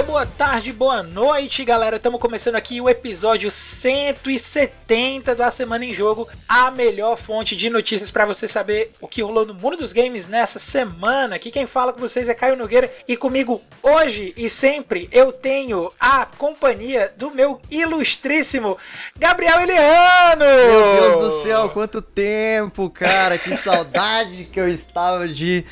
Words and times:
dia, 0.00 0.02
boa 0.02 0.24
tarde, 0.24 0.72
boa 0.72 1.02
noite, 1.02 1.64
galera. 1.64 1.96
Estamos 1.96 2.20
começando 2.20 2.54
aqui 2.54 2.80
o 2.80 2.88
episódio 2.88 3.50
170 3.50 5.34
da 5.34 5.50
Semana 5.50 5.84
em 5.84 5.92
Jogo, 5.92 6.26
a 6.48 6.70
melhor 6.70 7.16
fonte 7.16 7.54
de 7.54 7.68
notícias 7.68 8.10
para 8.10 8.24
você 8.24 8.48
saber 8.48 8.92
o 9.00 9.06
que 9.06 9.22
rolou 9.22 9.44
no 9.44 9.52
mundo 9.52 9.76
dos 9.76 9.92
games 9.92 10.26
nessa 10.26 10.58
semana. 10.58 11.36
Aqui 11.36 11.50
quem 11.50 11.66
fala 11.66 11.92
com 11.92 12.00
vocês 12.00 12.28
é 12.28 12.34
Caio 12.34 12.56
Nogueira 12.56 12.90
e 13.06 13.16
comigo 13.16 13.60
hoje 13.82 14.32
e 14.36 14.48
sempre 14.48 15.08
eu 15.12 15.32
tenho 15.32 15.92
a 16.00 16.24
companhia 16.24 17.12
do 17.16 17.30
meu 17.30 17.60
ilustríssimo 17.70 18.78
Gabriel 19.18 19.60
Eliano. 19.60 20.44
Meu 20.44 21.00
Deus 21.00 21.16
do 21.24 21.30
céu, 21.30 21.68
quanto 21.68 22.00
tempo, 22.00 22.88
cara, 22.88 23.36
que 23.36 23.54
saudade 23.54 24.48
que 24.50 24.60
eu 24.60 24.68
estava 24.68 25.28
de 25.28 25.64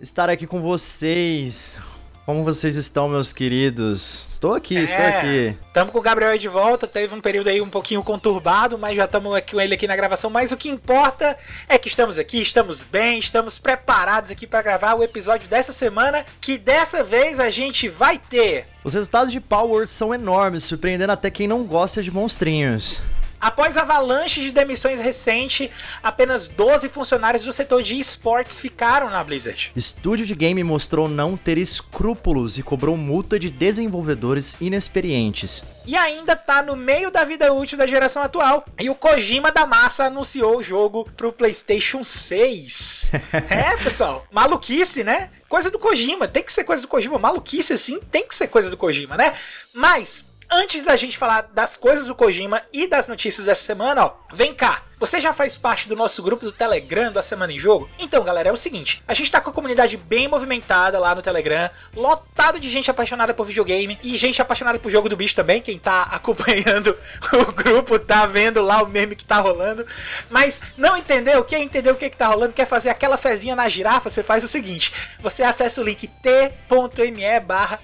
estar 0.00 0.28
aqui 0.28 0.46
com 0.46 0.60
vocês. 0.60 1.78
Como 2.26 2.42
vocês 2.42 2.74
estão, 2.74 3.08
meus 3.08 3.32
queridos? 3.32 4.30
Estou 4.32 4.52
aqui, 4.52 4.76
é, 4.76 4.82
estou 4.82 5.06
aqui. 5.06 5.56
Estamos 5.64 5.92
com 5.92 5.98
o 6.00 6.02
Gabriel 6.02 6.32
aí 6.32 6.38
de 6.40 6.48
volta. 6.48 6.84
Teve 6.84 7.14
um 7.14 7.20
período 7.20 7.46
aí 7.48 7.60
um 7.60 7.70
pouquinho 7.70 8.02
conturbado, 8.02 8.76
mas 8.76 8.96
já 8.96 9.04
estamos 9.04 9.32
com 9.48 9.60
ele 9.60 9.74
aqui 9.74 9.86
na 9.86 9.94
gravação. 9.94 10.28
Mas 10.28 10.50
o 10.50 10.56
que 10.56 10.68
importa 10.68 11.38
é 11.68 11.78
que 11.78 11.86
estamos 11.86 12.18
aqui, 12.18 12.42
estamos 12.42 12.82
bem, 12.82 13.20
estamos 13.20 13.60
preparados 13.60 14.32
aqui 14.32 14.44
para 14.44 14.60
gravar 14.60 14.94
o 14.94 15.04
episódio 15.04 15.48
dessa 15.48 15.72
semana, 15.72 16.26
que 16.40 16.58
dessa 16.58 17.04
vez 17.04 17.38
a 17.38 17.48
gente 17.48 17.88
vai 17.88 18.18
ter. 18.18 18.66
Os 18.82 18.94
resultados 18.94 19.30
de 19.30 19.38
Power 19.38 19.86
são 19.86 20.12
enormes, 20.12 20.64
surpreendendo 20.64 21.12
até 21.12 21.30
quem 21.30 21.46
não 21.46 21.62
gosta 21.62 22.02
de 22.02 22.10
monstrinhos. 22.10 23.02
Após 23.46 23.76
avalanche 23.76 24.40
de 24.40 24.50
demissões 24.50 24.98
recente, 24.98 25.70
apenas 26.02 26.48
12 26.48 26.88
funcionários 26.88 27.44
do 27.44 27.52
setor 27.52 27.80
de 27.80 27.96
esportes 27.96 28.58
ficaram 28.58 29.08
na 29.08 29.22
Blizzard. 29.22 29.70
Estúdio 29.76 30.26
de 30.26 30.34
game 30.34 30.64
mostrou 30.64 31.08
não 31.08 31.36
ter 31.36 31.56
escrúpulos 31.56 32.58
e 32.58 32.62
cobrou 32.64 32.96
multa 32.96 33.38
de 33.38 33.48
desenvolvedores 33.48 34.56
inexperientes. 34.60 35.62
E 35.86 35.94
ainda 35.94 36.34
tá 36.34 36.60
no 36.60 36.74
meio 36.74 37.08
da 37.08 37.22
vida 37.22 37.52
útil 37.52 37.78
da 37.78 37.86
geração 37.86 38.20
atual. 38.20 38.64
E 38.80 38.90
o 38.90 38.96
Kojima 38.96 39.52
da 39.52 39.64
Massa 39.64 40.06
anunciou 40.06 40.58
o 40.58 40.62
jogo 40.62 41.08
pro 41.16 41.32
PlayStation 41.32 42.02
6. 42.02 43.12
é, 43.48 43.76
pessoal, 43.76 44.26
maluquice, 44.32 45.04
né? 45.04 45.30
Coisa 45.48 45.70
do 45.70 45.78
Kojima, 45.78 46.26
tem 46.26 46.42
que 46.42 46.52
ser 46.52 46.64
coisa 46.64 46.82
do 46.82 46.88
Kojima. 46.88 47.16
Maluquice 47.16 47.74
assim, 47.74 48.00
tem 48.10 48.26
que 48.26 48.34
ser 48.34 48.48
coisa 48.48 48.68
do 48.68 48.76
Kojima, 48.76 49.16
né? 49.16 49.32
Mas 49.72 50.34
Antes 50.50 50.84
da 50.84 50.96
gente 50.96 51.18
falar 51.18 51.42
das 51.52 51.76
coisas 51.76 52.06
do 52.06 52.14
Kojima 52.14 52.62
e 52.72 52.86
das 52.86 53.08
notícias 53.08 53.46
dessa 53.46 53.64
semana, 53.64 54.06
ó, 54.06 54.16
vem 54.32 54.54
cá. 54.54 54.85
Você 54.98 55.20
já 55.20 55.34
faz 55.34 55.58
parte 55.58 55.90
do 55.90 55.94
nosso 55.94 56.22
grupo 56.22 56.42
do 56.42 56.50
Telegram 56.50 57.12
da 57.12 57.20
Semana 57.20 57.52
em 57.52 57.58
Jogo? 57.58 57.86
Então, 57.98 58.24
galera, 58.24 58.48
é 58.48 58.52
o 58.52 58.56
seguinte: 58.56 59.02
a 59.06 59.12
gente 59.12 59.30
tá 59.30 59.42
com 59.42 59.50
a 59.50 59.52
comunidade 59.52 59.94
bem 59.98 60.26
movimentada 60.26 60.98
lá 60.98 61.14
no 61.14 61.20
Telegram, 61.20 61.68
lotado 61.94 62.58
de 62.58 62.70
gente 62.70 62.90
apaixonada 62.90 63.34
por 63.34 63.44
videogame 63.44 63.98
e 64.02 64.16
gente 64.16 64.40
apaixonada 64.40 64.78
por 64.78 64.90
jogo 64.90 65.10
do 65.10 65.16
bicho 65.16 65.36
também. 65.36 65.60
Quem 65.60 65.78
tá 65.78 66.04
acompanhando 66.12 66.96
o 67.30 67.52
grupo 67.52 67.98
tá 67.98 68.24
vendo 68.24 68.62
lá 68.62 68.82
o 68.82 68.88
meme 68.88 69.14
que 69.14 69.24
tá 69.24 69.38
rolando. 69.38 69.84
Mas 70.30 70.62
não 70.78 70.96
entendeu? 70.96 71.44
Quer 71.44 71.60
entender 71.60 71.90
o 71.90 71.96
que, 71.96 72.08
que 72.08 72.16
tá 72.16 72.28
rolando? 72.28 72.54
Quer 72.54 72.66
fazer 72.66 72.88
aquela 72.88 73.18
fezinha 73.18 73.54
na 73.54 73.68
girafa? 73.68 74.08
Você 74.08 74.22
faz 74.22 74.44
o 74.44 74.48
seguinte: 74.48 74.94
você 75.20 75.42
acessa 75.42 75.82
o 75.82 75.84
link 75.84 76.06
t.me 76.08 77.40
barra 77.40 77.78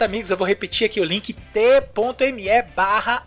amigos. 0.00 0.30
Eu 0.30 0.36
vou 0.36 0.46
repetir 0.46 0.84
aqui 0.84 1.00
o 1.00 1.04
link 1.04 1.32
t.me 1.32 2.62
barra 2.74 3.26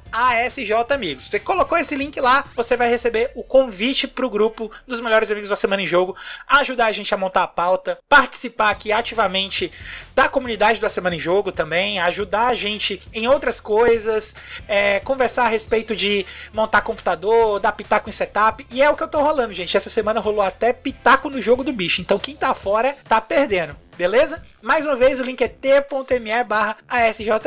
amigos. 0.92 1.28
Você 1.28 1.40
colocou 1.40 1.76
esse 1.76 1.96
link 1.96 2.20
lá, 2.22 2.46
você 2.56 2.78
vai 2.78 2.88
receber 2.88 2.99
o 3.36 3.44
convite 3.44 4.08
para 4.08 4.26
o 4.26 4.30
grupo 4.30 4.72
dos 4.88 5.00
melhores 5.00 5.32
amigos 5.32 5.50
da 5.50 5.56
Semana 5.56 5.82
em 5.82 5.88
Jogo, 5.88 6.16
ajudar 6.48 6.88
a 6.88 6.92
gente 6.92 7.14
a 7.14 7.18
montar 7.18 7.44
a 7.44 7.48
pauta, 7.48 8.00
participar 8.08 8.70
aqui 8.70 8.92
ativamente 8.92 9.72
da 10.16 10.28
comunidade 10.28 10.82
da 10.82 10.90
Semana 10.90 11.16
em 11.16 11.20
Jogo 11.20 11.52
também, 11.52 12.00
ajudar 12.00 12.48
a 12.48 12.56
gente 12.56 13.02
em 13.14 13.28
outras 13.28 13.60
coisas, 13.60 14.36
é, 14.68 15.00
conversar 15.00 15.46
a 15.46 15.50
respeito 15.50 15.96
de 15.96 16.26
montar 16.54 16.82
computador, 16.82 17.60
dar 17.60 17.72
pitaco 17.72 18.10
em 18.10 18.12
setup, 18.12 18.66
e 18.72 18.82
é 18.82 18.90
o 18.90 18.96
que 18.96 19.04
eu 19.04 19.08
tô 19.08 19.20
rolando, 19.20 19.54
gente. 19.54 19.78
Essa 19.78 19.90
semana 19.90 20.20
rolou 20.20 20.42
até 20.42 20.74
pitaco 20.74 21.30
no 21.30 21.42
jogo 21.42 21.64
do 21.64 21.72
bicho, 21.72 22.02
então 22.02 22.20
quem 22.20 22.36
tá 22.36 22.54
fora 22.54 22.96
tá 23.08 23.22
perdendo 23.22 23.76
beleza? 24.00 24.42
Mais 24.62 24.86
uma 24.86 24.96
vez, 24.96 25.20
o 25.20 25.24
link 25.24 25.42
é 25.42 25.48
t.me 25.50 26.44
barra 26.46 26.78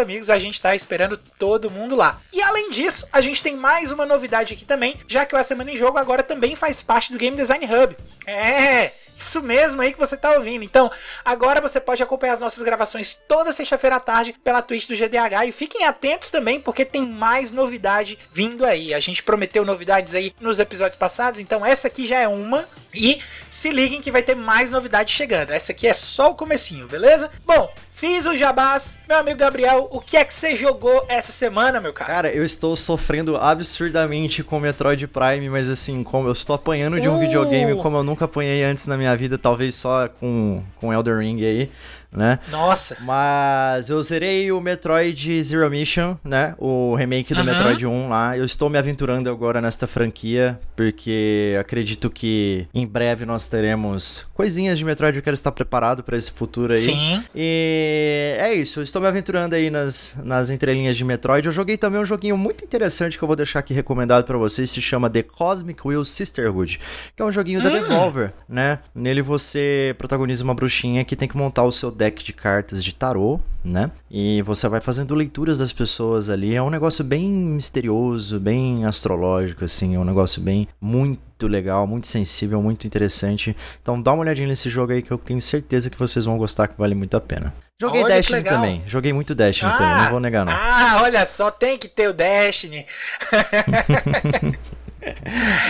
Amigos, 0.03 0.29
a 0.29 0.39
gente 0.39 0.61
tá 0.61 0.77
esperando 0.77 1.17
todo 1.17 1.71
mundo 1.71 1.97
lá. 1.97 2.21
E 2.31 2.43
além 2.43 2.69
disso, 2.69 3.09
a 3.11 3.23
gente 3.23 3.43
tem 3.43 3.57
mais 3.57 3.91
uma 3.91 4.05
novidade 4.05 4.53
aqui 4.53 4.67
também, 4.67 5.01
já 5.09 5.25
que 5.25 5.35
o 5.35 5.39
A 5.39 5.43
Semana 5.43 5.71
em 5.71 5.77
Jogo 5.79 5.97
agora 5.97 6.23
também 6.23 6.55
faz 6.55 6.83
parte 6.83 7.11
do 7.11 7.19
Game 7.19 7.35
Design 7.35 7.65
Hub. 7.65 7.97
É, 8.27 8.93
isso 9.23 9.43
mesmo 9.43 9.81
aí 9.81 9.93
que 9.93 9.99
você 9.99 10.17
tá 10.17 10.33
ouvindo. 10.33 10.65
Então, 10.65 10.91
agora 11.25 11.61
você 11.61 11.81
pode 11.81 12.03
acompanhar 12.03 12.35
as 12.35 12.41
nossas 12.41 12.63
gravações 12.63 13.15
toda 13.15 13.53
sexta-feira 13.53 13.97
à 13.97 14.01
tarde 14.01 14.35
pela 14.45 14.63
Twitch 14.63 14.89
do 14.89 14.97
GDH. 14.97 15.47
E 15.47 15.53
fiquem 15.53 15.85
atentos 15.85 16.31
também, 16.31 16.61
porque 16.61 16.85
tem 16.85 17.07
mais 17.07 17.51
novidade 17.51 18.19
vindo 18.33 18.65
aí. 18.65 18.93
A 18.93 19.01
gente 19.01 19.23
prometeu 19.23 19.65
novidades 19.65 20.15
aí 20.15 20.35
nos 20.41 20.59
episódios 20.59 20.97
passados, 20.97 21.41
então 21.41 21.65
essa 21.65 21.87
aqui 21.87 22.07
já 22.07 22.19
é 22.19 22.29
uma. 22.29 22.69
E 22.95 23.21
se 23.51 23.71
liguem 23.71 24.01
que 24.01 24.11
vai 24.11 24.23
ter 24.23 24.35
mais 24.35 24.71
novidades 24.71 25.15
chegando. 25.15 25.51
Essa 25.51 25.73
aqui 25.73 25.87
é 25.87 25.93
só 25.93 26.31
o 26.31 26.35
comecinho, 26.35 26.89
beleza? 26.89 27.31
Bom, 27.45 27.73
Fiz 28.03 28.27
o 28.27 28.37
jabás. 28.37 28.99
Meu 29.09 29.19
amigo 29.19 29.39
Gabriel, 29.39 29.87
o 29.93 30.01
que 30.01 30.17
é 30.17 30.25
que 30.25 30.35
você 30.35 30.57
jogou 30.57 31.07
essa 31.09 31.31
semana, 31.31 31.81
meu 31.81 31.93
cara? 31.93 32.13
Cara, 32.13 32.29
eu 32.35 32.45
estou 32.45 32.75
sofrendo 32.75 33.37
absurdamente 33.37 34.43
com 34.43 34.59
Metroid 34.59 35.07
Prime, 35.07 35.49
mas 35.49 35.71
assim, 35.71 36.03
como 36.03 36.27
eu 36.27 36.33
estou 36.33 36.57
apanhando 36.57 37.01
de 37.01 37.09
um 37.09 37.15
uh. 37.15 37.21
videogame 37.21 37.81
como 37.81 37.97
eu 37.97 38.03
nunca 38.03 38.25
apanhei 38.25 38.65
antes 38.65 38.89
na 38.89 38.97
minha 38.97 39.15
vida, 39.17 39.39
talvez 39.39 39.77
só 39.77 40.09
com, 40.09 40.65
com 40.81 40.93
Elder 40.93 41.19
Ring 41.19 41.45
aí 41.45 41.71
né? 42.13 42.39
Nossa! 42.51 42.97
Mas 43.01 43.89
eu 43.89 44.03
zerei 44.03 44.53
o 44.53 44.61
Metroid 44.61 45.43
Zero 45.43 45.69
Mission, 45.71 46.17
né? 46.23 46.55
O 46.59 46.95
remake 46.95 47.33
do 47.33 47.41
uhum. 47.41 47.47
Metroid 47.47 47.87
1 47.87 48.09
lá. 48.09 48.37
Eu 48.37 48.45
estou 48.45 48.69
me 48.69 48.79
aventurando 48.79 49.31
agora 49.31 49.61
nesta 49.61 49.87
franquia, 49.87 50.61
porque 50.77 51.57
acredito 51.59 52.11
que 52.11 52.67
em 52.75 52.87
breve 52.87 53.25
nós 53.25 53.49
teremos 53.49 54.27
coisinhas 54.35 54.79
de 54.79 54.85
Metroid. 54.85 55.17
Eu 55.17 55.23
quero 55.23 55.35
estar 55.35 55.53
preparado 55.53 56.03
para 56.03 56.17
esse 56.17 56.31
futuro 56.31 56.73
aí. 56.73 56.79
Sim. 56.79 57.25
E 57.35 58.37
é 58.39 58.53
isso, 58.55 58.81
eu 58.81 58.83
estou 58.83 59.01
me 59.01 59.09
aventurando 59.09 59.55
aí 59.55 59.71
nas, 59.71 60.19
nas 60.23 60.51
entrelinhas 60.51 60.97
de 60.97 61.05
Metroid. 61.05 61.47
Eu 61.47 61.53
joguei 61.53 61.77
também 61.79 62.01
um 62.01 62.05
joguinho 62.05 62.37
muito 62.37 62.65
interessante 62.65 63.17
que 63.17 63.25
eu 63.25 63.29
vou 63.29 63.37
deixar 63.37 63.61
aqui 63.61 63.73
recomendado 63.73 64.25
para 64.25 64.37
vocês. 64.37 64.71
Se 64.71 64.83
chama 64.83 65.09
The 65.09 65.23
Cosmic 65.23 65.87
Wheel 65.87 66.05
Sisterhood, 66.05 66.79
que 67.17 67.23
é 67.23 67.25
um 67.25 67.33
joguinho 67.33 67.61
hum. 67.61 67.63
da 67.63 67.71
Devolver, 67.71 68.33
né? 68.49 68.81
Nele 68.95 69.23
você 69.23 69.95
protagoniza 69.97 70.45
uma 70.45 70.55
bruxinha 70.55 71.05
que 71.05 71.17
tem 71.17 71.29
que 71.29 71.37
montar 71.37 71.65
o 71.65 71.73
seu 71.73 71.91
deck 72.03 72.25
de 72.25 72.33
cartas 72.33 72.83
de 72.83 72.93
tarô, 72.93 73.39
né? 73.65 73.91
E 74.11 74.43
você 74.43 74.69
vai 74.69 74.81
fazendo 74.81 75.15
leituras 75.15 75.59
das 75.59 75.73
pessoas 75.73 76.29
ali. 76.29 76.55
É 76.55 76.61
um 76.61 76.71
negócio 76.71 77.05
bem 77.05 77.31
misterioso, 77.31 78.41
bem 78.41 78.85
astrológico, 78.85 79.65
assim. 79.65 79.95
É 79.95 79.99
um 79.99 80.05
negócio 80.05 80.43
bem 80.43 80.67
muito 80.81 81.47
legal, 81.47 81.87
muito 81.87 82.09
sensível, 82.09 82.61
muito 82.61 82.89
interessante. 82.89 83.57
Então 83.81 84.03
dá 84.03 84.13
uma 84.13 84.23
olhadinha 84.23 84.49
nesse 84.49 84.69
jogo 84.69 84.93
aí 84.93 85.01
que 85.01 85.13
eu 85.13 85.19
tenho 85.19 85.41
certeza 85.41 85.89
que 85.89 85.99
vocês 85.99 86.25
vão 86.25 86.37
gostar, 86.37 86.67
que 86.67 86.75
vale 86.77 86.95
muito 86.95 87.17
a 87.17 87.21
pena. 87.21 87.55
Joguei 87.81 88.03
olha 88.03 88.17
Destiny 88.17 88.43
também. 88.43 88.83
Joguei 88.87 89.13
muito 89.13 89.35
Destiny 89.35 89.71
ah, 89.73 89.77
também, 89.77 90.03
não 90.03 90.11
vou 90.11 90.21
negar 90.21 90.45
não. 90.45 90.53
Ah, 90.53 91.01
olha 91.03 91.25
só, 91.25 91.51
tem 91.51 91.79
que 91.79 91.89
ter 91.89 92.09
o 92.09 92.13
Destiny. 92.13 92.85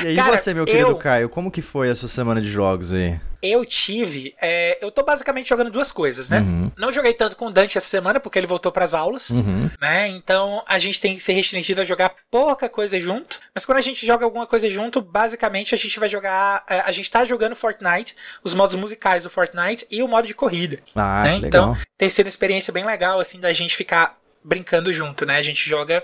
e 0.04 0.08
aí 0.08 0.16
Cara, 0.16 0.36
você, 0.36 0.54
meu 0.54 0.64
querido 0.64 0.90
eu... 0.90 0.96
Caio, 0.96 1.28
como 1.28 1.50
que 1.50 1.62
foi 1.62 1.90
a 1.90 1.94
sua 1.94 2.08
semana 2.08 2.40
de 2.40 2.50
jogos 2.50 2.92
aí? 2.92 3.18
eu 3.42 3.64
tive. 3.64 4.34
É, 4.40 4.78
eu 4.80 4.90
tô 4.90 5.02
basicamente 5.02 5.48
jogando 5.48 5.70
duas 5.70 5.90
coisas, 5.90 6.30
né? 6.30 6.38
Uhum. 6.38 6.70
Não 6.78 6.92
joguei 6.92 7.12
tanto 7.12 7.34
com 7.34 7.46
o 7.46 7.50
Dante 7.50 7.76
essa 7.76 7.88
semana, 7.88 8.20
porque 8.20 8.38
ele 8.38 8.46
voltou 8.46 8.70
para 8.70 8.84
as 8.84 8.94
aulas, 8.94 9.30
uhum. 9.30 9.68
né? 9.80 10.06
Então 10.08 10.62
a 10.66 10.78
gente 10.78 11.00
tem 11.00 11.16
que 11.16 11.22
ser 11.22 11.32
restringido 11.32 11.80
a 11.80 11.84
jogar 11.84 12.14
pouca 12.30 12.68
coisa 12.68 12.98
junto. 13.00 13.40
Mas 13.52 13.64
quando 13.64 13.78
a 13.78 13.82
gente 13.82 14.06
joga 14.06 14.24
alguma 14.24 14.46
coisa 14.46 14.70
junto, 14.70 15.00
basicamente 15.00 15.74
a 15.74 15.78
gente 15.78 15.98
vai 15.98 16.08
jogar. 16.08 16.64
É, 16.70 16.80
a 16.80 16.92
gente 16.92 17.10
tá 17.10 17.24
jogando 17.24 17.56
Fortnite, 17.56 18.14
os 18.44 18.54
modos 18.54 18.76
musicais 18.76 19.24
do 19.24 19.30
Fortnite 19.30 19.84
e 19.90 20.02
o 20.04 20.08
modo 20.08 20.28
de 20.28 20.34
corrida. 20.34 20.78
Ah, 20.94 21.24
né? 21.24 21.34
Então 21.42 21.76
tem 21.98 22.08
sido 22.08 22.26
uma 22.26 22.30
experiência 22.30 22.72
bem 22.72 22.84
legal, 22.84 23.18
assim, 23.18 23.40
da 23.40 23.52
gente 23.52 23.74
ficar 23.74 24.16
brincando 24.44 24.92
junto, 24.92 25.24
né? 25.24 25.36
A 25.36 25.42
gente 25.42 25.68
joga 25.68 26.02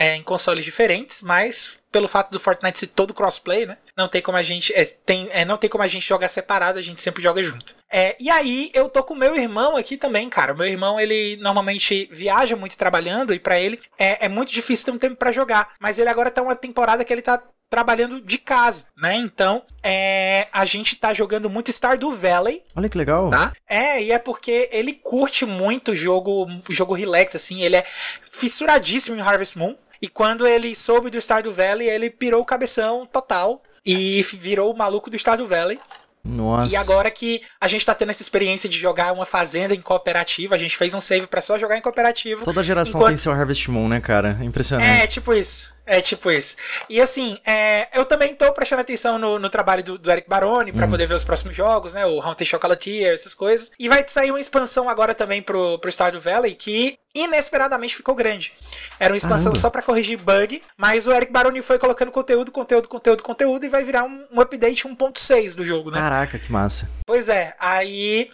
é, 0.00 0.16
em 0.16 0.22
consoles 0.22 0.64
diferentes, 0.64 1.20
mas 1.20 1.78
pelo 1.92 2.08
fato 2.08 2.30
do 2.30 2.40
Fortnite 2.40 2.78
ser 2.78 2.86
todo 2.86 3.12
crossplay, 3.12 3.66
né? 3.66 3.76
Não 3.94 4.08
tem 4.08 4.22
como 4.22 4.38
a 4.38 4.42
gente 4.42 4.72
é, 4.72 4.82
tem, 4.84 5.28
é, 5.30 5.44
não 5.44 5.58
tem 5.58 5.68
como 5.68 5.84
a 5.84 5.88
gente 5.88 6.08
jogar 6.08 6.28
separado, 6.28 6.78
a 6.78 6.82
gente 6.82 7.02
sempre 7.02 7.22
joga 7.22 7.42
junto. 7.42 7.74
É, 7.92 8.16
e 8.18 8.30
aí 8.30 8.70
eu 8.72 8.88
tô 8.88 9.02
com 9.02 9.14
meu 9.14 9.36
irmão 9.36 9.76
aqui 9.76 9.98
também, 9.98 10.30
cara. 10.30 10.54
Meu 10.54 10.66
irmão 10.66 10.98
ele 10.98 11.36
normalmente 11.42 12.08
viaja 12.10 12.56
muito 12.56 12.78
trabalhando 12.78 13.34
e 13.34 13.38
para 13.38 13.60
ele 13.60 13.78
é, 13.98 14.24
é, 14.24 14.28
muito 14.28 14.50
difícil 14.50 14.86
ter 14.86 14.92
um 14.92 14.98
tempo 14.98 15.16
para 15.16 15.32
jogar. 15.32 15.72
Mas 15.78 15.98
ele 15.98 16.08
agora 16.08 16.30
tá 16.30 16.40
uma 16.40 16.56
temporada 16.56 17.04
que 17.04 17.12
ele 17.12 17.20
tá 17.20 17.42
trabalhando 17.68 18.22
de 18.22 18.38
casa, 18.38 18.86
né? 18.96 19.14
Então, 19.16 19.62
é, 19.82 20.48
a 20.52 20.64
gente 20.64 20.96
tá 20.96 21.12
jogando 21.12 21.50
muito 21.50 21.70
Stardew 21.70 22.10
Valley. 22.10 22.62
Olha 22.74 22.88
que 22.88 22.98
legal. 22.98 23.28
Tá? 23.30 23.52
É, 23.68 24.02
e 24.02 24.10
é 24.10 24.18
porque 24.18 24.68
ele 24.72 24.94
curte 24.94 25.44
muito 25.44 25.94
jogo, 25.94 26.48
jogo 26.70 26.94
relax, 26.94 27.36
assim. 27.36 27.62
Ele 27.62 27.76
é 27.76 27.84
fissuradíssimo 28.32 29.16
em 29.16 29.20
Harvest 29.20 29.56
Moon. 29.56 29.76
E 30.00 30.08
quando 30.08 30.46
ele 30.46 30.74
soube 30.74 31.10
do 31.10 31.18
Stardew 31.20 31.52
Valley, 31.52 31.88
ele 31.88 32.10
pirou 32.10 32.40
o 32.40 32.44
cabeção 32.44 33.06
total 33.06 33.62
e 33.84 34.22
virou 34.34 34.72
o 34.72 34.76
maluco 34.76 35.10
do 35.10 35.16
Stardew 35.16 35.46
Valley. 35.46 35.78
Nossa. 36.22 36.72
E 36.72 36.76
agora 36.76 37.10
que 37.10 37.40
a 37.58 37.66
gente 37.66 37.84
tá 37.84 37.94
tendo 37.94 38.10
essa 38.10 38.22
experiência 38.22 38.68
de 38.68 38.78
jogar 38.78 39.12
uma 39.12 39.24
fazenda 39.24 39.74
em 39.74 39.80
cooperativa, 39.80 40.54
a 40.54 40.58
gente 40.58 40.76
fez 40.76 40.92
um 40.92 41.00
save 41.00 41.26
para 41.26 41.40
só 41.40 41.58
jogar 41.58 41.78
em 41.78 41.80
cooperativo. 41.80 42.44
Toda 42.44 42.62
geração 42.62 43.00
enquanto... 43.00 43.08
tem 43.08 43.16
seu 43.16 43.32
Harvest 43.32 43.70
Moon, 43.70 43.88
né, 43.88 44.00
cara? 44.00 44.38
Impressionante. 44.42 45.02
É, 45.02 45.06
tipo 45.06 45.32
isso. 45.32 45.72
É 45.90 46.00
tipo 46.00 46.30
isso. 46.30 46.54
E 46.88 47.00
assim, 47.00 47.36
é, 47.44 47.88
eu 47.92 48.04
também 48.04 48.32
tô 48.32 48.52
prestando 48.52 48.80
atenção 48.80 49.18
no, 49.18 49.40
no 49.40 49.50
trabalho 49.50 49.82
do, 49.82 49.98
do 49.98 50.08
Eric 50.08 50.28
Baroni 50.28 50.72
para 50.72 50.86
hum. 50.86 50.90
poder 50.90 51.04
ver 51.08 51.14
os 51.14 51.24
próximos 51.24 51.56
jogos, 51.56 51.94
né? 51.94 52.06
O 52.06 52.20
Haunted 52.20 52.48
Chocolatier, 52.48 53.12
essas 53.12 53.34
coisas. 53.34 53.72
E 53.76 53.88
vai 53.88 54.04
sair 54.06 54.30
uma 54.30 54.38
expansão 54.38 54.88
agora 54.88 55.16
também 55.16 55.42
pro, 55.42 55.80
pro 55.80 55.90
Stardew 55.90 56.20
Valley 56.20 56.54
que 56.54 56.96
inesperadamente 57.12 57.96
ficou 57.96 58.14
grande. 58.14 58.52
Era 59.00 59.12
uma 59.12 59.16
expansão 59.16 59.50
Caramba. 59.50 59.58
só 59.58 59.68
para 59.68 59.82
corrigir 59.82 60.16
bug, 60.16 60.62
mas 60.76 61.08
o 61.08 61.12
Eric 61.12 61.32
Baroni 61.32 61.60
foi 61.60 61.76
colocando 61.76 62.12
conteúdo, 62.12 62.52
conteúdo, 62.52 62.86
conteúdo, 62.86 63.22
conteúdo 63.24 63.66
e 63.66 63.68
vai 63.68 63.82
virar 63.82 64.04
um, 64.04 64.24
um 64.30 64.40
update 64.40 64.86
1.6 64.86 65.56
do 65.56 65.64
jogo, 65.64 65.90
né? 65.90 65.98
Caraca, 65.98 66.38
que 66.38 66.52
massa. 66.52 66.88
Pois 67.04 67.28
é, 67.28 67.56
aí 67.58 68.30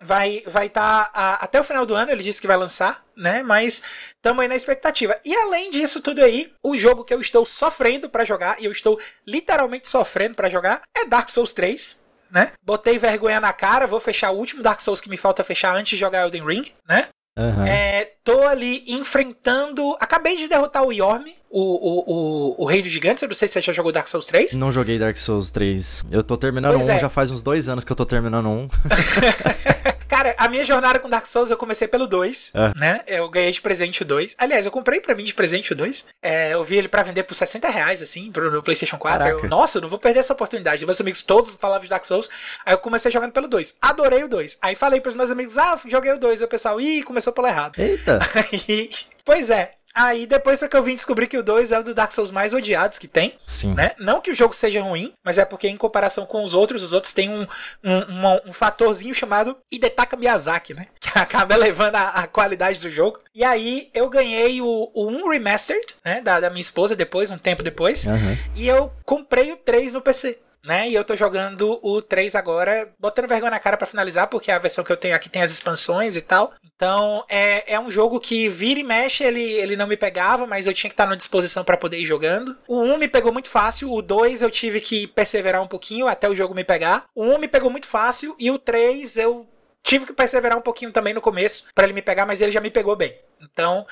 vai 0.00 0.42
vai 0.46 0.66
estar 0.66 1.10
tá, 1.10 1.38
até 1.40 1.60
o 1.60 1.64
final 1.64 1.84
do 1.84 1.94
ano, 1.94 2.10
ele 2.10 2.22
disse 2.22 2.40
que 2.40 2.46
vai 2.46 2.56
lançar, 2.56 3.04
né? 3.16 3.42
Mas 3.42 3.82
estamos 4.16 4.40
aí 4.42 4.48
na 4.48 4.56
expectativa. 4.56 5.18
E 5.24 5.34
além 5.34 5.70
disso 5.70 6.00
tudo 6.00 6.22
aí, 6.22 6.52
o 6.62 6.76
jogo 6.76 7.04
que 7.04 7.12
eu 7.12 7.20
estou 7.20 7.44
sofrendo 7.44 8.08
para 8.08 8.24
jogar 8.24 8.60
e 8.60 8.64
eu 8.64 8.72
estou 8.72 8.98
literalmente 9.26 9.88
sofrendo 9.88 10.34
para 10.34 10.50
jogar 10.50 10.82
é 10.96 11.04
Dark 11.04 11.28
Souls 11.28 11.52
3. 11.52 12.00
Né? 12.30 12.52
Botei 12.62 12.96
vergonha 12.96 13.40
na 13.40 13.52
cara, 13.52 13.88
vou 13.88 13.98
fechar 13.98 14.30
o 14.30 14.36
último 14.36 14.62
Dark 14.62 14.80
Souls 14.80 15.00
que 15.00 15.10
me 15.10 15.16
falta 15.16 15.42
fechar 15.42 15.74
antes 15.74 15.90
de 15.90 15.96
jogar 15.96 16.22
Elden 16.22 16.46
Ring, 16.46 16.72
né? 16.88 17.08
Uhum. 17.36 17.64
É, 17.64 18.12
tô 18.22 18.42
ali 18.46 18.84
enfrentando. 18.86 19.96
Acabei 19.98 20.36
de 20.36 20.46
derrotar 20.46 20.84
o 20.84 20.92
Yorm, 20.92 21.26
o, 21.48 21.60
o, 21.60 22.04
o, 22.06 22.62
o 22.62 22.66
Rei 22.66 22.82
dos 22.82 22.92
Gigantes. 22.92 23.22
Eu 23.22 23.28
não 23.28 23.34
sei 23.34 23.48
se 23.48 23.54
você 23.54 23.62
já 23.62 23.72
jogou 23.72 23.90
Dark 23.90 24.08
Souls 24.08 24.26
3. 24.26 24.52
Não 24.54 24.70
joguei 24.70 24.98
Dark 24.98 25.16
Souls 25.16 25.50
3. 25.50 26.04
Eu 26.10 26.22
tô 26.22 26.36
terminando 26.36 26.74
pois 26.74 26.88
um, 26.88 26.92
é. 26.92 26.98
já 26.98 27.08
faz 27.08 27.30
uns 27.30 27.42
dois 27.42 27.68
anos 27.68 27.84
que 27.84 27.90
eu 27.90 27.96
tô 27.96 28.04
terminando 28.04 28.48
um. 28.48 28.68
Cara, 30.10 30.34
a 30.36 30.48
minha 30.48 30.64
jornada 30.64 30.98
com 30.98 31.08
Dark 31.08 31.24
Souls 31.24 31.50
eu 31.50 31.56
comecei 31.56 31.86
pelo 31.86 32.04
2, 32.04 32.50
é. 32.52 32.78
né? 32.78 33.00
Eu 33.06 33.28
ganhei 33.30 33.52
de 33.52 33.60
presente 33.60 34.02
o 34.02 34.04
2. 34.04 34.34
Aliás, 34.36 34.66
eu 34.66 34.72
comprei 34.72 35.00
pra 35.00 35.14
mim 35.14 35.22
de 35.22 35.32
presente 35.32 35.72
o 35.72 35.76
2. 35.76 36.04
É, 36.20 36.52
eu 36.52 36.64
vi 36.64 36.76
ele 36.78 36.88
pra 36.88 37.04
vender 37.04 37.22
por 37.22 37.34
60 37.36 37.68
reais, 37.68 38.02
assim, 38.02 38.32
pro 38.32 38.50
meu 38.50 38.60
PlayStation 38.60 38.98
4. 38.98 39.28
Eu, 39.28 39.48
Nossa, 39.48 39.78
eu 39.78 39.82
não 39.82 39.88
vou 39.88 40.00
perder 40.00 40.18
essa 40.18 40.32
oportunidade. 40.32 40.84
Meus 40.84 41.00
amigos 41.00 41.22
todos 41.22 41.54
falavam 41.54 41.84
de 41.84 41.90
Dark 41.90 42.04
Souls. 42.04 42.28
Aí 42.66 42.74
eu 42.74 42.78
comecei 42.78 43.08
jogando 43.12 43.30
pelo 43.30 43.46
2. 43.46 43.76
Adorei 43.80 44.24
o 44.24 44.28
2. 44.28 44.58
Aí 44.60 44.74
falei 44.74 45.00
pros 45.00 45.14
meus 45.14 45.30
amigos, 45.30 45.56
ah, 45.56 45.78
joguei 45.86 46.10
o 46.12 46.18
2. 46.18 46.40
Aí 46.40 46.44
o 46.44 46.50
pessoal, 46.50 46.80
ih, 46.80 47.04
começou 47.04 47.32
pelo 47.32 47.46
errado. 47.46 47.78
Eita! 47.78 48.18
Aí, 48.34 48.90
pois 49.24 49.48
é. 49.48 49.74
Aí 49.94 50.26
depois 50.26 50.58
foi 50.58 50.68
que 50.68 50.76
eu 50.76 50.82
vim 50.82 50.94
descobrir 50.94 51.26
que 51.26 51.36
o 51.36 51.42
2 51.42 51.72
é 51.72 51.78
um 51.78 51.82
dos 51.82 51.94
Dark 51.94 52.12
Souls 52.12 52.30
mais 52.30 52.54
odiados 52.54 52.98
que 52.98 53.08
tem. 53.08 53.34
Sim. 53.44 53.74
Né? 53.74 53.92
Não 53.98 54.20
que 54.20 54.30
o 54.30 54.34
jogo 54.34 54.54
seja 54.54 54.82
ruim, 54.82 55.12
mas 55.24 55.38
é 55.38 55.44
porque 55.44 55.68
em 55.68 55.76
comparação 55.76 56.24
com 56.24 56.44
os 56.44 56.54
outros, 56.54 56.82
os 56.82 56.92
outros 56.92 57.12
têm 57.12 57.30
um, 57.30 57.46
um, 57.82 57.98
um, 57.98 58.40
um 58.48 58.52
fatorzinho 58.52 59.14
chamado 59.14 59.56
Hidetaka 59.70 60.16
Miyazaki, 60.16 60.74
né? 60.74 60.86
Que 61.00 61.10
acaba 61.18 61.54
elevando 61.54 61.96
a, 61.96 62.08
a, 62.10 62.26
qualidade 62.26 62.80
do 62.80 62.90
jogo. 62.90 63.18
E 63.34 63.42
aí 63.42 63.90
eu 63.92 64.08
ganhei 64.08 64.60
o, 64.60 64.90
o 64.94 65.06
1 65.08 65.28
Remastered, 65.28 65.94
né? 66.04 66.20
Da, 66.20 66.40
da 66.40 66.50
minha 66.50 66.60
esposa 66.60 66.94
depois, 66.94 67.30
um 67.30 67.38
tempo 67.38 67.62
depois. 67.62 68.04
Uhum. 68.04 68.36
E 68.54 68.68
eu 68.68 68.92
comprei 69.04 69.52
o 69.52 69.56
3 69.56 69.92
no 69.92 70.00
PC 70.00 70.38
né? 70.64 70.88
E 70.88 70.94
eu 70.94 71.04
tô 71.04 71.16
jogando 71.16 71.78
o 71.82 72.02
3 72.02 72.34
agora, 72.34 72.92
botando 72.98 73.28
vergonha 73.28 73.50
na 73.50 73.58
cara 73.58 73.76
para 73.76 73.86
finalizar, 73.86 74.28
porque 74.28 74.50
a 74.50 74.58
versão 74.58 74.84
que 74.84 74.92
eu 74.92 74.96
tenho 74.96 75.14
aqui 75.14 75.28
tem 75.28 75.42
as 75.42 75.50
expansões 75.50 76.16
e 76.16 76.20
tal. 76.20 76.52
Então, 76.64 77.24
é, 77.28 77.74
é 77.74 77.80
um 77.80 77.90
jogo 77.90 78.20
que 78.20 78.48
vira 78.48 78.80
e 78.80 78.84
mexe, 78.84 79.24
ele, 79.24 79.42
ele 79.42 79.76
não 79.76 79.86
me 79.86 79.96
pegava, 79.96 80.46
mas 80.46 80.66
eu 80.66 80.74
tinha 80.74 80.90
que 80.90 80.94
estar 80.94 81.06
na 81.06 81.16
disposição 81.16 81.64
para 81.64 81.76
poder 81.76 81.98
ir 81.98 82.04
jogando. 82.04 82.56
O 82.66 82.80
1 82.80 82.98
me 82.98 83.08
pegou 83.08 83.32
muito 83.32 83.48
fácil, 83.48 83.92
o 83.92 84.02
2 84.02 84.42
eu 84.42 84.50
tive 84.50 84.80
que 84.80 85.06
perseverar 85.06 85.62
um 85.62 85.68
pouquinho 85.68 86.06
até 86.06 86.28
o 86.28 86.34
jogo 86.34 86.54
me 86.54 86.64
pegar. 86.64 87.04
O 87.14 87.24
1 87.24 87.38
me 87.38 87.48
pegou 87.48 87.70
muito 87.70 87.86
fácil 87.86 88.34
e 88.38 88.50
o 88.50 88.58
3 88.58 89.16
eu 89.16 89.46
tive 89.82 90.06
que 90.06 90.12
perseverar 90.12 90.58
um 90.58 90.62
pouquinho 90.62 90.92
também 90.92 91.14
no 91.14 91.20
começo 91.20 91.68
para 91.74 91.84
ele 91.84 91.94
me 91.94 92.02
pegar, 92.02 92.26
mas 92.26 92.40
ele 92.40 92.52
já 92.52 92.60
me 92.60 92.70
pegou 92.70 92.96
bem. 92.96 93.18
Então, 93.40 93.86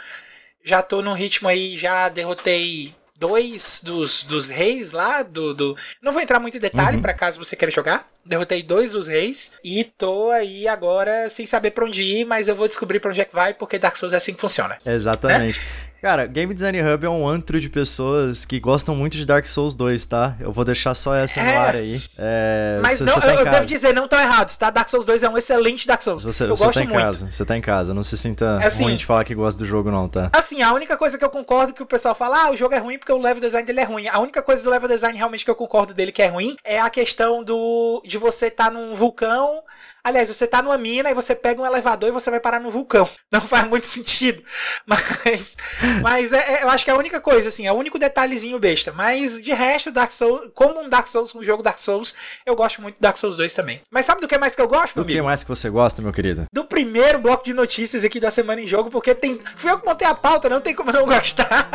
já 0.62 0.82
tô 0.82 1.00
num 1.00 1.14
ritmo 1.14 1.48
aí, 1.48 1.76
já 1.76 2.08
derrotei 2.08 2.94
dois 3.18 3.80
dos, 3.84 4.22
dos 4.22 4.48
reis 4.48 4.92
lá 4.92 5.22
do, 5.22 5.52
do... 5.52 5.76
Não 6.00 6.12
vou 6.12 6.22
entrar 6.22 6.38
muito 6.38 6.56
em 6.56 6.60
detalhe 6.60 6.96
uhum. 6.96 7.02
para 7.02 7.12
caso 7.12 7.38
você 7.38 7.56
queira 7.56 7.72
jogar. 7.72 8.08
Derrotei 8.24 8.62
dois 8.62 8.92
dos 8.92 9.06
reis 9.06 9.58
e 9.64 9.84
tô 9.84 10.30
aí 10.30 10.68
agora 10.68 11.28
sem 11.28 11.46
saber 11.46 11.72
para 11.72 11.84
onde 11.84 12.02
ir, 12.02 12.24
mas 12.24 12.46
eu 12.46 12.54
vou 12.54 12.68
descobrir 12.68 13.00
para 13.00 13.10
onde 13.10 13.20
é 13.20 13.24
que 13.24 13.34
vai, 13.34 13.54
porque 13.54 13.78
Dark 13.78 13.96
Souls 13.96 14.12
é 14.12 14.16
assim 14.16 14.34
que 14.34 14.40
funciona. 14.40 14.78
Exatamente. 14.86 15.58
Né? 15.58 15.88
Cara, 16.00 16.26
Game 16.26 16.54
Design 16.54 16.80
Hub 16.80 17.04
é 17.04 17.10
um 17.10 17.26
antro 17.26 17.60
de 17.60 17.68
pessoas 17.68 18.44
que 18.44 18.60
gostam 18.60 18.94
muito 18.94 19.16
de 19.16 19.26
Dark 19.26 19.44
Souls 19.46 19.74
2, 19.74 20.06
tá? 20.06 20.36
Eu 20.38 20.52
vou 20.52 20.64
deixar 20.64 20.94
só 20.94 21.12
essa 21.12 21.40
é, 21.40 21.52
no 21.52 21.58
ar 21.58 21.74
aí. 21.74 22.00
É, 22.16 22.78
mas 22.80 23.00
não, 23.00 23.20
tá 23.20 23.26
eu, 23.26 23.40
eu 23.40 23.44
devo 23.44 23.66
dizer, 23.66 23.92
não 23.92 24.04
estão 24.04 24.20
errados, 24.20 24.56
tá? 24.56 24.70
Dark 24.70 24.88
Souls 24.88 25.04
2 25.04 25.24
é 25.24 25.28
um 25.28 25.36
excelente 25.36 25.88
Dark 25.88 26.00
Souls. 26.00 26.22
Você, 26.22 26.44
eu 26.44 26.56
você 26.56 26.64
gosto 26.64 26.78
tá 26.78 26.84
em 26.84 26.86
muito. 26.86 27.00
casa, 27.00 27.28
você 27.28 27.44
tá 27.44 27.56
em 27.56 27.60
casa. 27.60 27.92
Não 27.92 28.04
se 28.04 28.16
sinta 28.16 28.64
assim, 28.64 28.84
ruim 28.84 28.96
de 28.96 29.04
falar 29.04 29.24
que 29.24 29.34
gosta 29.34 29.58
do 29.58 29.66
jogo, 29.66 29.90
não, 29.90 30.08
tá? 30.08 30.30
Assim, 30.32 30.62
a 30.62 30.72
única 30.72 30.96
coisa 30.96 31.18
que 31.18 31.24
eu 31.24 31.30
concordo 31.30 31.74
que 31.74 31.82
o 31.82 31.86
pessoal 31.86 32.14
fala, 32.14 32.44
ah, 32.44 32.50
o 32.52 32.56
jogo 32.56 32.74
é 32.76 32.78
ruim 32.78 32.96
porque 32.96 33.12
o 33.12 33.18
level 33.18 33.40
design 33.40 33.66
dele 33.66 33.80
é 33.80 33.84
ruim. 33.84 34.06
A 34.06 34.20
única 34.20 34.40
coisa 34.40 34.62
do 34.62 34.70
level 34.70 34.88
design 34.88 35.18
realmente 35.18 35.44
que 35.44 35.50
eu 35.50 35.56
concordo 35.56 35.92
dele 35.92 36.12
que 36.12 36.22
é 36.22 36.28
ruim 36.28 36.56
é 36.62 36.78
a 36.78 36.88
questão 36.90 37.42
do 37.42 38.00
de 38.06 38.18
você 38.18 38.46
estar 38.46 38.66
tá 38.66 38.70
num 38.70 38.94
vulcão 38.94 39.64
Aliás, 40.08 40.28
você 40.28 40.46
tá 40.46 40.62
numa 40.62 40.78
mina 40.78 41.10
e 41.10 41.14
você 41.14 41.34
pega 41.34 41.60
um 41.60 41.66
elevador 41.66 42.08
e 42.08 42.12
você 42.12 42.31
vai 42.31 42.40
parar 42.40 42.60
no 42.60 42.70
vulcão. 42.70 43.06
Não 43.31 43.43
faz 43.43 43.69
muito 43.69 43.87
sentido. 43.87 44.43
Mas, 44.87 45.56
mas 46.02 46.32
é, 46.32 46.55
é, 46.55 46.62
eu 46.62 46.70
acho 46.70 46.82
que 46.82 46.90
é 46.90 46.94
a 46.94 46.96
única 46.96 47.20
coisa, 47.20 47.50
assim, 47.50 47.66
é 47.66 47.72
o 47.72 47.76
único 47.76 47.99
detalhezinho 47.99 48.58
besta. 48.58 48.90
Mas 48.90 49.43
de 49.43 49.52
resto, 49.52 49.93
Dark 49.93 50.10
Souls, 50.10 50.50
como 50.55 50.81
um 50.81 50.88
Dark 50.88 51.06
Souls, 51.06 51.34
um 51.34 51.44
jogo 51.44 51.62
Dark 51.62 51.78
Souls, 51.78 52.14
eu 52.46 52.56
gosto 52.56 52.81
muito 52.81 52.96
do 52.96 53.02
Dark 53.02 53.19
Souls 53.19 53.37
2 53.37 53.52
também. 53.52 53.82
Mas 53.90 54.06
sabe 54.06 54.22
do 54.22 54.28
que 54.28 54.38
mais 54.38 54.56
que 54.56 54.62
eu 54.62 54.69
gosto, 54.69 54.96
meu 54.96 55.05
Do 55.05 55.08
amigo? 55.08 55.19
que 55.20 55.26
mais 55.26 55.43
que 55.43 55.49
você 55.49 55.69
gosta, 55.69 56.00
meu 56.00 56.12
querido? 56.12 56.46
Do 56.50 56.64
primeiro 56.64 57.19
bloco 57.19 57.44
de 57.44 57.52
notícias 57.52 58.02
aqui 58.02 58.19
da 58.19 58.31
Semana 58.31 58.62
em 58.62 58.66
Jogo, 58.66 58.90
porque 58.90 59.14
tem. 59.14 59.38
Fui 59.56 59.70
eu 59.70 59.78
que 59.78 59.87
montei 59.87 60.08
a 60.08 60.14
pauta, 60.14 60.49
não 60.49 60.61
tem 60.61 60.75
como 60.75 60.90
não 60.90 61.04
gostar. 61.04 61.69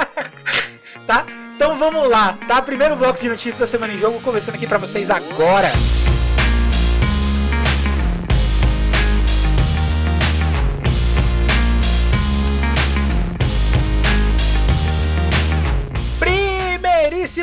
tá? 1.05 1.27
Então 1.55 1.77
vamos 1.77 2.09
lá, 2.09 2.37
tá? 2.47 2.61
Primeiro 2.63 2.95
bloco 2.95 3.21
de 3.21 3.29
notícias 3.29 3.59
da 3.59 3.67
Semana 3.67 3.93
em 3.93 3.97
Jogo, 3.99 4.19
começando 4.21 4.55
aqui 4.55 4.65
para 4.65 4.79
vocês 4.79 5.11
agora. 5.11 5.71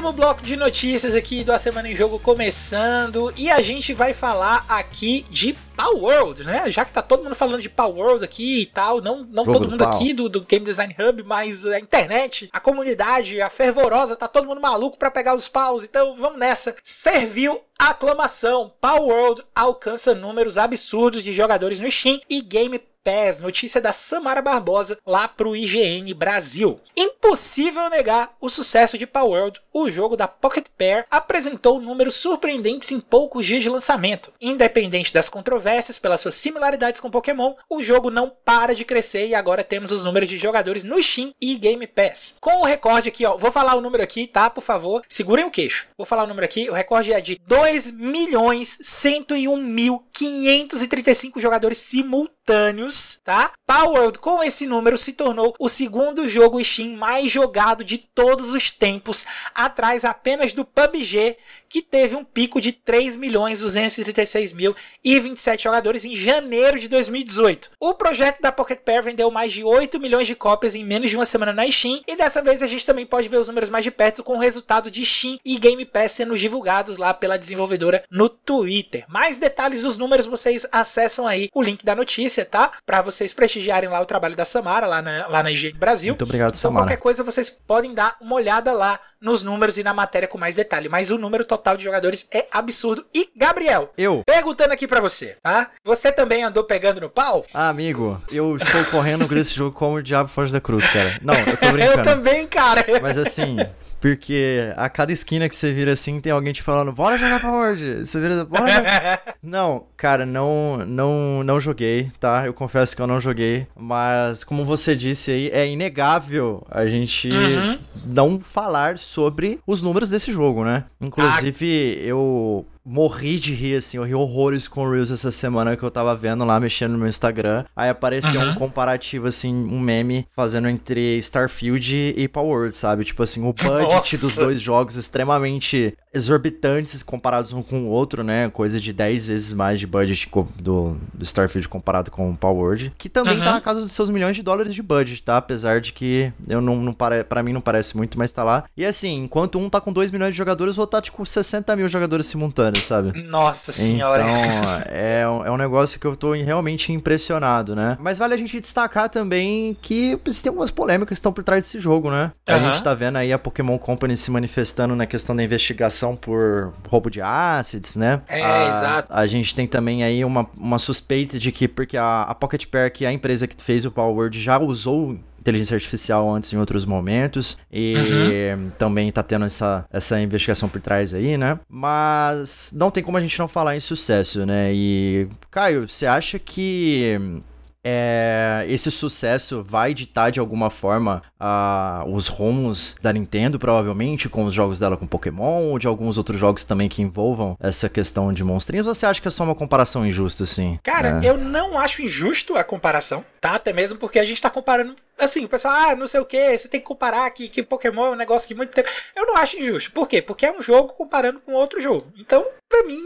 Primeiríssimo 0.00 0.12
bloco 0.12 0.42
de 0.42 0.56
notícias 0.56 1.14
aqui 1.14 1.44
do 1.44 1.52
A 1.52 1.58
Semana 1.58 1.86
em 1.86 1.94
Jogo 1.94 2.18
começando 2.18 3.32
e 3.36 3.50
a 3.50 3.60
gente 3.60 3.92
vai 3.92 4.14
falar 4.14 4.64
aqui 4.66 5.26
de 5.28 5.54
Power 5.76 6.02
World, 6.02 6.44
né? 6.44 6.70
Já 6.70 6.86
que 6.86 6.92
tá 6.92 7.02
todo 7.02 7.22
mundo 7.22 7.34
falando 7.34 7.60
de 7.60 7.68
Power 7.68 7.94
World 7.94 8.24
aqui 8.24 8.62
e 8.62 8.66
tal, 8.66 9.02
não, 9.02 9.24
não 9.24 9.44
todo 9.44 9.68
mundo 9.68 9.82
aqui 9.82 10.14
do, 10.14 10.28
do, 10.28 10.40
Game 10.40 10.64
Design 10.64 10.94
Hub, 10.98 11.22
mas 11.24 11.66
a 11.66 11.78
internet, 11.78 12.48
a 12.50 12.60
comunidade, 12.60 13.42
a 13.42 13.50
fervorosa, 13.50 14.16
tá 14.16 14.26
todo 14.26 14.46
mundo 14.46 14.60
maluco 14.60 14.98
para 14.98 15.10
pegar 15.10 15.34
os 15.34 15.48
paus, 15.48 15.84
então 15.84 16.16
vamos 16.16 16.38
nessa. 16.38 16.74
Serviu 16.82 17.60
aclamação. 17.78 18.72
Power 18.80 19.02
World 19.02 19.42
alcança 19.54 20.14
números 20.14 20.58
absurdos 20.58 21.24
de 21.24 21.32
jogadores 21.32 21.80
no 21.80 21.90
Steam 21.90 22.20
e 22.28 22.42
Game 22.42 22.80
Pass, 23.02 23.40
notícia 23.40 23.80
da 23.80 23.92
Samara 23.92 24.42
Barbosa 24.42 24.98
lá 25.06 25.26
pro 25.26 25.56
IGN 25.56 26.12
Brasil. 26.12 26.78
Impossível 26.96 27.88
negar 27.88 28.36
o 28.40 28.48
sucesso 28.48 28.98
de 28.98 29.06
Power 29.06 29.30
World, 29.30 29.60
o 29.72 29.90
jogo 29.90 30.16
da 30.16 30.28
Pocket 30.28 30.66
Pair 30.76 31.06
apresentou 31.10 31.80
números 31.80 32.16
surpreendentes 32.16 32.90
em 32.92 33.00
poucos 33.00 33.46
dias 33.46 33.62
de 33.62 33.68
lançamento. 33.68 34.32
Independente 34.40 35.12
das 35.14 35.28
controvérsias 35.28 35.98
pelas 35.98 36.20
suas 36.20 36.34
similaridades 36.34 37.00
com 37.00 37.10
Pokémon, 37.10 37.54
o 37.68 37.82
jogo 37.82 38.10
não 38.10 38.32
para 38.44 38.74
de 38.74 38.84
crescer 38.84 39.28
e 39.28 39.34
agora 39.34 39.64
temos 39.64 39.92
os 39.92 40.04
números 40.04 40.28
de 40.28 40.36
jogadores 40.36 40.84
no 40.84 41.02
Steam 41.02 41.32
e 41.40 41.56
Game 41.56 41.86
Pass. 41.86 42.36
Com 42.40 42.62
o 42.62 42.66
recorde 42.66 43.08
aqui, 43.08 43.24
ó, 43.24 43.36
vou 43.36 43.50
falar 43.50 43.76
o 43.76 43.80
número 43.80 44.02
aqui, 44.02 44.26
tá? 44.26 44.50
Por 44.50 44.62
favor, 44.62 45.02
segurem 45.08 45.44
o 45.44 45.50
queixo. 45.50 45.88
Vou 45.96 46.06
falar 46.06 46.24
o 46.24 46.26
número 46.26 46.44
aqui, 46.44 46.68
o 46.68 46.74
recorde 46.74 47.12
é 47.12 47.20
de 47.20 47.40
2 47.46 47.92
milhões 47.92 48.78
101 48.82 49.56
mil 49.56 50.04
535 50.12 51.40
jogadores 51.40 51.78
simultâneos 51.78 52.39
anos, 52.50 53.20
tá? 53.24 53.52
Power 53.66 54.18
com 54.18 54.42
esse 54.42 54.66
número 54.66 54.98
se 54.98 55.12
tornou 55.12 55.54
o 55.58 55.68
segundo 55.68 56.28
jogo 56.28 56.62
Steam 56.62 56.96
mais 56.96 57.30
jogado 57.30 57.84
de 57.84 57.98
todos 57.98 58.50
os 58.50 58.70
tempos, 58.70 59.24
atrás 59.54 60.04
apenas 60.04 60.52
do 60.52 60.64
PUBG, 60.64 61.36
que 61.70 61.80
teve 61.80 62.14
um 62.14 62.24
pico 62.24 62.60
de 62.60 62.72
3 62.72 63.16
milhões 63.16 63.60
236 63.60 64.52
mil 64.52 64.76
e 65.02 65.18
27 65.18 65.62
jogadores 65.62 66.04
em 66.04 66.14
janeiro 66.14 66.78
de 66.78 66.88
2018. 66.88 67.70
O 67.80 67.94
projeto 67.94 68.42
da 68.42 68.52
Pocket 68.52 68.80
Pair 68.80 69.02
vendeu 69.02 69.30
mais 69.30 69.52
de 69.52 69.64
8 69.64 69.98
milhões 69.98 70.26
de 70.26 70.34
cópias 70.34 70.74
em 70.74 70.84
menos 70.84 71.08
de 71.08 71.16
uma 71.16 71.24
semana 71.24 71.52
na 71.52 71.70
Steam 71.70 72.02
e 72.06 72.16
dessa 72.16 72.42
vez 72.42 72.62
a 72.62 72.66
gente 72.66 72.84
também 72.84 73.06
pode 73.06 73.28
ver 73.28 73.38
os 73.38 73.48
números 73.48 73.70
mais 73.70 73.84
de 73.84 73.90
perto 73.90 74.22
com 74.22 74.36
o 74.36 74.40
resultado 74.40 74.90
de 74.90 75.06
Steam 75.06 75.38
e 75.42 75.58
Game 75.58 75.84
Pass 75.86 76.12
sendo 76.12 76.36
divulgados 76.36 76.98
lá 76.98 77.14
pela 77.14 77.38
desenvolvedora 77.38 78.04
no 78.10 78.28
Twitter. 78.28 79.04
Mais 79.08 79.38
detalhes 79.38 79.82
dos 79.82 79.96
números 79.96 80.26
vocês 80.26 80.66
acessam 80.70 81.26
aí 81.26 81.48
o 81.54 81.62
link 81.62 81.84
da 81.84 81.94
notícia 81.94 82.44
tá? 82.50 82.72
Para 82.84 83.00
vocês 83.00 83.32
prestigiarem 83.32 83.88
lá 83.88 84.00
o 84.00 84.06
trabalho 84.06 84.36
da 84.36 84.44
Samara, 84.44 84.86
lá 84.86 85.00
na, 85.00 85.26
lá 85.28 85.42
na 85.42 85.50
IGN 85.50 85.78
Brasil. 85.78 86.12
Muito 86.12 86.24
obrigado, 86.24 86.50
então, 86.50 86.60
Samara. 86.60 86.86
qualquer 86.86 86.96
coisa 86.98 87.22
vocês 87.22 87.48
podem 87.48 87.94
dar 87.94 88.16
uma 88.20 88.34
olhada 88.34 88.72
lá 88.72 89.00
nos 89.20 89.42
números 89.42 89.76
e 89.76 89.82
na 89.82 89.92
matéria 89.92 90.26
com 90.26 90.38
mais 90.38 90.56
detalhe. 90.56 90.88
Mas 90.88 91.10
o 91.10 91.18
número 91.18 91.44
total 91.44 91.59
de 91.76 91.84
jogadores 91.84 92.26
é 92.32 92.46
absurdo. 92.50 93.04
E, 93.14 93.28
Gabriel, 93.36 93.92
Eu. 93.96 94.22
perguntando 94.26 94.72
aqui 94.72 94.86
para 94.88 95.00
você, 95.00 95.36
tá? 95.42 95.70
Você 95.84 96.10
também 96.10 96.42
andou 96.42 96.64
pegando 96.64 97.00
no 97.00 97.08
pau? 97.10 97.44
Ah, 97.54 97.68
amigo, 97.68 98.20
eu 98.32 98.56
estou 98.56 98.84
correndo 98.86 99.26
por 99.28 99.36
esse 99.36 99.54
jogo 99.54 99.74
como 99.76 99.96
o 99.96 100.02
diabo 100.02 100.28
foge 100.28 100.52
da 100.52 100.60
cruz, 100.60 100.88
cara. 100.88 101.18
Não, 101.22 101.34
eu 101.34 101.56
tô 101.56 101.66
brincando. 101.72 101.98
Eu 102.00 102.02
também, 102.02 102.46
cara. 102.46 102.84
Mas 103.00 103.18
assim, 103.18 103.56
porque 104.00 104.72
a 104.76 104.88
cada 104.88 105.12
esquina 105.12 105.48
que 105.48 105.54
você 105.54 105.72
vira 105.72 105.92
assim, 105.92 106.20
tem 106.20 106.32
alguém 106.32 106.52
te 106.52 106.62
falando, 106.62 106.92
bora 106.92 107.18
jogar 107.18 107.40
Powered. 107.40 108.04
Você 108.06 108.20
vira, 108.20 108.44
bora 108.44 108.70
jogar. 108.72 109.22
não, 109.42 109.84
cara, 109.96 110.24
não, 110.24 110.78
não, 110.86 111.42
não 111.44 111.60
joguei, 111.60 112.10
tá? 112.18 112.46
Eu 112.46 112.54
confesso 112.54 112.96
que 112.96 113.02
eu 113.02 113.06
não 113.06 113.20
joguei. 113.20 113.66
Mas, 113.76 114.42
como 114.44 114.64
você 114.64 114.96
disse 114.96 115.30
aí, 115.30 115.50
é 115.52 115.68
inegável 115.68 116.66
a 116.70 116.86
gente 116.86 117.30
Uhum. 117.30 117.78
não 118.06 118.40
falar 118.40 118.98
sobre 118.98 119.60
os 119.66 119.82
números 119.82 120.10
desse 120.10 120.32
jogo, 120.32 120.64
né? 120.64 120.84
Inclusive, 121.00 122.00
eu 122.04 122.64
morri 122.84 123.38
de 123.38 123.52
rir, 123.54 123.76
assim, 123.76 123.96
eu 123.98 124.04
ri 124.04 124.14
horrores 124.14 124.66
com 124.66 124.82
o 124.84 124.90
Reels 124.90 125.10
essa 125.10 125.30
semana 125.30 125.76
que 125.76 125.82
eu 125.82 125.90
tava 125.90 126.14
vendo 126.16 126.44
lá, 126.44 126.58
mexendo 126.58 126.92
no 126.92 126.98
meu 126.98 127.08
Instagram. 127.08 127.64
Aí 127.76 127.88
apareceu 127.90 128.40
Uhum. 128.40 128.50
um 128.50 128.54
comparativo, 128.54 129.26
assim, 129.26 129.54
um 129.54 129.78
meme 129.78 130.26
fazendo 130.34 130.68
entre 130.68 131.16
Starfield 131.18 132.14
e 132.16 132.28
Power, 132.28 132.72
sabe? 132.72 133.04
Tipo 133.04 133.22
assim, 133.22 133.40
o 133.46 133.52
budget 133.52 133.82
Nossa. 133.94 134.18
dos 134.18 134.36
dois 134.36 134.60
jogos 134.60 134.96
extremamente 134.96 135.94
exorbitantes 136.12 137.02
comparados 137.02 137.52
um 137.52 137.62
com 137.62 137.82
o 137.84 137.88
outro, 137.88 138.22
né? 138.22 138.48
Coisa 138.50 138.80
de 138.80 138.92
10 138.92 139.26
vezes 139.28 139.52
mais 139.52 139.78
de 139.80 139.86
budget 139.86 140.28
do, 140.58 140.96
do 141.14 141.24
Starfield 141.24 141.68
comparado 141.68 142.10
com 142.10 142.30
o 142.30 142.36
Power, 142.36 142.92
que 142.98 143.08
também 143.08 143.38
Uhum. 143.38 143.44
tá 143.44 143.52
na 143.52 143.60
casa 143.60 143.80
dos 143.80 143.92
seus 143.92 144.10
milhões 144.10 144.34
de 144.36 144.42
dólares 144.42 144.74
de 144.74 144.82
budget, 144.82 145.22
tá? 145.22 145.36
Apesar 145.36 145.80
de 145.80 145.92
que 145.92 146.32
eu 146.48 146.60
não, 146.60 146.76
não 146.76 146.92
pare... 146.92 147.24
pra 147.24 147.42
mim 147.42 147.52
não 147.52 147.60
parece 147.60 147.96
muito, 147.96 148.18
mas 148.18 148.32
tá 148.32 148.42
lá. 148.44 148.64
E 148.76 148.84
assim, 148.84 149.24
enquanto 149.24 149.58
um 149.58 149.68
tá 149.70 149.80
com 149.80 149.92
2 149.92 150.10
milhões 150.10 150.32
de 150.32 150.38
jogadores, 150.38 150.76
o 150.76 150.80
outro 150.80 150.98
tá 150.98 151.02
tipo 151.02 151.24
60 151.24 151.74
mil 151.76 151.88
jogadores 151.88 152.26
simultâneos, 152.26 152.84
sabe? 152.84 153.12
Nossa 153.22 153.72
senhora. 153.72 154.22
Então, 154.22 154.82
é, 154.94 155.28
um- 155.28 155.44
é 155.44 155.50
um 155.50 155.56
negócio 155.56 155.98
que 156.00 156.06
eu 156.06 156.16
tô 156.16 156.32
realmente 156.32 156.92
impressionado, 156.92 157.74
né? 157.76 157.96
Mas 158.00 158.18
vale 158.18 158.34
a 158.34 158.36
gente 158.36 158.58
destacar 158.60 159.08
também 159.08 159.76
que 159.80 160.18
existem 160.26 160.50
algumas 160.50 160.70
polêmicas 160.70 161.08
que 161.08 161.14
estão 161.14 161.32
por 161.32 161.44
trás 161.44 161.62
desse 161.62 161.78
jogo, 161.80 162.10
né? 162.10 162.32
A 162.46 162.54
Aham. 162.56 162.70
gente 162.72 162.82
tá 162.82 162.94
vendo 162.94 163.16
aí 163.16 163.32
a 163.32 163.38
Pokémon 163.38 163.78
Company 163.78 164.16
se 164.16 164.30
manifestando 164.30 164.94
na 164.96 165.06
questão 165.06 165.34
da 165.36 165.42
investigação 165.44 165.99
por 166.16 166.72
roubo 166.88 167.10
de 167.10 167.20
assets, 167.20 167.96
né? 167.96 168.22
É, 168.28 168.42
a, 168.42 168.68
exato. 168.68 169.12
A 169.12 169.26
gente 169.26 169.54
tem 169.54 169.66
também 169.66 170.02
aí 170.02 170.24
uma, 170.24 170.48
uma 170.56 170.78
suspeita 170.78 171.38
de 171.38 171.52
que, 171.52 171.68
porque 171.68 171.96
a, 171.96 172.22
a 172.22 172.34
Pocket 172.34 172.66
Pair, 172.66 172.92
que 172.92 173.04
é 173.04 173.08
a 173.08 173.12
empresa 173.12 173.46
que 173.46 173.62
fez 173.62 173.84
o 173.84 173.90
Power 173.90 174.14
Word, 174.14 174.40
já 174.40 174.58
usou 174.58 175.18
inteligência 175.40 175.74
artificial 175.74 176.30
antes 176.32 176.52
em 176.52 176.58
outros 176.58 176.84
momentos 176.84 177.56
e 177.72 178.54
também 178.76 179.10
tá 179.10 179.22
tendo 179.22 179.46
essa, 179.46 179.86
essa 179.90 180.20
investigação 180.20 180.68
por 180.68 180.80
trás 180.80 181.14
aí, 181.14 181.36
né? 181.38 181.58
Mas 181.68 182.72
não 182.76 182.90
tem 182.90 183.02
como 183.02 183.16
a 183.16 183.20
gente 183.20 183.38
não 183.38 183.48
falar 183.48 183.76
em 183.76 183.80
sucesso, 183.80 184.44
né? 184.44 184.70
E 184.72 185.28
Caio, 185.50 185.88
você 185.88 186.06
acha 186.06 186.38
que 186.38 187.40
é, 187.84 188.64
esse 188.68 188.90
sucesso 188.90 189.62
vai 189.62 189.94
ditar 189.94 190.30
de 190.30 190.40
alguma 190.40 190.70
forma 190.70 191.22
ah, 191.38 192.04
os 192.06 192.28
rumos 192.28 192.96
da 193.00 193.12
Nintendo, 193.12 193.58
provavelmente, 193.58 194.28
com 194.28 194.44
os 194.44 194.52
jogos 194.54 194.78
dela 194.80 194.96
com 194.96 195.06
Pokémon, 195.06 195.70
ou 195.70 195.78
de 195.78 195.86
alguns 195.86 196.18
outros 196.18 196.38
jogos 196.38 196.64
também 196.64 196.88
que 196.88 197.02
envolvam 197.02 197.56
essa 197.58 197.88
questão 197.88 198.32
de 198.32 198.44
monstrinhos, 198.44 198.86
ou 198.86 198.94
você 198.94 199.06
acha 199.06 199.20
que 199.20 199.28
é 199.28 199.30
só 199.30 199.44
uma 199.44 199.54
comparação 199.54 200.06
injusta, 200.06 200.44
assim? 200.44 200.78
Cara, 200.82 201.20
É. 201.24 201.28
eu 201.28 201.36
não 201.36 201.78
acho 201.78 202.02
injusto 202.02 202.56
a 202.56 202.64
comparação, 202.64 203.24
tá? 203.40 203.54
Até 203.54 203.72
mesmo 203.72 203.98
porque 203.98 204.18
a 204.18 204.24
gente 204.24 204.40
tá 204.42 204.50
comparando. 204.50 204.94
Assim, 205.20 205.44
o 205.44 205.48
pessoal, 205.48 205.74
ah, 205.74 205.94
não 205.96 206.06
sei 206.06 206.20
o 206.20 206.24
que, 206.24 206.56
você 206.58 206.66
tem 206.68 206.80
que 206.80 206.86
comparar 206.86 207.30
que, 207.30 207.48
que 207.48 207.62
Pokémon 207.62 208.06
é 208.06 208.10
um 208.10 208.16
negócio 208.16 208.48
que 208.48 208.54
muito 208.54 208.70
tempo. 208.72 208.88
Eu 209.14 209.26
não 209.26 209.36
acho 209.36 209.58
injusto. 209.58 209.92
Por 209.92 210.08
quê? 210.08 210.20
Porque 210.22 210.46
é 210.46 210.52
um 210.52 210.60
jogo 210.62 210.92
comparando 210.94 211.40
com 211.40 211.52
outro 211.52 211.80
jogo. 211.80 212.12
Então, 212.16 212.46
pra 212.68 212.82
mim, 212.84 212.98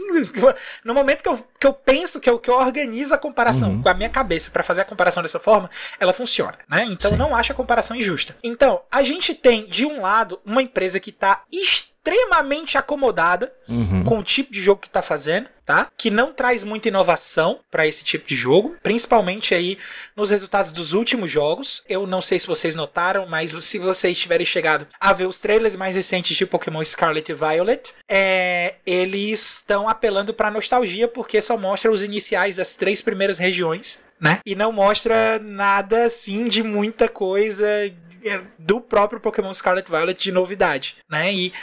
no 0.83 0.93
momento 0.93 1.21
que 1.21 1.29
eu, 1.29 1.45
que 1.59 1.67
eu 1.67 1.73
penso, 1.73 2.19
que 2.19 2.29
eu, 2.29 2.39
que 2.39 2.49
eu 2.49 2.55
organizo 2.55 3.13
a 3.13 3.17
comparação 3.17 3.71
Uhum. 3.71 3.81
com 3.83 3.89
a 3.89 3.93
minha 3.93 4.09
cabeça 4.09 4.49
pra 4.51 4.63
fazer 4.63 4.81
a 4.81 4.85
comparação 4.85 5.21
dessa 5.23 5.39
forma, 5.39 5.69
ela 5.99 6.13
funciona, 6.13 6.57
né? 6.69 6.85
Então, 6.85 7.09
Sim. 7.09 7.15
eu 7.15 7.19
não 7.19 7.35
acho 7.35 7.51
a 7.51 7.55
comparação 7.55 7.95
injusta. 7.95 8.35
Então, 8.43 8.81
a 8.91 9.03
gente 9.03 9.33
tem, 9.33 9.65
de 9.67 9.85
um 9.85 10.01
lado, 10.01 10.39
uma 10.45 10.61
empresa 10.61 10.99
que 10.99 11.11
tá 11.11 11.43
extremamente 11.51 11.94
acomodada 12.77 13.51
Uhum. 13.67 14.03
com 14.03 14.19
o 14.19 14.23
tipo 14.23 14.53
de 14.53 14.61
jogo 14.61 14.79
que 14.81 14.89
tá 14.89 15.01
fazendo, 15.01 15.47
tá? 15.65 15.87
Que 15.97 16.11
não 16.11 16.31
traz 16.31 16.63
muita 16.63 16.87
inovação 16.87 17.59
para 17.71 17.87
esse 17.87 18.03
tipo 18.03 18.27
de 18.27 18.35
jogo, 18.35 18.75
principalmente 18.83 19.55
aí 19.55 19.79
nos 20.15 20.29
resultados 20.29 20.71
dos 20.71 20.93
últimos 20.93 21.31
jogos. 21.31 21.83
Eu 21.89 22.05
não 22.05 22.21
sei 22.21 22.39
se 22.39 22.45
vocês 22.45 22.75
notaram, 22.75 23.25
mas 23.25 23.51
se 23.63 23.79
vocês 23.79 24.19
tiverem 24.19 24.45
chegado 24.45 24.85
a 24.99 25.11
ver 25.13 25.25
os 25.25 25.39
trailers 25.39 25.75
mais 25.75 25.95
recentes 25.95 26.37
de 26.37 26.45
Pokémon 26.45 26.83
Scarlet 26.83 27.27
e 27.31 27.33
Violet, 27.33 27.93
é, 28.07 28.75
eles 28.85 29.55
estão 29.55 29.89
apelando 29.89 30.31
para 30.31 30.51
nostalgia 30.51 31.07
porque 31.07 31.41
só 31.41 31.57
mostra 31.57 31.91
os 31.91 32.03
iniciais 32.03 32.55
das 32.57 32.75
três 32.75 33.01
primeiras 33.01 33.39
regiões, 33.39 34.03
né? 34.19 34.39
E 34.45 34.53
não 34.53 34.71
mostra 34.71 35.39
nada 35.39 36.03
assim 36.05 36.47
de 36.47 36.61
muita 36.61 37.09
coisa 37.09 37.65
do 38.57 38.81
próprio 38.81 39.19
Pokémon 39.19 39.53
Scarlet 39.53 39.89
Violet 39.89 40.21
de 40.21 40.31
novidade, 40.31 40.97
né? 41.09 41.33
E 41.33 41.53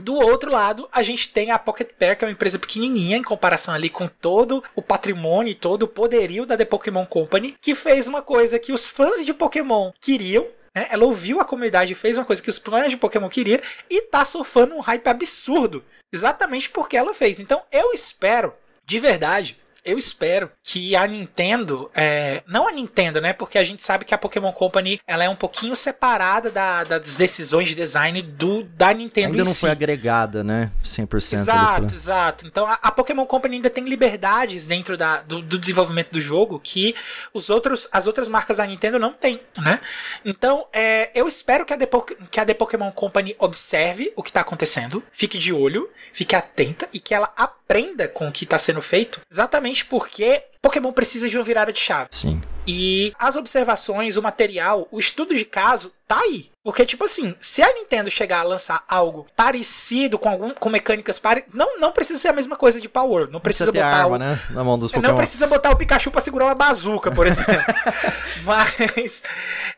do 0.00 0.14
outro 0.14 0.50
lado, 0.50 0.88
a 0.90 1.02
gente 1.02 1.30
tem 1.30 1.50
a 1.50 1.58
Pocket 1.58 1.90
Pair, 1.98 2.16
que 2.16 2.24
é 2.24 2.26
uma 2.28 2.32
empresa 2.32 2.58
pequenininha 2.58 3.16
em 3.18 3.22
comparação 3.22 3.74
ali 3.74 3.90
com 3.90 4.08
todo 4.08 4.64
o 4.74 4.80
patrimônio 4.80 5.50
e 5.50 5.54
todo 5.54 5.82
o 5.82 5.88
poderio 5.88 6.46
da 6.46 6.56
The 6.56 6.64
Pokémon 6.64 7.04
Company, 7.04 7.54
que 7.60 7.74
fez 7.74 8.08
uma 8.08 8.22
coisa 8.22 8.58
que 8.58 8.72
os 8.72 8.88
fãs 8.88 9.24
de 9.24 9.34
Pokémon 9.34 9.92
queriam. 10.00 10.46
né? 10.74 10.86
Ela 10.90 11.04
ouviu 11.04 11.38
a 11.38 11.44
comunidade 11.44 11.92
e 11.92 11.96
fez 11.96 12.16
uma 12.16 12.24
coisa 12.24 12.42
que 12.42 12.48
os 12.48 12.58
fãs 12.58 12.90
de 12.90 12.96
Pokémon 12.96 13.28
queriam 13.28 13.60
e 13.90 14.02
tá 14.02 14.24
surfando 14.24 14.74
um 14.74 14.80
hype 14.80 15.06
absurdo. 15.06 15.84
Exatamente 16.12 16.70
porque 16.70 16.96
ela 16.96 17.12
fez. 17.12 17.38
Então 17.38 17.62
eu 17.70 17.92
espero, 17.92 18.54
de 18.86 18.98
verdade, 18.98 19.59
eu 19.84 19.96
espero 19.98 20.50
que 20.62 20.94
a 20.96 21.06
Nintendo, 21.06 21.90
é, 21.94 22.42
não 22.46 22.68
a 22.68 22.72
Nintendo, 22.72 23.20
né? 23.20 23.32
Porque 23.32 23.58
a 23.58 23.64
gente 23.64 23.82
sabe 23.82 24.04
que 24.04 24.14
a 24.14 24.18
Pokémon 24.18 24.52
Company 24.52 25.00
ela 25.06 25.24
é 25.24 25.28
um 25.28 25.36
pouquinho 25.36 25.74
separada 25.76 26.50
da- 26.50 26.84
das 26.84 27.16
decisões 27.16 27.68
de 27.68 27.74
design 27.74 28.20
do 28.22 28.62
da 28.64 28.92
Nintendo 28.92 29.28
Ainda 29.30 29.44
não 29.44 29.52
si. 29.52 29.60
foi 29.60 29.70
agregada, 29.70 30.42
né? 30.44 30.70
100% 30.84 31.32
ali 31.34 31.40
Exato, 31.42 31.86
pra- 31.86 31.94
exato. 31.94 32.46
Então 32.46 32.66
a, 32.66 32.74
a 32.82 32.90
Pokémon 32.92 33.26
Company 33.26 33.56
ainda 33.56 33.70
tem 33.70 33.84
liberdades 33.84 34.66
dentro 34.66 34.96
da, 34.96 35.22
do, 35.22 35.40
do 35.42 35.58
desenvolvimento 35.58 36.10
do 36.12 36.20
jogo 36.20 36.60
que 36.62 36.94
os 37.32 37.50
outros, 37.50 37.88
as 37.92 38.06
outras 38.06 38.28
marcas 38.28 38.56
da 38.58 38.66
Nintendo 38.66 38.98
não 38.98 39.12
têm, 39.12 39.40
né? 39.58 39.80
Então 40.24 40.66
é, 40.72 41.10
eu 41.14 41.26
espero 41.26 41.64
que 41.64 41.72
a, 41.72 41.78
The, 41.78 41.88
que 42.30 42.40
a 42.40 42.44
The 42.44 42.54
Pokémon 42.54 42.90
Company 42.92 43.34
observe 43.38 44.12
o 44.16 44.22
que 44.22 44.30
está 44.30 44.40
acontecendo, 44.40 45.02
fique 45.12 45.38
de 45.38 45.52
olho, 45.52 45.88
fique 46.12 46.34
atenta 46.36 46.88
e 46.92 46.98
que 47.00 47.14
ela 47.14 47.32
aprenda 47.70 48.08
com 48.08 48.26
o 48.26 48.32
que 48.32 48.44
está 48.44 48.58
sendo 48.58 48.82
feito, 48.82 49.20
exatamente 49.30 49.84
porque 49.84 50.42
Pokémon 50.60 50.92
precisa 50.92 51.28
de 51.28 51.38
uma 51.38 51.44
virada 51.44 51.72
de 51.72 51.78
chave. 51.78 52.08
Sim. 52.10 52.42
E 52.66 53.12
as 53.18 53.36
observações, 53.36 54.16
o 54.16 54.22
material, 54.22 54.86
o 54.90 54.98
estudo 54.98 55.34
de 55.34 55.44
caso 55.44 55.92
tá 56.06 56.20
aí. 56.20 56.50
Porque, 56.62 56.84
tipo 56.84 57.04
assim, 57.04 57.34
se 57.40 57.62
a 57.62 57.72
Nintendo 57.72 58.10
chegar 58.10 58.40
a 58.40 58.42
lançar 58.42 58.84
algo 58.86 59.26
parecido 59.34 60.18
com 60.18 60.28
algum, 60.28 60.52
com 60.52 60.68
mecânicas 60.68 61.18
pare... 61.18 61.44
não 61.54 61.80
não 61.80 61.90
precisa 61.90 62.18
ser 62.18 62.28
a 62.28 62.32
mesma 62.32 62.56
coisa 62.56 62.78
de 62.80 62.88
Power. 62.88 63.30
Não 63.30 63.40
precisa, 63.40 63.72
ter 63.72 63.78
botar 63.78 64.02
arma, 64.02 64.16
o... 64.16 64.18
né? 64.18 64.40
Na 64.50 64.62
mão 64.62 64.78
dos 64.78 64.92
Não 64.92 65.00
Pokémon. 65.00 65.16
precisa 65.16 65.46
botar 65.46 65.70
o 65.70 65.76
Pikachu 65.76 66.10
pra 66.10 66.20
segurar 66.20 66.46
uma 66.46 66.54
bazuca, 66.54 67.10
por 67.10 67.26
exemplo. 67.26 67.54
Mas 68.44 69.22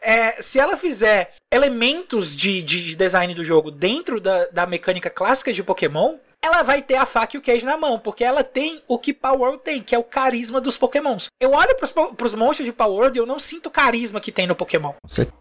é, 0.01 0.43
se 0.43 0.59
ela 0.59 0.77
fizer 0.77 1.35
elementos 1.53 2.35
de, 2.35 2.63
de 2.63 2.97
design 2.97 3.33
do 3.35 3.45
jogo 3.45 3.71
dentro 3.71 4.21
da, 4.21 4.47
da 4.47 4.67
mecânica 4.67 5.09
clássica 5.09 5.53
de 5.53 5.63
Pokémon, 5.63 6.17
ela 6.43 6.63
vai 6.63 6.83
ter 6.83 6.97
a 6.97 7.07
faca 7.07 7.37
e 7.37 7.39
o 7.39 7.43
queijo 7.43 7.65
na 7.65 7.77
mão, 7.77 7.99
porque 7.99 8.25
ela 8.25 8.43
tem 8.43 8.83
o 8.89 8.99
que 8.99 9.13
Power 9.13 9.41
World 9.41 9.63
tem, 9.63 9.83
que 9.83 9.95
é 9.95 9.99
o 9.99 10.03
carisma 10.05 10.61
dos 10.61 10.77
Pokémons. 10.77 11.29
Eu 11.41 11.53
olho 11.53 11.75
pros, 11.77 11.93
pros 12.17 12.35
monstros 12.35 12.67
de 12.67 12.73
Power 12.73 12.93
World 12.93 13.19
e 13.19 13.21
eu 13.21 13.27
não 13.27 13.39
sinto 13.39 13.67
o 13.67 13.71
carisma 13.71 14.21
que 14.21 14.33
tem 14.33 14.47
no 14.47 14.57
Pokémon. 14.57 14.93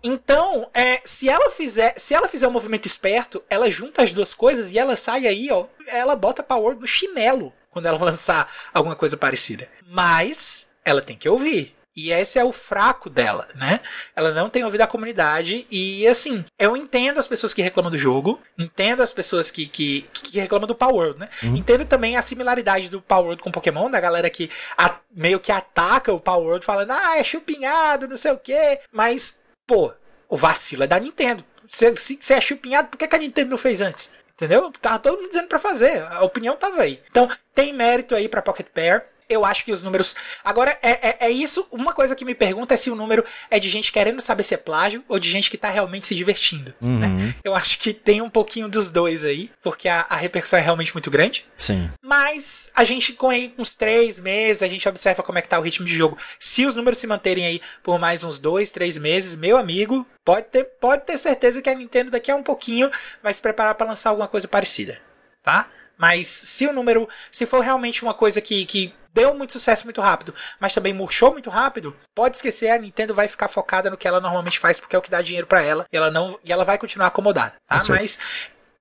Então, 0.03 0.69
é, 0.73 1.01
se 1.03 1.27
ela 1.27 1.49
fizer, 1.49 1.95
se 1.97 2.13
ela 2.13 2.27
fizer 2.27 2.47
um 2.47 2.51
movimento 2.51 2.85
esperto, 2.85 3.43
ela 3.49 3.69
junta 3.69 4.03
as 4.03 4.13
duas 4.13 4.33
coisas 4.33 4.71
e 4.71 4.77
ela 4.77 4.95
sai 4.95 5.27
aí, 5.27 5.49
ó, 5.51 5.65
ela 5.87 6.15
bota 6.15 6.43
Power 6.43 6.63
World 6.63 6.81
no 6.81 6.87
chinelo 6.87 7.51
quando 7.71 7.87
ela 7.87 7.97
lançar 8.03 8.51
alguma 8.73 8.95
coisa 8.95 9.17
parecida. 9.17 9.67
Mas 9.87 10.67
ela 10.85 11.01
tem 11.01 11.17
que 11.17 11.27
ouvir. 11.27 11.75
E 11.95 12.11
esse 12.11 12.39
é 12.39 12.43
o 12.43 12.53
fraco 12.53 13.09
dela, 13.09 13.47
né? 13.55 13.81
Ela 14.15 14.31
não 14.33 14.49
tem 14.49 14.63
ouvido 14.63 14.81
a 14.81 14.87
comunidade. 14.87 15.67
E 15.69 16.07
assim, 16.07 16.45
eu 16.57 16.77
entendo 16.77 17.19
as 17.19 17.27
pessoas 17.27 17.53
que 17.53 17.61
reclamam 17.61 17.91
do 17.91 17.97
jogo, 17.97 18.39
entendo 18.57 19.03
as 19.03 19.11
pessoas 19.11 19.51
que, 19.51 19.67
que, 19.67 20.03
que 20.13 20.39
reclamam 20.39 20.67
do 20.67 20.75
Power 20.75 20.95
World, 20.95 21.19
né? 21.19 21.29
Uhum. 21.43 21.57
Entendo 21.57 21.83
também 21.85 22.15
a 22.15 22.21
similaridade 22.21 22.89
do 22.89 23.01
Power 23.01 23.25
World 23.25 23.41
com 23.43 23.51
Pokémon, 23.51 23.91
da 23.91 23.99
galera 23.99 24.29
que 24.29 24.49
a- 24.77 24.97
meio 25.13 25.39
que 25.39 25.51
ataca 25.51 26.13
o 26.13 26.19
Power 26.19 26.45
World 26.47 26.65
falando, 26.65 26.91
ah, 26.91 27.17
é 27.17 27.23
chupinhado, 27.23 28.07
não 28.07 28.15
sei 28.17 28.31
o 28.31 28.37
quê. 28.37 28.79
Mas, 28.91 29.43
pô, 29.67 29.91
o 30.29 30.37
vacilo 30.37 30.83
é 30.83 30.87
da 30.87 30.99
Nintendo. 30.99 31.43
Se, 31.67 31.93
se, 31.97 32.17
se 32.21 32.33
é 32.33 32.39
chupinhado, 32.39 32.87
por 32.89 32.97
que, 32.97 33.07
que 33.07 33.15
a 33.15 33.19
Nintendo 33.19 33.51
não 33.51 33.57
fez 33.57 33.81
antes? 33.81 34.13
Entendeu? 34.33 34.71
Tava 34.81 34.97
todo 34.99 35.17
mundo 35.19 35.27
dizendo 35.29 35.47
pra 35.47 35.59
fazer. 35.59 36.01
A 36.03 36.23
opinião 36.23 36.55
tava 36.55 36.81
aí. 36.81 36.99
Então, 37.11 37.29
tem 37.53 37.71
mérito 37.73 38.15
aí 38.15 38.27
pra 38.27 38.41
Pocket 38.41 38.65
Pair. 38.73 39.03
Eu 39.31 39.45
acho 39.45 39.63
que 39.63 39.71
os 39.71 39.81
números. 39.81 40.15
Agora, 40.43 40.77
é, 40.81 41.09
é, 41.09 41.17
é, 41.21 41.29
isso. 41.29 41.67
Uma 41.71 41.93
coisa 41.93 42.15
que 42.15 42.25
me 42.25 42.35
pergunta 42.35 42.73
é 42.73 42.77
se 42.77 42.91
o 42.91 42.95
número 42.95 43.23
é 43.49 43.59
de 43.59 43.69
gente 43.69 43.91
querendo 43.91 44.21
saber 44.21 44.43
se 44.43 44.53
é 44.53 44.57
plágio 44.57 45.03
ou 45.07 45.17
de 45.17 45.29
gente 45.29 45.49
que 45.49 45.57
tá 45.57 45.69
realmente 45.69 46.07
se 46.07 46.15
divertindo. 46.15 46.73
Né? 46.81 47.07
Uhum. 47.07 47.17
Né? 47.27 47.35
Eu 47.43 47.55
acho 47.55 47.79
que 47.79 47.93
tem 47.93 48.21
um 48.21 48.29
pouquinho 48.29 48.67
dos 48.67 48.91
dois 48.91 49.23
aí, 49.23 49.49
porque 49.63 49.87
a, 49.87 50.05
a 50.09 50.15
repercussão 50.15 50.59
é 50.59 50.61
realmente 50.61 50.93
muito 50.93 51.09
grande. 51.09 51.45
Sim. 51.57 51.89
Mas 52.01 52.71
a 52.75 52.83
gente, 52.83 53.13
com 53.13 53.29
aí 53.29 53.53
uns 53.57 53.75
três 53.75 54.19
meses, 54.19 54.61
a 54.61 54.67
gente 54.67 54.87
observa 54.87 55.23
como 55.23 55.37
é 55.37 55.41
que 55.41 55.49
tá 55.49 55.59
o 55.59 55.63
ritmo 55.63 55.85
de 55.85 55.95
jogo. 55.95 56.17
Se 56.39 56.65
os 56.65 56.75
números 56.75 56.99
se 56.99 57.07
manterem 57.07 57.45
aí 57.45 57.61
por 57.81 57.99
mais 57.99 58.23
uns 58.23 58.37
dois, 58.37 58.71
três 58.71 58.97
meses, 58.97 59.35
meu 59.35 59.57
amigo, 59.57 60.05
pode 60.25 60.47
ter, 60.47 60.63
pode 60.79 61.05
ter 61.05 61.17
certeza 61.17 61.61
que 61.61 61.69
a 61.69 61.75
Nintendo 61.75 62.11
daqui 62.11 62.31
a 62.31 62.35
um 62.35 62.43
pouquinho 62.43 62.91
vai 63.23 63.33
se 63.33 63.41
preparar 63.41 63.75
para 63.75 63.87
lançar 63.87 64.09
alguma 64.09 64.27
coisa 64.27 64.47
parecida. 64.47 64.99
Tá? 65.43 65.67
Mas 66.01 66.25
se 66.25 66.65
o 66.65 66.73
número. 66.73 67.07
Se 67.31 67.45
for 67.45 67.59
realmente 67.59 68.01
uma 68.01 68.15
coisa 68.15 68.41
que, 68.41 68.65
que 68.65 68.91
deu 69.13 69.35
muito 69.35 69.53
sucesso 69.53 69.85
muito 69.85 70.01
rápido, 70.01 70.33
mas 70.59 70.73
também 70.73 70.93
murchou 70.93 71.31
muito 71.31 71.47
rápido, 71.51 71.95
pode 72.15 72.37
esquecer, 72.37 72.71
a 72.71 72.79
Nintendo 72.79 73.13
vai 73.13 73.27
ficar 73.27 73.47
focada 73.47 73.87
no 73.87 73.95
que 73.95 74.07
ela 74.07 74.19
normalmente 74.19 74.57
faz, 74.57 74.79
porque 74.79 74.95
é 74.95 74.99
o 74.99 75.01
que 75.01 75.11
dá 75.11 75.21
dinheiro 75.21 75.45
para 75.45 75.61
ela, 75.61 75.85
e 75.91 75.95
ela 75.95 76.09
não 76.09 76.39
e 76.43 76.51
ela 76.51 76.65
vai 76.65 76.79
continuar 76.79 77.07
acomodada, 77.07 77.53
tá? 77.67 77.77
Mas 77.89 78.17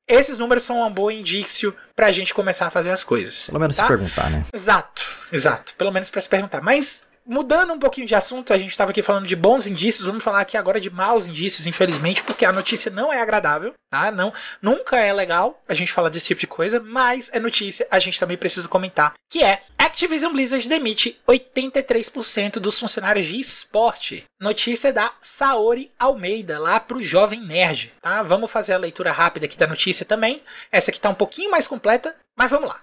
esses 0.08 0.38
números 0.38 0.64
são 0.64 0.80
um 0.80 0.90
bom 0.90 1.10
indício 1.10 1.76
pra 1.94 2.10
gente 2.10 2.32
começar 2.32 2.68
a 2.68 2.70
fazer 2.70 2.90
as 2.90 3.04
coisas. 3.04 3.48
Pelo 3.48 3.60
menos 3.60 3.76
tá? 3.76 3.82
se 3.82 3.88
perguntar, 3.88 4.30
né? 4.30 4.46
Exato, 4.50 5.02
exato. 5.30 5.74
Pelo 5.74 5.92
menos 5.92 6.08
para 6.08 6.22
se 6.22 6.28
perguntar. 6.28 6.62
Mas 6.62 7.10
mudando 7.26 7.72
um 7.72 7.78
pouquinho 7.78 8.06
de 8.06 8.14
assunto, 8.14 8.52
a 8.52 8.58
gente 8.58 8.70
estava 8.70 8.90
aqui 8.90 9.02
falando 9.02 9.26
de 9.26 9.36
bons 9.36 9.66
indícios, 9.66 10.06
vamos 10.06 10.24
falar 10.24 10.40
aqui 10.40 10.56
agora 10.56 10.80
de 10.80 10.90
maus 10.90 11.26
indícios, 11.26 11.66
infelizmente, 11.66 12.22
porque 12.22 12.44
a 12.44 12.52
notícia 12.52 12.90
não 12.90 13.12
é 13.12 13.20
agradável, 13.20 13.74
tá? 13.90 14.10
Não, 14.10 14.32
nunca 14.60 14.98
é 14.98 15.12
legal 15.12 15.62
a 15.68 15.74
gente 15.74 15.92
falar 15.92 16.08
desse 16.08 16.28
tipo 16.28 16.40
de 16.40 16.46
coisa, 16.46 16.80
mas 16.80 17.30
é 17.32 17.40
notícia, 17.40 17.86
a 17.90 17.98
gente 17.98 18.18
também 18.18 18.36
precisa 18.36 18.68
comentar, 18.68 19.14
que 19.28 19.42
é 19.42 19.62
Activision 19.78 20.32
Blizzard 20.32 20.68
demite 20.68 21.18
83% 21.26 22.60
dos 22.60 22.78
funcionários 22.78 23.26
de 23.26 23.40
esporte. 23.40 24.24
Notícia 24.40 24.92
da 24.92 25.12
Saori 25.20 25.90
Almeida, 25.98 26.58
lá 26.58 26.78
pro 26.78 27.02
Jovem 27.02 27.40
Nerd, 27.40 27.92
tá? 28.00 28.22
Vamos 28.22 28.50
fazer 28.50 28.72
a 28.72 28.78
leitura 28.78 29.10
rápida 29.10 29.46
aqui 29.46 29.58
da 29.58 29.66
notícia 29.66 30.06
também. 30.06 30.42
Essa 30.70 30.90
aqui 30.90 31.00
tá 31.00 31.10
um 31.10 31.14
pouquinho 31.14 31.50
mais 31.50 31.66
completa, 31.66 32.14
mas 32.36 32.50
vamos 32.50 32.70
lá. 32.70 32.80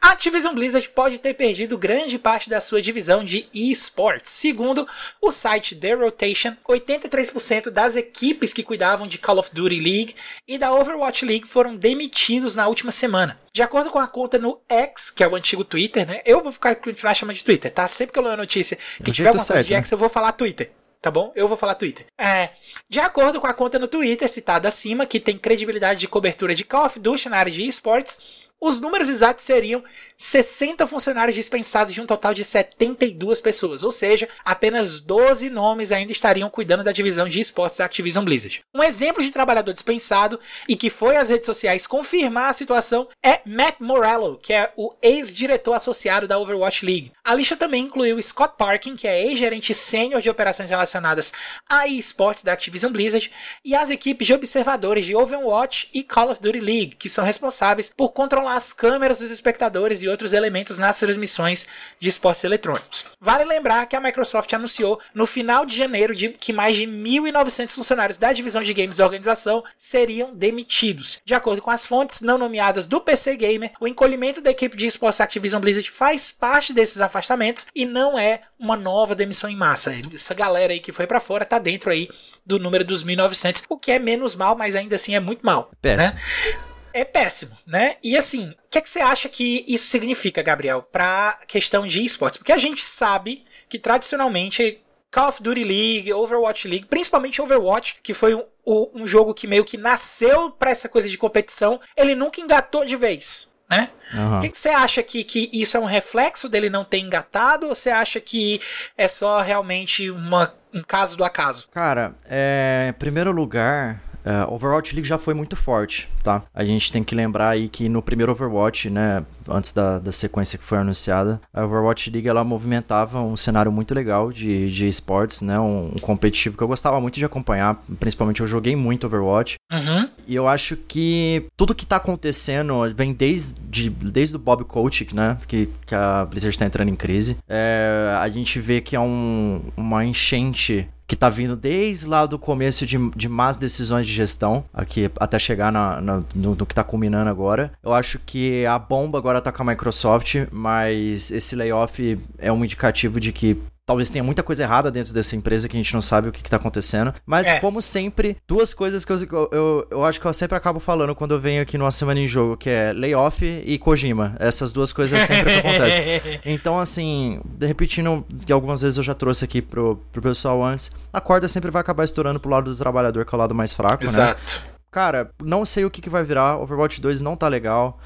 A 0.00 0.10
Activision 0.10 0.54
Blizzard 0.54 0.88
pode 0.90 1.18
ter 1.18 1.34
perdido 1.34 1.76
grande 1.76 2.18
parte 2.18 2.48
da 2.48 2.60
sua 2.60 2.80
divisão 2.80 3.24
de 3.24 3.48
esports. 3.52 4.30
Segundo 4.30 4.86
o 5.20 5.30
site 5.30 5.76
The 5.76 5.94
Rotation, 5.94 6.56
83% 6.66 7.70
das 7.70 7.96
equipes 7.96 8.52
que 8.52 8.62
cuidavam 8.62 9.06
de 9.06 9.18
Call 9.18 9.38
of 9.38 9.50
Duty 9.52 9.78
League 9.78 10.14
e 10.46 10.58
da 10.58 10.72
Overwatch 10.72 11.24
League 11.24 11.46
foram 11.46 11.76
demitidos 11.76 12.54
na 12.54 12.66
última 12.66 12.92
semana. 12.92 13.38
De 13.52 13.62
acordo 13.62 13.90
com 13.90 13.98
a 13.98 14.08
conta 14.08 14.38
no 14.38 14.60
X, 14.68 15.10
que 15.10 15.22
é 15.22 15.28
o 15.28 15.34
antigo 15.34 15.64
Twitter, 15.64 16.06
né? 16.06 16.20
Eu 16.24 16.42
vou 16.42 16.52
ficar 16.52 16.74
com 16.76 16.90
o 16.90 16.94
chamando 17.14 17.36
de 17.36 17.44
Twitter, 17.44 17.72
tá? 17.72 17.88
Sempre 17.88 18.12
que 18.12 18.18
eu 18.18 18.22
leio 18.22 18.34
a 18.34 18.38
notícia 18.38 18.78
que 19.02 19.12
tiver 19.12 19.28
alguma 19.28 19.44
coisa 19.44 19.64
de 19.64 19.74
X, 19.74 19.90
né? 19.90 19.94
eu 19.94 19.98
vou 19.98 20.08
falar 20.08 20.32
Twitter 20.32 20.70
tá 21.00 21.10
bom? 21.10 21.32
Eu 21.34 21.46
vou 21.46 21.56
falar 21.56 21.74
Twitter. 21.76 22.06
É, 22.18 22.50
de 22.88 22.98
acordo 22.98 23.40
com 23.40 23.46
a 23.46 23.54
conta 23.54 23.78
no 23.78 23.86
Twitter 23.86 24.28
citada 24.28 24.68
acima, 24.68 25.06
que 25.06 25.20
tem 25.20 25.38
credibilidade 25.38 26.00
de 26.00 26.08
cobertura 26.08 26.54
de 26.54 26.64
Call 26.64 26.86
of 26.86 26.98
Duty 26.98 27.28
na 27.28 27.36
área 27.36 27.52
de 27.52 27.66
esportes, 27.66 28.47
os 28.60 28.80
números 28.80 29.08
exatos 29.08 29.44
seriam 29.44 29.82
60 30.16 30.86
funcionários 30.86 31.36
dispensados 31.36 31.94
de 31.94 32.00
um 32.00 32.06
total 32.06 32.34
de 32.34 32.42
72 32.42 33.40
pessoas, 33.40 33.82
ou 33.82 33.92
seja, 33.92 34.28
apenas 34.44 35.00
12 35.00 35.48
nomes 35.48 35.92
ainda 35.92 36.10
estariam 36.10 36.50
cuidando 36.50 36.82
da 36.82 36.90
divisão 36.90 37.28
de 37.28 37.40
esportes 37.40 37.78
da 37.78 37.84
Activision 37.84 38.24
Blizzard. 38.24 38.60
Um 38.74 38.82
exemplo 38.82 39.22
de 39.22 39.30
trabalhador 39.30 39.72
dispensado 39.72 40.40
e 40.68 40.76
que 40.76 40.90
foi 40.90 41.16
às 41.16 41.28
redes 41.28 41.46
sociais 41.46 41.86
confirmar 41.86 42.50
a 42.50 42.52
situação 42.52 43.08
é 43.24 43.40
Matt 43.46 43.76
Morello, 43.78 44.38
que 44.42 44.52
é 44.52 44.72
o 44.76 44.92
ex-diretor 45.00 45.74
associado 45.74 46.26
da 46.26 46.38
Overwatch 46.38 46.84
League. 46.84 47.12
A 47.24 47.34
lista 47.34 47.56
também 47.56 47.84
incluiu 47.84 48.20
Scott 48.20 48.54
Parkin, 48.58 48.96
que 48.96 49.06
é 49.06 49.24
ex-gerente 49.24 49.72
sênior 49.72 50.20
de 50.20 50.30
operações 50.30 50.70
relacionadas 50.70 51.32
a 51.68 51.86
esportes 51.86 52.42
da 52.42 52.52
Activision 52.52 52.90
Blizzard, 52.90 53.30
e 53.64 53.74
as 53.74 53.90
equipes 53.90 54.26
de 54.26 54.34
observadores 54.34 55.06
de 55.06 55.14
Overwatch 55.14 55.88
e 55.94 56.02
Call 56.02 56.30
of 56.30 56.42
Duty 56.42 56.60
League, 56.60 56.96
que 56.96 57.08
são 57.08 57.24
responsáveis 57.24 57.92
por 57.96 58.10
controlar 58.10 58.47
as 58.48 58.72
câmeras 58.72 59.18
dos 59.18 59.30
espectadores 59.30 60.02
e 60.02 60.08
outros 60.08 60.32
elementos 60.32 60.78
nas 60.78 60.98
transmissões 60.98 61.66
de 62.00 62.08
esportes 62.08 62.44
eletrônicos. 62.44 63.04
Vale 63.20 63.44
lembrar 63.44 63.86
que 63.86 63.96
a 63.96 64.00
Microsoft 64.00 64.52
anunciou 64.52 65.00
no 65.14 65.26
final 65.26 65.64
de 65.64 65.76
janeiro 65.76 66.14
de 66.14 66.30
que 66.30 66.52
mais 66.52 66.76
de 66.76 66.86
1.900 66.86 67.74
funcionários 67.74 68.18
da 68.18 68.32
divisão 68.32 68.62
de 68.62 68.72
games 68.72 68.96
da 68.96 69.04
organização 69.04 69.62
seriam 69.76 70.34
demitidos. 70.34 71.20
De 71.24 71.34
acordo 71.34 71.62
com 71.62 71.70
as 71.70 71.86
fontes 71.86 72.20
não 72.20 72.38
nomeadas 72.38 72.86
do 72.86 73.00
PC 73.00 73.36
Gamer, 73.36 73.72
o 73.80 73.86
encolhimento 73.86 74.40
da 74.40 74.50
equipe 74.50 74.76
de 74.76 74.86
esportes 74.86 75.20
Activision 75.20 75.60
Blizzard 75.60 75.90
faz 75.90 76.30
parte 76.30 76.72
desses 76.72 77.00
afastamentos 77.00 77.66
e 77.74 77.84
não 77.84 78.18
é 78.18 78.42
uma 78.58 78.76
nova 78.76 79.14
demissão 79.14 79.48
em 79.48 79.56
massa. 79.56 79.94
Essa 80.12 80.34
galera 80.34 80.72
aí 80.72 80.80
que 80.80 80.92
foi 80.92 81.06
para 81.06 81.20
fora 81.20 81.44
tá 81.44 81.58
dentro 81.58 81.90
aí 81.90 82.08
do 82.44 82.58
número 82.58 82.84
dos 82.84 83.04
1.900, 83.04 83.64
o 83.68 83.78
que 83.78 83.92
é 83.92 83.98
menos 83.98 84.34
mal, 84.34 84.56
mas 84.56 84.74
ainda 84.74 84.96
assim 84.96 85.14
é 85.14 85.20
muito 85.20 85.44
mal. 85.44 85.70
Péssimo. 85.80 86.14
Né? 86.14 86.67
É 86.98 87.04
péssimo, 87.04 87.56
né? 87.66 87.96
E 88.02 88.16
assim, 88.16 88.50
o 88.50 88.68
que, 88.70 88.78
é 88.78 88.80
que 88.80 88.90
você 88.90 89.00
acha 89.00 89.28
que 89.28 89.64
isso 89.66 89.86
significa, 89.86 90.42
Gabriel, 90.42 90.82
para 90.82 91.38
questão 91.46 91.86
de 91.86 92.04
esportes? 92.04 92.38
Porque 92.38 92.52
a 92.52 92.58
gente 92.58 92.84
sabe 92.84 93.44
que 93.68 93.78
tradicionalmente 93.78 94.80
Call 95.10 95.28
of 95.28 95.42
Duty 95.42 95.64
League, 95.64 96.12
Overwatch 96.12 96.68
League, 96.68 96.86
principalmente 96.86 97.40
Overwatch, 97.40 98.00
que 98.02 98.12
foi 98.12 98.34
um, 98.34 98.44
um 98.66 99.06
jogo 99.06 99.32
que 99.32 99.46
meio 99.46 99.64
que 99.64 99.76
nasceu 99.76 100.50
para 100.50 100.70
essa 100.70 100.88
coisa 100.88 101.08
de 101.08 101.16
competição, 101.16 101.80
ele 101.96 102.14
nunca 102.14 102.40
engatou 102.40 102.84
de 102.84 102.96
vez. 102.96 103.48
Né? 103.70 103.90
Uhum. 104.14 104.38
O 104.38 104.40
que, 104.40 104.48
que, 104.48 104.58
você 104.58 104.70
acha 104.70 105.02
que, 105.02 105.22
que 105.22 105.50
isso 105.52 105.76
é 105.76 105.80
um 105.80 105.84
reflexo 105.84 106.48
dele 106.48 106.70
não 106.70 106.84
ter 106.84 106.98
engatado 106.98 107.68
ou 107.68 107.74
você 107.74 107.90
acha 107.90 108.18
que 108.18 108.62
é 108.96 109.06
só 109.06 109.42
realmente 109.42 110.10
uma, 110.10 110.54
um 110.72 110.82
caso 110.82 111.18
do 111.18 111.24
acaso? 111.24 111.68
Cara, 111.70 112.14
é, 112.26 112.86
em 112.88 112.92
primeiro 112.94 113.30
lugar, 113.30 114.02
Uh, 114.28 114.52
Overwatch 114.52 114.94
League 114.94 115.08
já 115.08 115.16
foi 115.16 115.32
muito 115.32 115.56
forte, 115.56 116.06
tá? 116.22 116.42
A 116.54 116.62
gente 116.62 116.92
tem 116.92 117.02
que 117.02 117.14
lembrar 117.14 117.48
aí 117.48 117.66
que 117.66 117.88
no 117.88 118.02
primeiro 118.02 118.30
Overwatch, 118.32 118.90
né, 118.90 119.24
antes 119.48 119.72
da, 119.72 119.98
da 119.98 120.12
sequência 120.12 120.58
que 120.58 120.64
foi 120.64 120.76
anunciada, 120.76 121.40
a 121.52 121.64
Overwatch 121.64 122.10
League 122.10 122.28
ela 122.28 122.44
movimentava 122.44 123.22
um 123.22 123.38
cenário 123.38 123.72
muito 123.72 123.94
legal 123.94 124.30
de, 124.30 124.70
de 124.70 124.86
esportes, 124.86 125.40
né, 125.40 125.58
um, 125.58 125.86
um 125.86 125.98
competitivo 126.02 126.58
que 126.58 126.62
eu 126.62 126.68
gostava 126.68 127.00
muito 127.00 127.14
de 127.14 127.24
acompanhar, 127.24 127.82
principalmente 127.98 128.42
eu 128.42 128.46
joguei 128.46 128.76
muito 128.76 129.06
Overwatch. 129.06 129.56
Uhum. 129.72 130.10
E 130.26 130.34
eu 130.34 130.46
acho 130.46 130.76
que 130.76 131.46
tudo 131.56 131.74
que 131.74 131.86
tá 131.86 131.96
acontecendo 131.96 132.74
vem 132.94 133.14
desde, 133.14 133.88
desde 133.88 134.36
o 134.36 134.38
Bob 134.38 134.62
Kotick, 134.64 135.14
né, 135.14 135.38
que, 135.48 135.70
que 135.86 135.94
a 135.94 136.26
Blizzard 136.26 136.58
tá 136.58 136.66
entrando 136.66 136.90
em 136.90 136.96
crise. 136.96 137.38
É, 137.48 138.14
a 138.20 138.28
gente 138.28 138.60
vê 138.60 138.82
que 138.82 138.94
é 138.94 139.00
um, 139.00 139.62
uma 139.74 140.04
enchente 140.04 140.86
que 141.08 141.16
tá 141.16 141.30
vindo 141.30 141.56
desde 141.56 142.06
lá 142.06 142.26
do 142.26 142.38
começo 142.38 142.84
de, 142.84 142.98
de 143.16 143.28
más 143.30 143.56
decisões 143.56 144.06
de 144.06 144.12
gestão, 144.12 144.62
aqui 144.74 145.10
até 145.18 145.38
chegar 145.38 145.72
na, 145.72 146.02
na 146.02 146.22
no, 146.34 146.54
no, 146.54 146.66
que 146.66 146.74
tá 146.74 146.84
culminando 146.84 147.30
agora. 147.30 147.72
Eu 147.82 147.94
acho 147.94 148.18
que 148.18 148.66
a 148.66 148.78
bomba 148.78 149.16
agora 149.16 149.40
tá 149.40 149.50
com 149.50 149.62
a 149.62 149.66
Microsoft, 149.66 150.36
mas 150.52 151.30
esse 151.30 151.56
layoff 151.56 152.20
é 152.38 152.52
um 152.52 152.62
indicativo 152.62 153.18
de 153.18 153.32
que 153.32 153.58
Talvez 153.88 154.10
tenha 154.10 154.22
muita 154.22 154.42
coisa 154.42 154.64
errada 154.64 154.90
dentro 154.90 155.14
dessa 155.14 155.34
empresa 155.34 155.66
que 155.66 155.74
a 155.74 155.80
gente 155.80 155.94
não 155.94 156.02
sabe 156.02 156.28
o 156.28 156.32
que, 156.32 156.42
está 156.42 156.58
acontecendo. 156.58 157.14
Mas, 157.24 157.46
é. 157.46 157.58
como 157.58 157.80
sempre, 157.80 158.36
duas 158.46 158.74
coisas 158.74 159.02
que 159.02 159.10
eu, 159.10 159.48
eu, 159.50 159.86
eu 159.90 160.04
acho 160.04 160.20
que 160.20 160.26
eu 160.26 160.34
sempre 160.34 160.58
acabo 160.58 160.78
falando 160.78 161.14
quando 161.14 161.32
eu 161.32 161.40
venho 161.40 161.62
aqui 161.62 161.78
numa 161.78 161.90
semana 161.90 162.20
em 162.20 162.28
jogo, 162.28 162.54
que 162.54 162.68
é 162.68 162.92
layoff 162.92 163.42
e 163.42 163.78
Kojima. 163.78 164.36
Essas 164.38 164.72
duas 164.72 164.92
coisas 164.92 165.22
sempre 165.22 165.54
que 165.54 165.66
acontecem. 165.66 166.40
Então, 166.44 166.78
assim, 166.78 167.40
repetindo, 167.58 168.26
que 168.44 168.52
algumas 168.52 168.82
vezes 168.82 168.98
eu 168.98 169.02
já 169.02 169.14
trouxe 169.14 169.46
aqui 169.46 169.62
pro, 169.62 169.96
pro 170.12 170.20
pessoal 170.20 170.62
antes, 170.62 170.92
a 171.10 171.18
corda 171.18 171.48
sempre 171.48 171.70
vai 171.70 171.80
acabar 171.80 172.04
estourando 172.04 172.38
pro 172.38 172.50
lado 172.50 172.70
do 172.70 172.76
trabalhador, 172.76 173.24
que 173.24 173.34
é 173.34 173.36
o 173.36 173.38
lado 173.38 173.54
mais 173.54 173.72
fraco, 173.72 174.04
Exato. 174.04 174.18
né? 174.18 174.24
Exato. 174.46 174.70
Cara, 174.90 175.30
não 175.42 175.64
sei 175.64 175.86
o 175.86 175.90
que, 175.90 176.02
que 176.02 176.10
vai 176.10 176.22
virar. 176.22 176.58
Overwatch 176.58 177.00
2 177.00 177.22
não 177.22 177.34
tá 177.34 177.48
legal. 177.48 177.98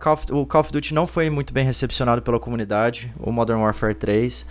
Call 0.00 0.14
of, 0.14 0.24
o 0.32 0.46
Call 0.46 0.62
of 0.62 0.72
Duty 0.72 0.94
não 0.94 1.06
foi 1.06 1.28
muito 1.28 1.52
bem 1.52 1.66
recepcionado 1.66 2.22
pela 2.22 2.40
comunidade. 2.40 3.12
O 3.20 3.30
Modern 3.30 3.60
Warfare 3.60 3.94
3 3.94 4.46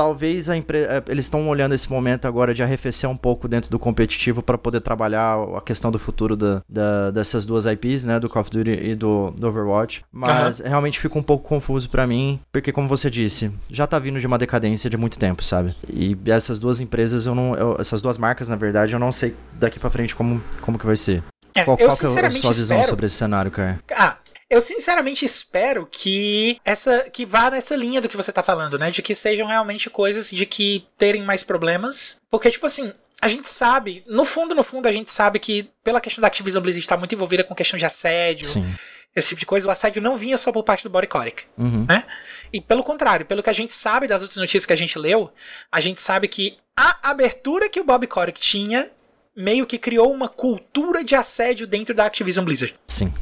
talvez 0.00 0.48
a 0.48 0.56
empre... 0.56 0.78
É, 0.78 1.02
eles 1.08 1.26
estão 1.26 1.46
olhando 1.46 1.74
esse 1.74 1.90
momento 1.90 2.24
agora 2.24 2.54
de 2.54 2.62
arrefecer 2.62 3.08
um 3.08 3.16
pouco 3.16 3.46
dentro 3.46 3.70
do 3.70 3.78
competitivo 3.78 4.42
para 4.42 4.56
poder 4.56 4.80
trabalhar 4.80 5.36
a 5.54 5.60
questão 5.60 5.92
do 5.92 5.98
futuro 5.98 6.34
da, 6.34 6.62
da, 6.66 7.10
dessas 7.10 7.44
duas 7.44 7.66
IPs, 7.66 8.06
né, 8.06 8.18
do 8.18 8.26
Call 8.26 8.40
of 8.40 8.50
Duty 8.50 8.70
e 8.70 8.94
do, 8.94 9.30
do 9.32 9.46
Overwatch. 9.46 10.02
Mas 10.10 10.60
uhum. 10.60 10.68
realmente 10.68 10.98
fica 10.98 11.18
um 11.18 11.22
pouco 11.22 11.46
confuso 11.46 11.90
para 11.90 12.06
mim, 12.06 12.40
porque 12.50 12.72
como 12.72 12.88
você 12.88 13.10
disse, 13.10 13.52
já 13.68 13.86
tá 13.86 13.98
vindo 13.98 14.18
de 14.18 14.26
uma 14.26 14.38
decadência 14.38 14.88
de 14.88 14.96
muito 14.96 15.18
tempo, 15.18 15.44
sabe? 15.44 15.76
E 15.92 16.16
essas 16.24 16.58
duas 16.58 16.80
empresas 16.80 17.26
eu 17.26 17.34
não, 17.34 17.54
eu, 17.54 17.76
essas 17.78 18.00
duas 18.00 18.16
marcas, 18.16 18.48
na 18.48 18.56
verdade, 18.56 18.94
eu 18.94 18.98
não 18.98 19.12
sei 19.12 19.36
daqui 19.58 19.78
para 19.78 19.90
frente 19.90 20.16
como 20.16 20.42
como 20.62 20.78
que 20.78 20.86
vai 20.86 20.96
ser. 20.96 21.22
É, 21.54 21.62
qual, 21.62 21.76
qual 21.76 21.94
que 21.94 22.06
é 22.06 22.08
a 22.08 22.30
sua 22.30 22.52
visão 22.52 22.78
espero... 22.78 22.88
sobre 22.88 23.04
esse 23.04 23.16
cenário, 23.16 23.50
cara? 23.50 23.80
Ah, 23.94 24.16
eu 24.50 24.60
sinceramente 24.60 25.24
espero 25.24 25.88
que 25.90 26.60
essa 26.64 27.08
que 27.08 27.24
vá 27.24 27.50
nessa 27.50 27.76
linha 27.76 28.00
do 28.00 28.08
que 28.08 28.16
você 28.16 28.32
tá 28.32 28.42
falando, 28.42 28.78
né? 28.78 28.90
De 28.90 29.00
que 29.00 29.14
sejam 29.14 29.46
realmente 29.46 29.88
coisas 29.88 30.28
de 30.30 30.44
que 30.44 30.84
terem 30.98 31.22
mais 31.22 31.42
problemas. 31.44 32.20
Porque, 32.28 32.50
tipo 32.50 32.66
assim, 32.66 32.92
a 33.22 33.28
gente 33.28 33.48
sabe, 33.48 34.02
no 34.06 34.24
fundo, 34.24 34.54
no 34.54 34.62
fundo, 34.64 34.88
a 34.88 34.92
gente 34.92 35.12
sabe 35.12 35.38
que 35.38 35.70
pela 35.84 36.00
questão 36.00 36.20
da 36.20 36.26
Activision 36.28 36.62
Blizzard 36.62 36.84
estar 36.84 36.96
muito 36.96 37.14
envolvida 37.14 37.44
com 37.44 37.54
questão 37.54 37.78
de 37.78 37.86
assédio. 37.86 38.46
Sim 38.46 38.74
esse 39.14 39.28
tipo 39.30 39.40
de 39.40 39.46
coisa, 39.46 39.66
o 39.66 39.70
assédio 39.70 40.00
não 40.00 40.16
vinha 40.16 40.38
só 40.38 40.52
por 40.52 40.62
parte 40.62 40.84
do 40.84 40.90
Body 40.90 41.06
Coric, 41.08 41.42
Uhum. 41.58 41.84
né? 41.88 42.04
E 42.52 42.60
pelo 42.60 42.84
contrário, 42.84 43.26
pelo 43.26 43.42
que 43.42 43.50
a 43.50 43.52
gente 43.52 43.72
sabe 43.72 44.06
das 44.06 44.22
outras 44.22 44.36
notícias 44.38 44.64
que 44.64 44.72
a 44.72 44.76
gente 44.76 44.98
leu, 44.98 45.32
a 45.70 45.80
gente 45.80 46.00
sabe 46.00 46.28
que 46.28 46.58
a 46.76 47.10
abertura 47.10 47.68
que 47.68 47.80
o 47.80 47.84
Bob 47.84 48.06
Coric 48.06 48.40
tinha 48.40 48.88
meio 49.36 49.66
que 49.66 49.78
criou 49.78 50.12
uma 50.12 50.28
cultura 50.28 51.04
de 51.04 51.14
assédio 51.14 51.66
dentro 51.66 51.94
da 51.94 52.04
Activision 52.04 52.44
Blizzard. 52.44 52.74
Sim. 52.86 53.12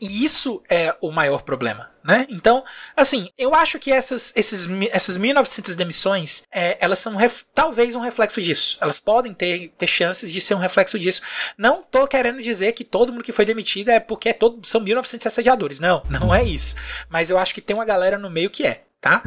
E 0.00 0.24
isso 0.24 0.62
é 0.68 0.94
o 1.00 1.10
maior 1.10 1.42
problema, 1.42 1.90
né? 2.04 2.26
Então, 2.28 2.62
assim, 2.96 3.28
eu 3.36 3.54
acho 3.54 3.78
que 3.78 3.90
essas, 3.90 4.32
esses, 4.36 4.68
essas 4.90 5.18
1.900 5.18 5.74
demissões, 5.74 6.42
é, 6.52 6.76
elas 6.80 6.98
são 6.98 7.16
ref- 7.16 7.42
talvez 7.54 7.96
um 7.96 8.00
reflexo 8.00 8.40
disso. 8.40 8.76
Elas 8.80 8.98
podem 8.98 9.32
ter, 9.34 9.72
ter 9.76 9.86
chances 9.86 10.30
de 10.30 10.40
ser 10.40 10.54
um 10.54 10.58
reflexo 10.58 10.98
disso. 10.98 11.22
Não 11.56 11.82
tô 11.82 12.06
querendo 12.06 12.42
dizer 12.42 12.72
que 12.72 12.84
todo 12.84 13.12
mundo 13.12 13.24
que 13.24 13.32
foi 13.32 13.44
demitido 13.44 13.88
é 13.88 13.98
porque 13.98 14.28
é 14.28 14.32
todo, 14.32 14.64
são 14.66 14.80
1.900 14.82 15.26
assediadores. 15.26 15.80
Não, 15.80 16.02
não 16.08 16.32
é 16.34 16.44
isso. 16.44 16.76
Mas 17.08 17.30
eu 17.30 17.38
acho 17.38 17.54
que 17.54 17.60
tem 17.60 17.74
uma 17.74 17.84
galera 17.84 18.18
no 18.18 18.30
meio 18.30 18.50
que 18.50 18.64
é, 18.66 18.84
tá? 19.00 19.22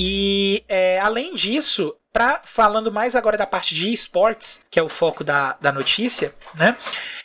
E 0.00 0.62
é, 0.68 1.00
além 1.00 1.34
disso, 1.34 1.94
pra, 2.12 2.40
falando 2.44 2.92
mais 2.92 3.16
agora 3.16 3.36
da 3.36 3.46
parte 3.46 3.74
de 3.74 3.92
esportes, 3.92 4.64
que 4.70 4.78
é 4.78 4.82
o 4.82 4.88
foco 4.88 5.24
da, 5.24 5.56
da 5.60 5.72
notícia, 5.72 6.32
né? 6.54 6.76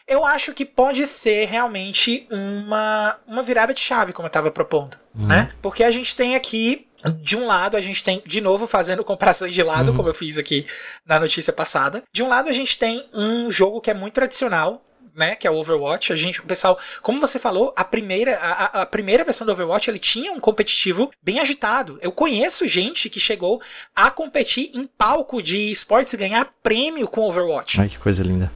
Eu 0.07 0.25
acho 0.25 0.53
que 0.53 0.65
pode 0.65 1.05
ser 1.07 1.45
realmente 1.47 2.27
uma, 2.31 3.17
uma 3.27 3.43
virada 3.43 3.73
de 3.73 3.79
chave, 3.79 4.11
como 4.11 4.25
eu 4.25 4.29
estava 4.29 4.51
propondo, 4.51 4.97
Uhum. 5.15 5.27
né? 5.27 5.51
Porque 5.61 5.83
a 5.83 5.91
gente 5.91 6.15
tem 6.15 6.35
aqui, 6.35 6.87
de 7.21 7.37
um 7.37 7.45
lado, 7.45 7.77
a 7.77 7.81
gente 7.81 8.03
tem, 8.03 8.21
de 8.25 8.41
novo, 8.41 8.65
fazendo 8.65 9.03
comparações 9.03 9.53
de 9.53 9.61
lado, 9.61 9.91
Uhum. 9.91 9.97
como 9.97 10.09
eu 10.09 10.13
fiz 10.13 10.37
aqui 10.39 10.65
na 11.05 11.19
notícia 11.19 11.53
passada. 11.53 12.03
De 12.11 12.23
um 12.23 12.27
lado, 12.27 12.49
a 12.49 12.53
gente 12.53 12.77
tem 12.79 13.07
um 13.13 13.51
jogo 13.51 13.79
que 13.79 13.91
é 13.91 13.93
muito 13.93 14.15
tradicional, 14.15 14.83
né, 15.15 15.35
que 15.35 15.45
é 15.47 15.51
o 15.51 15.55
Overwatch. 15.55 16.11
A 16.11 16.15
gente, 16.15 16.39
o 16.39 16.43
pessoal, 16.45 16.77
como 17.01 17.19
você 17.19 17.37
falou, 17.39 17.73
a 17.75 17.83
primeira, 17.83 18.37
a, 18.37 18.81
a- 18.81 18.85
primeira 18.85 19.23
versão 19.23 19.45
do 19.45 19.51
Overwatch 19.53 19.89
ele 19.89 19.99
tinha 19.99 20.31
um 20.31 20.39
competitivo 20.39 21.11
bem 21.21 21.39
agitado. 21.39 21.99
Eu 22.01 22.11
conheço 22.11 22.67
gente 22.67 23.09
que 23.09 23.19
chegou 23.19 23.61
a 23.95 24.09
competir 24.09 24.71
em 24.73 24.85
palco 24.85 25.41
de 25.41 25.71
esportes 25.71 26.13
e 26.13 26.17
ganhar 26.17 26.51
prêmio 26.63 27.07
com 27.07 27.21
Overwatch. 27.21 27.79
Ai, 27.79 27.89
que 27.89 27.99
coisa 27.99 28.23
linda. 28.23 28.51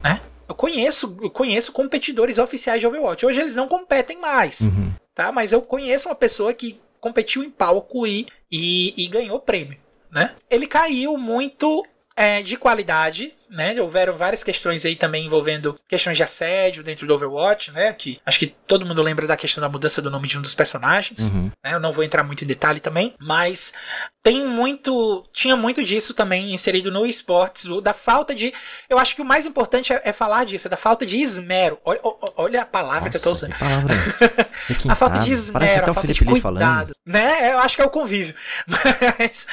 Eu 0.48 0.54
conheço, 0.54 1.18
eu 1.22 1.30
conheço 1.30 1.72
competidores 1.72 2.38
oficiais 2.38 2.80
de 2.80 2.86
Overwatch. 2.86 3.24
Hoje 3.26 3.40
eles 3.40 3.54
não 3.54 3.68
competem 3.68 4.18
mais, 4.18 4.60
Uhum. 4.62 4.92
tá? 5.14 5.30
Mas 5.30 5.52
eu 5.52 5.60
conheço 5.60 6.08
uma 6.08 6.14
pessoa 6.14 6.54
que 6.54 6.80
competiu 7.00 7.44
em 7.44 7.50
palco 7.50 8.06
e, 8.06 8.26
e, 8.50 8.94
e 8.96 9.06
ganhou 9.08 9.38
prêmio, 9.38 9.78
né? 10.10 10.34
Ele 10.50 10.66
caiu 10.66 11.16
muito 11.18 11.84
é, 12.16 12.42
de 12.42 12.56
qualidade, 12.56 13.32
né? 13.50 13.80
Houveram 13.80 14.14
várias 14.14 14.42
questões 14.42 14.84
aí 14.84 14.96
também 14.96 15.26
envolvendo 15.26 15.78
questões 15.88 16.16
de 16.16 16.22
assédio 16.22 16.82
dentro 16.82 17.06
do 17.06 17.14
Overwatch, 17.14 17.70
né? 17.72 17.92
Que 17.92 18.20
acho 18.24 18.38
que 18.38 18.46
todo 18.66 18.84
mundo 18.86 19.02
lembra 19.02 19.26
da 19.26 19.36
questão 19.36 19.60
da 19.60 19.68
mudança 19.68 20.00
do 20.02 20.10
nome 20.10 20.28
de 20.28 20.38
um 20.38 20.42
dos 20.42 20.54
personagens. 20.54 21.30
Uhum. 21.30 21.50
né? 21.64 21.74
Eu 21.74 21.80
não 21.80 21.92
vou 21.92 22.04
entrar 22.04 22.22
muito 22.22 22.44
em 22.44 22.46
detalhe 22.46 22.80
também, 22.80 23.14
mas 23.18 23.72
tem 24.22 24.44
muito, 24.46 25.24
tinha 25.32 25.56
muito 25.56 25.82
disso 25.82 26.12
também 26.12 26.52
inserido 26.52 26.90
no 26.90 27.06
esportes, 27.06 27.66
da 27.82 27.94
falta 27.94 28.34
de, 28.34 28.52
eu 28.88 28.98
acho 28.98 29.14
que 29.14 29.22
o 29.22 29.24
mais 29.24 29.46
importante 29.46 29.92
é, 29.92 30.02
é 30.04 30.12
falar 30.12 30.44
disso, 30.44 30.68
é 30.68 30.70
da 30.70 30.76
falta 30.76 31.06
de 31.06 31.18
esmero. 31.18 31.78
Olha, 31.84 32.00
olha 32.36 32.62
a 32.62 32.66
palavra 32.66 33.08
que 33.08 33.16
eu 33.16 33.22
tô 33.22 33.30
Nossa, 33.30 33.46
usando. 33.46 33.54
A 34.88 34.94
falta 34.94 35.18
de 35.20 35.30
esmero, 35.30 35.52
Parece 35.52 35.78
até 35.78 35.88
a 35.88 35.92
o 35.92 35.94
falta 35.94 36.08
Felipe 36.14 36.24
cuidado, 36.24 36.42
falando. 36.42 36.92
né? 37.06 37.52
Eu 37.52 37.58
acho 37.60 37.76
que 37.76 37.82
é 37.82 37.84
o 37.84 37.90
convívio. 37.90 38.34
Mas, 39.18 39.46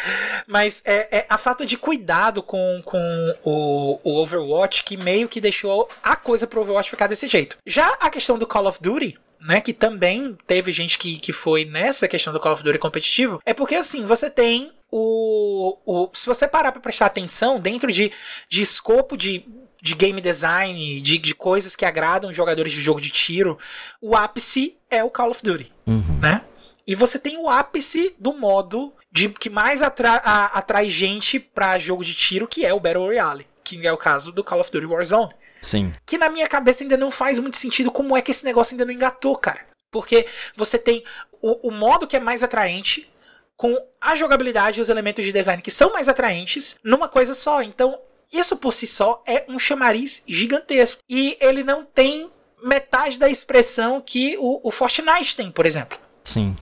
mas 0.47 0.81
é, 0.85 1.19
é 1.19 1.25
a 1.29 1.37
falta 1.37 1.65
de 1.65 1.77
cuidado 1.77 2.43
com, 2.43 2.81
com 2.83 3.35
o, 3.43 3.84
o 4.03 4.15
Overwatch 4.21 4.83
que 4.83 4.97
meio 4.97 5.27
que 5.29 5.41
deixou 5.41 5.87
a 6.03 6.15
coisa 6.15 6.45
pro 6.47 6.61
Overwatch 6.61 6.89
ficar 6.89 7.07
desse 7.07 7.27
jeito. 7.27 7.57
Já 7.65 7.87
a 8.01 8.09
questão 8.09 8.37
do 8.37 8.47
Call 8.47 8.67
of 8.67 8.79
Duty, 8.81 9.17
né, 9.41 9.61
que 9.61 9.73
também 9.73 10.37
teve 10.47 10.71
gente 10.71 10.97
que, 10.97 11.17
que 11.17 11.31
foi 11.33 11.65
nessa 11.65 12.07
questão 12.07 12.33
do 12.33 12.39
Call 12.39 12.53
of 12.53 12.63
Duty 12.63 12.79
competitivo, 12.79 13.39
é 13.45 13.53
porque 13.53 13.75
assim, 13.75 14.05
você 14.05 14.29
tem 14.29 14.71
o. 14.91 15.77
o 15.85 16.09
se 16.13 16.25
você 16.25 16.47
parar 16.47 16.71
pra 16.71 16.81
prestar 16.81 17.07
atenção, 17.07 17.59
dentro 17.59 17.91
de, 17.91 18.11
de 18.49 18.61
escopo 18.61 19.15
de, 19.17 19.45
de 19.81 19.93
game 19.93 20.19
design, 20.21 20.99
de, 21.01 21.17
de 21.17 21.35
coisas 21.35 21.75
que 21.75 21.85
agradam 21.85 22.33
jogadores 22.33 22.71
de 22.73 22.81
jogo 22.81 22.99
de 23.01 23.09
tiro, 23.09 23.57
o 24.01 24.15
ápice 24.15 24.77
é 24.89 25.03
o 25.03 25.09
Call 25.09 25.31
of 25.31 25.41
Duty, 25.43 25.71
Uhum. 25.85 26.19
né? 26.21 26.41
E 26.87 26.93
você 26.93 27.17
tem 27.17 27.37
o 27.37 27.49
ápice 27.49 28.15
do 28.19 28.31
modo 28.33 28.93
de 29.11 29.27
que 29.29 29.49
mais 29.49 29.81
atra- 29.81 30.21
a- 30.23 30.57
atrai 30.57 30.87
gente 30.89 31.39
pra 31.39 31.79
jogo 31.79 32.03
de 32.05 32.13
tiro, 32.13 32.47
que 32.47 32.63
é 32.65 32.71
o 32.73 32.79
Battle 32.79 33.03
Royale, 33.05 33.47
que 33.65 33.85
é 33.85 33.91
o 33.91 33.97
caso 33.97 34.31
do 34.31 34.43
Call 34.43 34.61
of 34.61 34.71
Duty 34.71 34.85
Warzone 34.85 35.33
Sim. 35.61 35.93
que 36.05 36.17
na 36.17 36.29
minha 36.29 36.47
cabeça 36.47 36.83
ainda 36.83 36.95
não 36.95 37.09
faz 37.09 37.39
muito 37.39 37.57
sentido 37.57 37.91
como 37.91 38.15
é 38.15 38.21
que 38.21 38.31
esse 38.31 38.45
negócio 38.45 38.73
ainda 38.73 38.85
não 38.85 38.93
engatou, 38.93 39.35
cara. 39.35 39.65
Porque 39.91 40.27
você 40.55 40.77
tem 40.77 41.03
o, 41.41 41.69
o 41.69 41.71
modo 41.71 42.07
que 42.07 42.15
é 42.15 42.19
mais 42.19 42.43
atraente, 42.43 43.11
com 43.57 43.75
a 43.99 44.15
jogabilidade 44.15 44.79
e 44.79 44.81
os 44.81 44.89
elementos 44.89 45.23
de 45.23 45.31
design 45.31 45.61
que 45.61 45.71
são 45.71 45.91
mais 45.91 46.07
atraentes, 46.07 46.75
numa 46.83 47.07
coisa 47.07 47.33
só. 47.33 47.61
Então, 47.61 47.97
isso 48.31 48.57
por 48.57 48.73
si 48.73 48.85
só 48.85 49.23
é 49.25 49.45
um 49.47 49.57
chamariz 49.57 50.23
gigantesco. 50.27 51.01
E 51.09 51.37
ele 51.39 51.63
não 51.63 51.83
tem 51.83 52.29
metade 52.63 53.17
da 53.17 53.29
expressão 53.29 54.01
que 54.01 54.37
o, 54.37 54.59
o 54.63 54.71
Fortnite 54.71 55.35
tem, 55.35 55.51
por 55.51 55.65
exemplo. 55.65 55.97
Sim. 56.23 56.55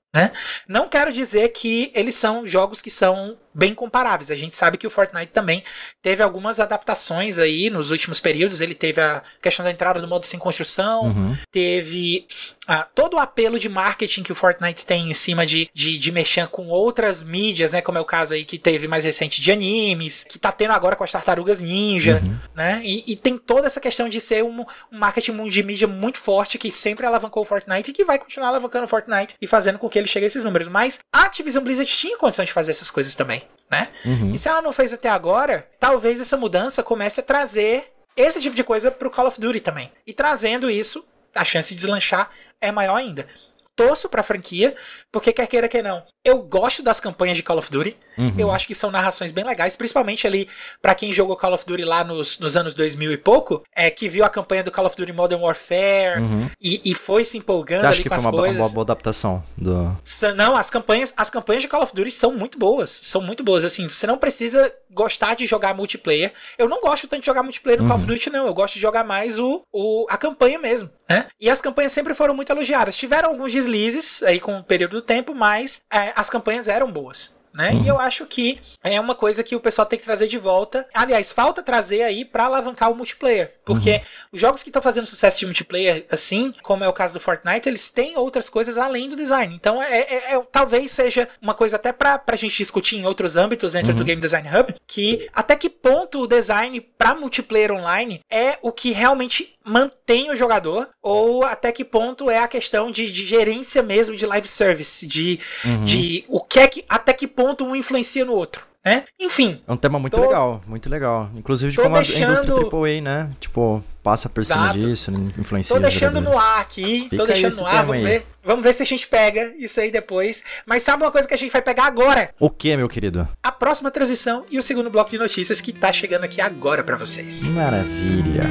Não 0.67 0.88
quero 0.88 1.12
dizer 1.12 1.49
que 1.49 1.91
eles 1.95 2.15
são 2.15 2.45
jogos 2.45 2.82
que 2.82 2.89
são 2.91 3.38
bem 3.56 3.73
comparáveis. 3.76 4.32
A 4.32 4.36
gente 4.36 4.56
sabe 4.56 4.78
que 4.78 4.88
o 4.88 4.89
Fortnite 4.89 5.32
também 5.32 5.63
teve 6.02 6.23
algumas 6.23 6.60
adaptações 6.60 7.38
aí 7.38 7.69
nos 7.69 7.91
últimos 7.91 8.19
períodos. 8.19 8.62
Ele 8.62 8.73
teve 8.73 8.99
a 8.99 9.21
questão 9.41 9.63
da 9.63 9.69
entrada 9.71 9.99
do 10.02 10.08
modo 10.08 10.26
sem 10.26 10.39
construção, 10.39 11.06
Uhum. 11.06 11.38
teve 11.52 12.26
ah, 12.65 12.88
todo 12.95 13.15
o 13.15 13.19
apelo 13.19 13.60
de 13.60 13.69
marketing 13.69 14.23
que 14.23 14.32
o 14.32 14.36
Fortnite 14.36 14.86
tem 14.86 15.10
em 15.10 15.13
cima 15.13 15.45
de, 15.45 15.69
de, 15.73 15.99
de 15.99 16.12
mexer 16.12 16.47
com 16.47 16.67
outras 16.67 17.21
mídias, 17.21 17.73
né? 17.73 17.82
Como 17.82 17.97
é 17.97 18.02
o 18.02 18.06
caso 18.06 18.34
aí 18.34 18.43
que 18.45 18.58
teve 18.58 18.88
mais 18.88 19.04
recente 19.04 19.39
de 19.41 19.52
animes, 19.52 20.23
que 20.28 20.39
tá 20.39 20.52
tendo 20.52 20.71
agora 20.71 20.95
com 20.95 21.04
as 21.04 21.12
tartarugas 21.12 21.60
ninja, 21.60 22.21
Uhum. 22.23 22.38
né? 22.56 22.82
E, 22.84 23.04
e 23.12 23.15
tem 23.15 23.38
toda 23.38 23.67
essa 23.67 23.80
questão 23.80 24.10
de 24.10 24.19
ser 24.19 24.43
um, 24.43 24.62
um 24.91 24.97
marketing 24.97 25.47
de 25.49 25.62
mídia 25.63 25.88
muito 25.88 26.19
forte 26.19 26.58
que 26.58 26.71
sempre 26.71 27.06
alavancou 27.06 27.43
o 27.43 27.45
Fortnite 27.45 27.91
e 27.91 27.93
que 27.93 28.06
vai 28.06 28.17
continuar 28.17 28.47
alavancando 28.47 28.86
o 28.86 28.88
Fortnite 28.88 29.36
e 29.41 29.45
fazendo 29.45 29.78
com 29.78 29.88
que 29.89 29.99
ele 30.03 30.09
chegue 30.09 30.25
a 30.25 30.27
esses 30.27 30.43
números. 30.43 30.67
Mas 30.67 30.99
a 31.11 31.23
Activision 31.23 31.63
Blizzard 31.63 31.89
tinha 31.91 32.17
condição 32.17 32.45
de 32.45 32.53
fazer 32.53 32.71
essas 32.71 32.89
coisas 32.89 33.15
também, 33.15 33.43
né? 33.69 33.89
Uhum. 34.05 34.33
E 34.33 34.37
se 34.37 34.47
ela 34.47 34.61
não 34.61 34.71
fez 34.71 34.93
até 34.93 35.09
agora, 35.09 35.67
talvez 35.79 36.21
essa 36.21 36.37
mudança 36.37 36.83
comece 36.83 37.19
a 37.19 37.23
trazer 37.23 37.91
esse 38.15 38.41
tipo 38.41 38.55
de 38.55 38.63
coisa 38.63 38.91
pro 38.91 39.09
Call 39.09 39.27
of 39.27 39.39
Duty 39.39 39.59
também. 39.59 39.91
E 40.05 40.13
trazendo 40.13 40.69
isso, 40.69 41.05
a 41.33 41.43
chance 41.43 41.73
de 41.73 41.79
deslanchar 41.81 42.29
é 42.61 42.71
maior 42.71 42.95
ainda. 42.95 43.27
Torço 43.75 44.07
pra 44.07 44.21
franquia, 44.21 44.75
porque 45.12 45.33
quer 45.33 45.47
queira 45.47 45.67
que 45.67 45.81
não. 45.81 46.03
Eu 46.23 46.41
gosto 46.43 46.83
das 46.83 46.99
campanhas 46.99 47.36
de 47.38 47.43
Call 47.43 47.57
of 47.57 47.71
Duty. 47.71 47.97
Uhum. 48.17 48.36
Eu 48.38 48.51
acho 48.51 48.67
que 48.67 48.75
são 48.75 48.91
narrações 48.91 49.31
bem 49.31 49.43
legais, 49.43 49.75
principalmente 49.75 50.27
ali 50.27 50.47
pra 50.81 50.93
quem 50.93 51.12
jogou 51.12 51.36
Call 51.36 51.53
of 51.53 51.65
Duty 51.65 51.83
lá 51.83 52.03
nos, 52.03 52.38
nos 52.38 52.55
anos 52.55 52.75
2000 52.75 53.12
e 53.12 53.17
pouco, 53.17 53.63
é 53.75 53.89
que 53.89 54.07
viu 54.07 54.23
a 54.23 54.29
campanha 54.29 54.63
do 54.63 54.71
Call 54.71 54.86
of 54.86 54.95
Duty 54.95 55.12
Modern 55.12 55.41
Warfare 55.41 56.21
Uhum. 56.21 56.49
e, 56.62 56.81
e 56.86 56.93
foi 56.93 57.25
se 57.25 57.38
empolgando 57.38 57.81
Você 57.81 57.86
acha 57.88 57.95
ali 57.95 58.03
que 58.03 58.09
com 58.09 58.15
foi 58.15 58.19
as 58.19 58.25
uma, 58.25 58.31
coisas. 58.39 58.57
uma 58.62 58.69
boa 58.69 58.83
adaptação 58.83 59.43
do. 59.57 59.97
Não, 60.36 60.55
as 60.55 60.69
campanhas, 60.69 61.13
as 61.17 61.29
campanhas 61.31 61.63
de 61.63 61.67
Call 61.67 61.81
of 61.83 61.95
Duty 61.95 62.12
são 62.12 62.36
muito 62.36 62.59
boas. 62.59 62.91
São 62.91 63.21
muito 63.21 63.43
boas. 63.43 63.63
Assim, 63.65 63.88
você 63.89 64.05
não 64.05 64.17
precisa 64.19 64.71
gostar 64.91 65.36
de 65.36 65.47
jogar 65.47 65.73
multiplayer. 65.73 66.31
Eu 66.57 66.69
não 66.69 66.79
gosto 66.79 67.07
tanto 67.07 67.21
de 67.21 67.25
jogar 67.25 67.41
multiplayer 67.41 67.81
no 67.81 67.88
Call 67.88 67.95
of 67.97 68.05
Uhum. 68.05 68.13
Duty, 68.13 68.29
não. 68.29 68.45
Eu 68.45 68.53
gosto 68.53 68.75
de 68.75 68.79
jogar 68.79 69.03
mais 69.03 69.39
o, 69.39 69.63
o, 69.73 70.05
a 70.09 70.17
campanha 70.17 70.59
mesmo. 70.59 70.91
Né? 71.09 71.25
E 71.39 71.49
as 71.49 71.59
campanhas 71.62 71.91
sempre 71.91 72.13
foram 72.13 72.33
muito 72.36 72.51
elogiadas. 72.51 72.95
Tiveram 72.95 73.29
alguns 73.29 73.51
deslizes 73.63 74.21
aí 74.23 74.39
com 74.39 74.58
o 74.58 74.63
período 74.63 74.97
do 74.97 75.02
tempo, 75.02 75.34
mas 75.34 75.82
é, 75.91 76.12
as 76.15 76.30
campanhas 76.30 76.67
eram 76.67 76.91
boas. 76.91 77.38
Né? 77.53 77.69
Uhum. 77.71 77.83
E 77.83 77.87
eu 77.87 77.99
acho 77.99 78.25
que 78.25 78.59
é 78.83 78.99
uma 78.99 79.13
coisa 79.13 79.43
que 79.43 79.55
o 79.55 79.59
pessoal 79.59 79.85
tem 79.85 79.99
que 79.99 80.05
trazer 80.05 80.27
de 80.27 80.37
volta. 80.39 80.87
Aliás, 80.93 81.31
falta 81.31 81.61
trazer 81.61 82.01
aí 82.01 82.25
pra 82.25 82.45
alavancar 82.45 82.91
o 82.91 82.95
multiplayer. 82.95 83.53
Porque 83.63 84.01
os 84.31 84.41
jogos 84.41 84.63
que 84.63 84.69
estão 84.69 84.81
fazendo 84.81 85.05
sucesso 85.05 85.37
de 85.39 85.45
multiplayer, 85.45 86.05
assim, 86.09 86.51
como 86.63 86.83
é 86.83 86.87
o 86.89 86.93
caso 86.93 87.13
do 87.13 87.19
Fortnite, 87.19 87.69
eles 87.69 87.89
têm 87.91 88.17
outras 88.17 88.49
coisas 88.49 88.75
além 88.77 89.07
do 89.07 89.15
design. 89.15 89.53
Então, 89.53 89.81
é, 89.81 89.99
é- 89.99 90.33
é- 90.35 90.43
talvez 90.51 90.91
seja 90.91 91.29
uma 91.41 91.53
coisa 91.53 91.75
até 91.75 91.91
pra, 91.93 92.17
pra 92.17 92.35
gente 92.35 92.57
discutir 92.57 92.97
em 92.97 93.05
outros 93.05 93.35
âmbitos 93.35 93.73
dentro 93.73 93.91
Uhum. 93.91 93.97
do 93.97 94.03
Game 94.03 94.19
Design 94.21 94.49
Hub, 94.49 94.73
que 94.87 95.29
até 95.33 95.55
que 95.55 95.69
ponto 95.69 96.21
o 96.21 96.27
design 96.27 96.81
pra 96.97 97.13
multiplayer 97.13 97.71
online 97.71 98.21
é 98.31 98.57
o 98.63 98.71
que 98.71 98.91
realmente 98.91 99.53
mantém 99.65 100.29
o 100.29 100.35
jogador, 100.35 100.89
ou 101.01 101.45
até 101.45 101.71
que 101.71 101.85
ponto 101.85 102.29
é 102.29 102.39
a 102.39 102.47
questão 102.49 102.91
de, 102.91 103.09
de 103.11 103.25
gerência 103.25 103.81
mesmo 103.81 104.15
de 104.15 104.25
live 104.25 104.47
service, 104.47 105.05
de, 105.07 105.39
Uhum. 105.63 105.85
de 105.85 106.25
o 106.27 106.41
que 106.41 106.59
é 106.59 106.67
que, 106.67 106.83
até 106.89 107.13
que 107.13 107.27
ponto 107.27 107.42
um 107.65 107.75
influencia 107.75 108.23
no 108.25 108.34
outro. 108.34 108.62
Né? 108.86 109.06
Enfim, 109.17 109.62
É 109.65 109.71
um 109.71 109.77
tema 109.77 109.97
muito 109.97 110.13
Tô- 110.17 110.21
legal, 110.21 110.60
muito 110.67 110.89
legal. 110.89 111.29
Inclusive 111.38 111.71
de 111.71 111.77
como 111.77 111.95
a 111.95 111.99
deixando- 112.01 112.23
indústria 112.23 112.53
AAA, 112.53 113.01
né? 113.01 113.29
Tipo, 113.39 113.82
passa 114.03 114.27
por 114.27 114.43
cima 114.43 114.63
Exato. 114.65 114.79
disso, 114.79 115.10
influencia 115.39 115.73
Tô 115.77 115.82
deixando 115.82 116.19
no 116.19 116.38
ar 116.38 116.60
aqui, 116.60 117.03
Fica 117.03 117.15
tô 117.15 117.25
deixando 117.25 117.56
no 117.62 117.65
ar, 117.65 117.86
vamos 117.86 117.95
aí. 117.95 118.03
ver. 118.03 118.23
Vamos 118.43 118.62
ver 118.62 118.73
se 118.73 118.84
a 118.84 118.86
gente 118.86 119.08
pega 119.08 119.53
isso 119.58 119.79
aí 119.79 119.89
depois. 119.89 120.43
Mas 120.65 120.84
sabe 120.84 121.01
uma 121.01 121.12
coisa 121.12 121.25
que 121.25 121.34
a 121.34 121.38
gente 121.38 121.53
vai 121.53 121.62
pegar 121.62 121.86
agora? 121.86 122.32
O 122.38 122.49
que, 122.49 122.75
meu 122.75 122.89
querido? 122.89 123.25
A 123.41 123.53
próxima 123.53 123.89
transição 123.89 124.45
e 124.51 124.58
o 124.58 124.62
segundo 124.62 124.89
bloco 124.89 125.12
de 125.12 125.17
notícias 125.17 125.62
que 125.62 125.71
tá 125.71 125.93
chegando 125.93 126.25
aqui 126.25 126.41
agora 126.41 126.84
pra 126.84 126.97
vocês. 126.97 127.41
Maravilha. 127.43 128.43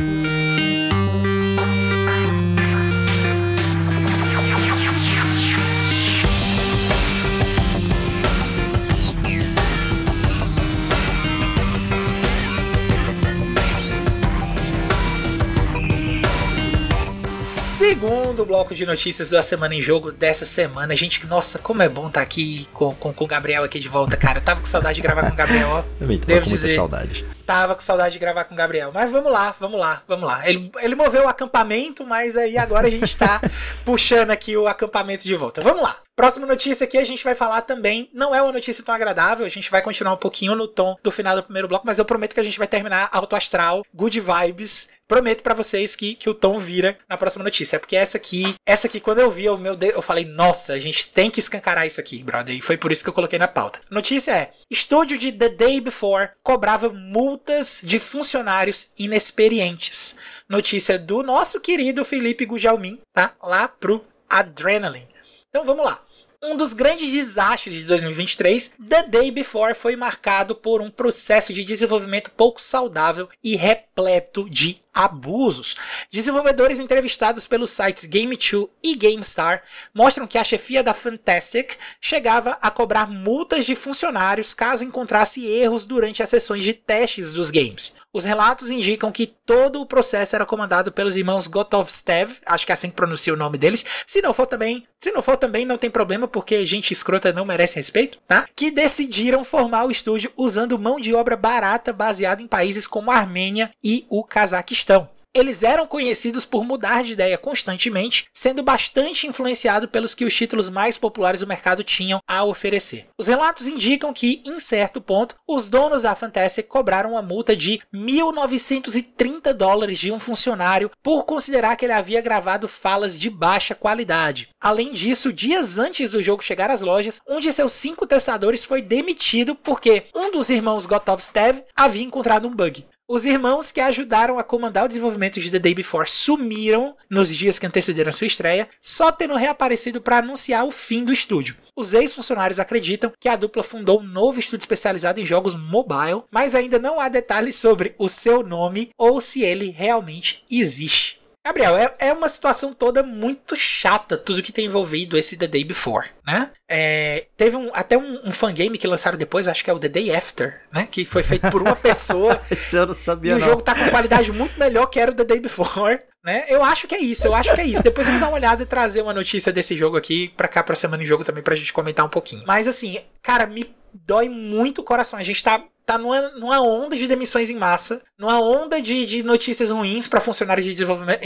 Segundo 18.33 18.47
bloco 18.47 18.75
de 18.75 18.87
notícias 18.87 19.29
da 19.29 19.43
Semana 19.43 19.75
em 19.75 19.83
Jogo 19.83 20.11
dessa 20.11 20.47
semana. 20.47 20.97
Gente, 20.97 21.27
nossa, 21.27 21.59
como 21.59 21.83
é 21.83 21.89
bom 21.89 22.07
estar 22.07 22.21
tá 22.21 22.23
aqui 22.23 22.67
com, 22.73 22.95
com, 22.95 23.13
com, 23.13 23.25
o 23.25 23.27
Gabriel 23.27 23.63
aqui 23.63 23.79
de 23.79 23.91
volta, 23.91 24.17
cara. 24.17 24.39
Eu 24.39 24.43
tava 24.43 24.61
com 24.61 24.67
saudade 24.67 24.95
de 24.95 25.03
gravar 25.03 25.27
com 25.27 25.35
o 25.35 25.37
Gabriel, 25.37 25.69
ó. 25.69 25.83
Também 26.01 26.19
tava 26.19 26.33
Devo 26.33 26.47
com 26.47 26.51
dizer. 26.51 26.71
saudade. 26.71 27.27
Tava 27.45 27.75
com 27.75 27.83
saudade 27.83 28.15
de 28.15 28.19
gravar 28.19 28.45
com 28.45 28.55
o 28.55 28.57
Gabriel. 28.57 28.91
Mas 28.91 29.13
vamos 29.13 29.31
lá, 29.31 29.55
vamos 29.61 29.79
lá, 29.79 30.03
vamos 30.09 30.27
lá. 30.27 30.49
Ele, 30.49 30.73
ele 30.81 30.95
moveu 30.95 31.25
o 31.25 31.29
acampamento, 31.29 32.07
mas 32.07 32.35
aí 32.35 32.57
agora 32.57 32.87
a 32.87 32.91
gente 32.91 33.19
tá 33.19 33.39
puxando 33.85 34.31
aqui 34.31 34.57
o 34.57 34.67
acampamento 34.67 35.25
de 35.25 35.37
volta. 35.37 35.61
Vamos 35.61 35.83
lá. 35.83 35.99
Próxima 36.17 36.47
notícia 36.47 36.85
aqui 36.85 36.97
a 36.97 37.05
gente 37.05 37.25
vai 37.25 37.35
falar 37.35 37.61
também. 37.63 38.09
Não 38.15 38.35
é 38.35 38.41
uma 38.41 38.53
notícia 38.53 38.83
tão 38.83 38.95
agradável, 38.95 39.45
a 39.45 39.51
gente 39.51 39.71
vai 39.71 39.83
continuar 39.83 40.15
um 40.15 40.19
pouquinho 40.19 40.55
no 40.55 40.67
tom 40.67 40.97
do 41.03 41.11
final 41.11 41.37
do 41.37 41.43
primeiro 41.43 41.69
bloco, 41.69 41.87
mas 41.87 41.99
eu 41.99 42.05
prometo 42.05 42.33
que 42.33 42.41
a 42.41 42.45
gente 42.45 42.59
vai 42.59 42.69
terminar 42.69 43.11
alto 43.13 43.37
astral, 43.37 43.85
good 43.95 44.19
vibes 44.21 44.89
prometo 45.13 45.43
para 45.43 45.53
vocês 45.53 45.95
que, 45.95 46.15
que 46.15 46.31
o 46.31 46.35
tom 46.35 46.59
vira 46.59 46.99
na 47.07 47.19
próxima 47.19 47.45
notícia. 47.45 47.79
Porque 47.79 47.95
essa 47.95 48.17
aqui, 48.17 48.55
essa 48.65 48.87
aqui, 48.87 48.99
quando 48.99 49.19
eu 49.19 49.31
vi, 49.31 49.45
eu, 49.45 49.59
meu 49.59 49.77
Deus, 49.77 49.93
eu 49.93 50.01
falei, 50.01 50.25
nossa, 50.25 50.73
a 50.73 50.79
gente 50.79 51.11
tem 51.11 51.31
que 51.31 51.39
escancarar 51.39 51.87
isso 51.87 52.01
aqui, 52.01 52.23
brother. 52.25 52.57
E 52.57 52.63
foi 52.63 52.79
por 52.79 52.91
isso 52.91 53.05
que 53.05 53.11
eu 53.11 53.13
coloquei 53.13 53.39
na 53.39 53.47
pauta. 53.47 53.79
Notícia 53.91 54.33
é: 54.33 54.53
estúdio 54.71 55.19
de 55.19 55.31
The 55.31 55.51
Day 55.51 55.81
Before 55.83 56.31
cobrava 56.43 56.89
multas 56.89 57.83
de 57.85 58.01
funcionários 58.01 58.95
inexperientes. 58.99 60.17
Notícia 60.49 60.99
do 60.99 61.23
nosso 61.23 61.61
querido 61.61 62.07
Felipe 62.07 62.47
Gujalmin, 62.47 62.99
tá? 63.13 63.35
Lá 63.43 63.69
pro 63.69 64.03
Adrenaline. 64.31 65.09
Então 65.51 65.63
vamos 65.67 65.85
lá. 65.85 66.03
Um 66.45 66.57
dos 66.57 66.73
grandes 66.73 67.09
desastres 67.13 67.83
de 67.83 67.87
2023, 67.87 68.75
The 68.89 69.05
Day 69.05 69.31
Before 69.31 69.75
foi 69.75 69.95
marcado 69.95 70.57
por 70.57 70.81
um 70.81 70.91
processo 70.91 71.53
de 71.53 71.63
desenvolvimento 71.63 72.33
pouco 72.33 72.61
saudável 72.61 73.29
e 73.45 73.55
repleto 73.55 74.51
de 74.51 74.82
abusos. 74.93 75.77
Desenvolvedores 76.11 76.79
entrevistados 76.79 77.47
pelos 77.47 77.71
sites 77.71 78.05
Game2 78.05 78.69
e 78.83 78.95
GameStar 78.95 79.63
mostram 79.95 80.27
que 80.27 80.39
a 80.39 80.45
chefia 80.45 80.83
da 80.83 80.93
Fantastic 80.93 81.77
chegava 82.01 82.59
a 82.61 82.71
cobrar 82.71 83.09
multas 83.09 83.65
de 83.65 83.75
funcionários 83.75 84.53
caso 84.53 84.85
encontrasse 84.85 85.47
erros 85.47 85.85
durante 85.85 86.23
as 86.23 86.29
sessões 86.29 86.65
de 86.65 86.75
testes 86.75 87.33
dos 87.33 87.51
games. 87.51 87.97
Os 88.13 88.25
relatos 88.25 88.71
indicam 88.71 89.11
que 89.11 89.27
todo 89.27 89.81
o 89.81 89.87
processo 89.87 90.37
era 90.37 90.45
comandado 90.45 90.93
pelos 90.93 91.17
irmãos 91.17 91.47
Gotovstev, 91.47 92.33
acho 92.45 92.67
que 92.67 92.73
é 92.73 92.75
assim 92.75 92.91
que 92.91 92.97
pronuncia 92.97 93.33
o 93.33 93.37
nome 93.37 93.57
deles. 93.57 93.87
Se 94.07 94.21
não 94.21 94.35
for 94.35 94.47
também, 94.47 94.87
se 95.01 95.11
não 95.13 95.23
for 95.23 95.37
também 95.39 95.65
não 95.65 95.79
tem 95.79 95.91
problema 95.91 96.29
porque 96.29 96.67
gente 96.67 96.93
escrota 96.93 97.33
não 97.33 97.47
merece 97.47 97.77
respeito, 97.77 98.19
tá? 98.29 98.47
Que 98.55 98.71
decidiram 98.71 99.43
formar 99.45 99.87
o 99.87 99.91
estúdio 99.91 100.31
usando 100.37 100.79
mão 100.79 101.01
de 101.01 101.15
obra 101.15 101.37
barata 101.37 101.93
baseada 101.93 102.43
em 102.43 102.47
países 102.47 102.87
como 102.87 103.11
a 103.11 103.17
Armênia 103.17 103.71
e 103.83 104.05
o 104.11 104.23
Cazaquistão 104.23 104.82
questão. 104.83 105.09
Eles 105.35 105.63
eram 105.63 105.87
conhecidos 105.87 106.45
por 106.45 106.63
mudar 106.63 107.03
de 107.03 107.15
ideia 107.15 107.39
constantemente, 107.39 108.27
sendo 108.35 108.63
bastante 108.63 109.27
influenciado 109.27 109.89
pelos 109.89 110.15
que 110.15 110.27
os 110.27 110.35
títulos 110.35 110.69
mais 110.69 110.99
populares 110.99 111.41
do 111.41 111.47
mercado 111.47 111.83
tinham 111.83 112.21
a 112.29 112.45
oferecer. 112.45 113.07
Os 113.17 113.29
relatos 113.29 113.67
indicam 113.67 114.13
que, 114.13 114.43
em 114.45 114.61
certo 114.61 115.01
ponto, 115.01 115.35
os 115.49 115.71
donos 115.71 116.03
da 116.03 116.15
Fantastic 116.15 116.67
cobraram 116.67 117.13
uma 117.13 117.23
multa 117.23 117.57
de 117.57 117.81
1.930 117.95 119.55
dólares 119.55 119.99
de 119.99 120.13
um 120.13 120.21
funcionário 120.21 120.91
por 121.03 121.25
considerar 121.25 121.77
que 121.77 121.87
ele 121.87 121.95
havia 121.95 122.21
gravado 122.21 122.69
falas 122.69 123.19
de 123.19 123.31
baixa 123.31 123.75
qualidade. 123.75 124.51
Além 124.61 124.93
disso, 124.93 125.33
dias 125.33 125.79
antes 125.79 126.13
do 126.13 126.23
jogo 126.23 126.45
chegar 126.45 126.71
às 126.71 126.83
lojas, 126.83 127.23
um 127.27 127.41
de 127.41 127.51
seus 127.55 127.73
cinco 127.73 128.07
testadores 128.07 128.67
foi 128.67 128.83
demitido 128.83 129.55
porque 129.55 130.05
um 130.15 130.31
dos 130.31 130.51
irmãos 130.51 130.85
Gotovstev 130.85 131.63
havia 131.75 132.05
encontrado 132.05 132.47
um 132.47 132.55
bug. 132.55 132.85
Os 133.15 133.27
irmãos 133.27 133.71
que 133.71 133.79
ajudaram 133.79 134.39
a 134.39 134.43
comandar 134.43 134.87
o 134.87 134.89
desenvolvimento 134.89 135.39
de 135.39 135.51
The 135.51 135.59
Day 135.59 135.75
Before 135.75 136.09
sumiram 136.09 136.97
nos 137.11 137.29
dias 137.29 137.59
que 137.59 137.67
antecederam 137.67 138.11
sua 138.11 138.27
estreia, 138.27 138.71
só 138.81 139.13
tendo 139.13 139.37
reaparecido 139.37 140.01
para 140.01 140.17
anunciar 140.17 140.65
o 140.65 140.71
fim 140.71 141.05
do 141.05 141.13
estúdio. 141.13 141.55
Os 141.77 141.93
ex-funcionários 141.93 142.59
acreditam 142.59 143.13
que 143.21 143.29
a 143.29 143.37
dupla 143.37 143.63
fundou 143.63 144.01
um 144.01 144.03
novo 144.03 144.41
estúdio 144.41 144.63
especializado 144.63 145.21
em 145.21 145.27
jogos 145.27 145.55
mobile, 145.55 146.23
mas 146.31 146.55
ainda 146.55 146.79
não 146.79 146.99
há 146.99 147.11
detalhes 147.11 147.57
sobre 147.57 147.95
o 147.99 148.09
seu 148.09 148.43
nome 148.43 148.89
ou 148.97 149.21
se 149.21 149.43
ele 149.43 149.69
realmente 149.69 150.43
existe. 150.51 151.22
Gabriel, 151.45 151.77
é, 151.77 151.93
é 151.99 152.13
uma 152.13 152.29
situação 152.29 152.73
toda 152.73 153.03
muito 153.03 153.57
chata, 153.57 154.17
tudo 154.17 154.43
que 154.43 154.53
tem 154.53 154.67
envolvido 154.67 155.19
esse 155.19 155.37
The 155.37 155.49
Day 155.49 155.65
Before, 155.65 156.09
né? 156.25 156.51
É, 156.69 157.27
teve 157.37 157.57
um, 157.57 157.69
até 157.75 157.99
um, 157.99 158.29
um 158.29 158.33
fangame 158.33 158.79
que 158.79 158.87
lançaram 158.87 159.19
depois, 159.19 159.49
acho 159.49 159.65
que 159.65 159.69
é 159.71 159.73
o 159.73 159.79
The 159.79 159.89
Day 159.89 160.15
After, 160.15 160.61
né? 160.73 160.87
Que 160.89 161.05
foi 161.05 161.25
feito 161.25 161.51
por 161.51 161.61
uma 161.61 161.75
pessoa. 161.75 162.41
Isso 162.51 162.77
eu 162.77 162.87
não 162.87 162.95
sabia, 162.95 163.33
E 163.33 163.35
o 163.35 163.39
não. 163.41 163.45
jogo 163.47 163.63
tá 163.63 163.75
com 163.75 163.91
qualidade 163.91 164.31
muito 164.31 164.57
melhor 164.59 164.87
que 164.87 165.01
era 165.01 165.11
o 165.11 165.15
The 165.15 165.25
Day 165.25 165.41
Before, 165.41 165.99
né? 166.25 166.45
Eu 166.49 166.63
acho 166.63 166.87
que 166.87 166.95
é 166.95 167.01
isso, 167.01 167.27
eu 167.27 167.35
acho 167.35 167.53
que 167.53 167.61
é 167.61 167.65
isso. 167.67 167.83
Depois 167.83 168.07
eu 168.07 168.13
vou 168.13 168.21
dar 168.21 168.29
uma 168.29 168.37
olhada 168.37 168.63
e 168.63 168.67
trazer 168.67 169.03
uma 169.03 169.13
notícia 169.13 169.53
desse 169.53 169.77
jogo 169.77 169.97
aqui 169.97 170.29
pra 170.37 170.47
cá, 170.47 170.63
pra 170.63 170.77
semana 170.77 171.03
em 171.03 171.07
jogo 171.07 171.25
também, 171.25 171.43
pra 171.43 171.57
gente 171.57 171.73
comentar 171.73 172.07
um 172.07 172.11
pouquinho. 172.11 172.45
Mas 172.47 172.69
assim, 172.69 173.01
cara, 173.21 173.47
me 173.47 173.75
dói 173.93 174.29
muito 174.29 174.81
o 174.81 174.85
coração. 174.85 175.19
A 175.19 175.23
gente 175.25 175.43
tá 175.43 175.63
tá 175.85 175.99
numa, 175.99 176.31
numa 176.31 176.61
onda 176.61 176.97
de 176.97 177.07
demissões 177.07 177.51
em 177.51 177.57
massa, 177.57 178.03
numa 178.17 178.41
onda 178.41 178.81
de, 178.81 179.05
de 179.07 179.23
notícias 179.23 179.71
ruins 179.71 180.07
para 180.07 180.21
funcionários 180.21 180.67
de, 180.67 180.75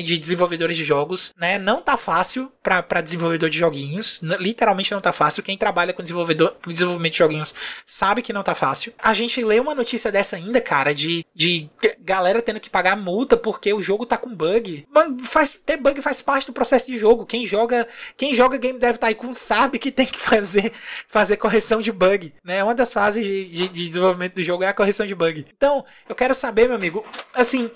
de 0.02 0.18
desenvolvedores 0.18 0.76
de 0.76 0.84
jogos, 0.84 1.32
né? 1.36 1.58
Não 1.58 1.82
tá 1.82 1.96
fácil 1.96 2.50
para 2.62 3.00
desenvolvedor 3.00 3.50
de 3.50 3.58
joguinhos, 3.58 4.20
literalmente 4.38 4.92
não 4.92 5.00
tá 5.00 5.12
fácil. 5.12 5.42
Quem 5.42 5.58
trabalha 5.58 5.92
com 5.92 6.02
desenvolvedor, 6.02 6.56
com 6.64 6.72
desenvolvimento 6.72 7.12
de 7.12 7.18
joguinhos 7.18 7.54
sabe 7.84 8.22
que 8.22 8.32
não 8.32 8.42
tá 8.42 8.54
fácil. 8.54 8.92
A 8.98 9.14
gente 9.14 9.44
lê 9.44 9.60
uma 9.60 9.74
notícia 9.74 10.10
dessa 10.10 10.36
ainda, 10.36 10.60
cara, 10.60 10.94
de, 10.94 11.24
de 11.34 11.68
galera 12.00 12.40
tendo 12.42 12.60
que 12.60 12.70
pagar 12.70 12.96
multa 12.96 13.36
porque 13.36 13.72
o 13.72 13.80
jogo 13.80 14.06
tá 14.06 14.16
com 14.16 14.34
bug. 14.34 14.86
Mano, 14.92 15.22
faz, 15.22 15.54
ter 15.54 15.76
bug 15.76 16.00
faz 16.00 16.22
parte 16.22 16.46
do 16.46 16.52
processo 16.52 16.86
de 16.86 16.98
jogo. 16.98 17.26
Quem 17.26 17.46
joga, 17.46 17.86
quem 18.16 18.34
joga 18.34 18.58
Game 18.58 18.78
Dev 18.78 18.96
Tycoon 18.96 19.32
sabe 19.32 19.78
que 19.78 19.90
tem 19.90 20.06
que 20.06 20.18
fazer, 20.18 20.72
fazer 21.06 21.36
correção 21.36 21.80
de 21.80 21.92
bug, 21.92 22.32
né? 22.42 22.64
Uma 22.64 22.74
das 22.74 22.92
fases 22.92 23.22
de, 23.24 23.44
de, 23.48 23.68
de 23.68 23.86
desenvolvimento 23.88 24.34
do 24.34 24.42
jogo 24.46 24.64
é 24.64 24.68
a 24.68 24.74
correção 24.74 25.06
de 25.06 25.14
bug. 25.14 25.46
Então, 25.56 25.84
eu 26.08 26.14
quero 26.14 26.34
saber, 26.34 26.66
meu 26.66 26.76
amigo, 26.76 27.04
assim, 27.34 27.70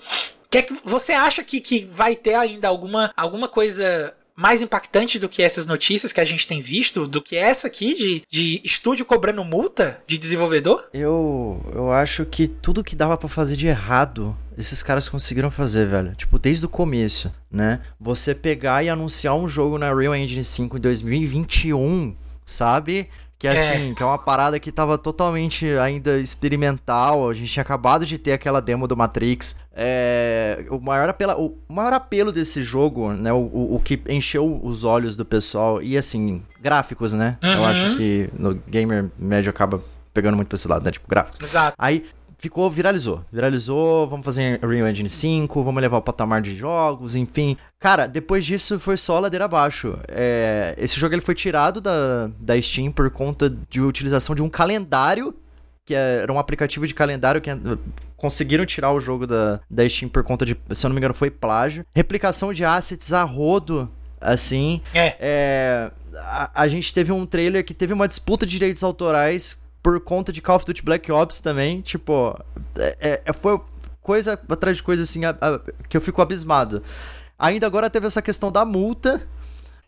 que 0.51 0.57
é 0.57 0.61
que 0.61 0.75
você 0.83 1.13
acha 1.13 1.41
que, 1.43 1.61
que 1.61 1.85
vai 1.85 2.13
ter 2.13 2.33
ainda 2.33 2.67
alguma, 2.67 3.11
alguma 3.15 3.47
coisa 3.47 4.13
mais 4.35 4.61
impactante 4.61 5.17
do 5.17 5.29
que 5.29 5.41
essas 5.41 5.65
notícias 5.65 6.11
que 6.11 6.19
a 6.19 6.25
gente 6.25 6.45
tem 6.45 6.61
visto, 6.61 7.07
do 7.07 7.21
que 7.21 7.37
essa 7.37 7.67
aqui 7.67 7.95
de, 7.95 8.23
de 8.29 8.61
estúdio 8.63 9.05
cobrando 9.05 9.45
multa 9.45 10.01
de 10.05 10.17
desenvolvedor? 10.17 10.89
Eu, 10.93 11.63
eu 11.73 11.91
acho 11.91 12.25
que 12.25 12.47
tudo 12.47 12.83
que 12.83 12.95
dava 12.95 13.17
para 13.17 13.29
fazer 13.29 13.55
de 13.55 13.67
errado, 13.67 14.35
esses 14.57 14.83
caras 14.83 15.07
conseguiram 15.07 15.51
fazer, 15.51 15.87
velho. 15.87 16.15
Tipo, 16.15 16.37
desde 16.37 16.65
o 16.65 16.69
começo, 16.69 17.31
né? 17.49 17.81
Você 17.99 18.35
pegar 18.35 18.83
e 18.83 18.89
anunciar 18.89 19.35
um 19.35 19.47
jogo 19.47 19.77
na 19.77 19.93
Real 19.93 20.15
Engine 20.15 20.43
5 20.43 20.77
em 20.77 20.81
2021, 20.81 22.15
sabe? 22.45 23.07
Que 23.41 23.47
é 23.47 23.53
assim, 23.53 23.95
que 23.95 24.03
é 24.03 24.05
uma 24.05 24.19
parada 24.19 24.59
que 24.59 24.71
tava 24.71 24.99
totalmente 24.99 25.65
ainda 25.79 26.19
experimental. 26.19 27.27
A 27.27 27.33
gente 27.33 27.51
tinha 27.51 27.63
acabado 27.63 28.05
de 28.05 28.19
ter 28.19 28.33
aquela 28.33 28.61
demo 28.61 28.87
do 28.87 28.95
Matrix. 28.95 29.55
É, 29.73 30.63
o, 30.69 30.79
maior 30.79 31.09
apelo, 31.09 31.57
o 31.67 31.73
maior 31.73 31.91
apelo 31.91 32.31
desse 32.31 32.63
jogo, 32.63 33.13
né? 33.13 33.33
O, 33.33 33.37
o, 33.37 33.75
o, 33.77 33.79
que 33.79 33.99
encheu 34.07 34.59
os 34.63 34.83
olhos 34.83 35.17
do 35.17 35.25
pessoal. 35.25 35.81
E 35.81 35.97
assim, 35.97 36.43
gráficos, 36.61 37.13
né? 37.13 37.39
Uhum. 37.41 37.51
Eu 37.51 37.65
acho 37.65 37.97
que 37.97 38.29
no 38.37 38.53
gamer 38.67 39.09
médio 39.17 39.49
acaba 39.49 39.81
pegando 40.13 40.35
muito 40.35 40.49
pra 40.49 40.55
esse 40.55 40.67
lado, 40.67 40.85
né? 40.85 40.91
Tipo, 40.91 41.09
gráficos. 41.09 41.39
Exato. 41.41 41.73
Aí 41.79 42.05
ficou, 42.41 42.69
viralizou. 42.71 43.23
Viralizou, 43.31 44.07
vamos 44.07 44.25
fazer 44.25 44.59
Real 44.65 44.87
Engine 44.87 45.07
5, 45.07 45.63
vamos 45.63 45.79
levar 45.79 45.97
o 45.97 46.01
patamar 46.01 46.41
de 46.41 46.57
jogos, 46.57 47.15
enfim. 47.15 47.55
Cara, 47.79 48.07
depois 48.07 48.43
disso 48.43 48.79
foi 48.79 48.97
só 48.97 49.19
ladeira 49.19 49.45
abaixo. 49.45 49.97
É, 50.07 50.73
esse 50.77 50.99
jogo 50.99 51.13
ele 51.13 51.21
foi 51.21 51.35
tirado 51.35 51.79
da, 51.79 52.31
da 52.39 52.59
Steam 52.59 52.91
por 52.91 53.11
conta 53.11 53.55
de 53.69 53.79
utilização 53.79 54.33
de 54.33 54.41
um 54.41 54.49
calendário, 54.49 55.35
que 55.85 55.93
era 55.93 56.33
um 56.33 56.39
aplicativo 56.39 56.87
de 56.87 56.95
calendário 56.95 57.39
que 57.39 57.51
conseguiram 58.17 58.65
tirar 58.65 58.91
o 58.91 58.99
jogo 58.99 59.27
da, 59.27 59.59
da 59.69 59.87
Steam 59.87 60.09
por 60.09 60.23
conta 60.23 60.43
de, 60.43 60.57
se 60.71 60.83
eu 60.83 60.89
não 60.89 60.95
me 60.95 60.99
engano, 60.99 61.13
foi 61.13 61.29
plágio. 61.29 61.85
Replicação 61.93 62.51
de 62.51 62.65
assets 62.65 63.13
a 63.13 63.23
rodo, 63.23 63.87
assim. 64.19 64.81
É. 64.95 65.15
é 65.19 65.91
a, 66.15 66.63
a 66.63 66.67
gente 66.67 66.91
teve 66.91 67.11
um 67.11 67.23
trailer 67.23 67.63
que 67.63 67.73
teve 67.73 67.93
uma 67.93 68.07
disputa 68.07 68.47
de 68.47 68.51
direitos 68.53 68.83
autorais 68.83 69.61
por 69.81 69.99
conta 70.01 70.31
de 70.31 70.41
Call 70.41 70.57
of 70.57 70.65
Duty 70.65 70.83
Black 70.83 71.11
Ops 71.11 71.39
também, 71.39 71.81
tipo, 71.81 72.37
é, 72.77 72.97
é, 72.99 73.21
é, 73.25 73.33
foi 73.33 73.59
coisa 74.01 74.39
atrás 74.49 74.77
de 74.77 74.83
coisa 74.83 75.03
assim 75.03 75.25
a, 75.25 75.29
a, 75.29 75.59
que 75.87 75.97
eu 75.97 76.01
fico 76.01 76.21
abismado. 76.21 76.83
Ainda 77.37 77.65
agora 77.65 77.89
teve 77.89 78.07
essa 78.07 78.21
questão 78.21 78.51
da 78.51 78.63
multa 78.63 79.27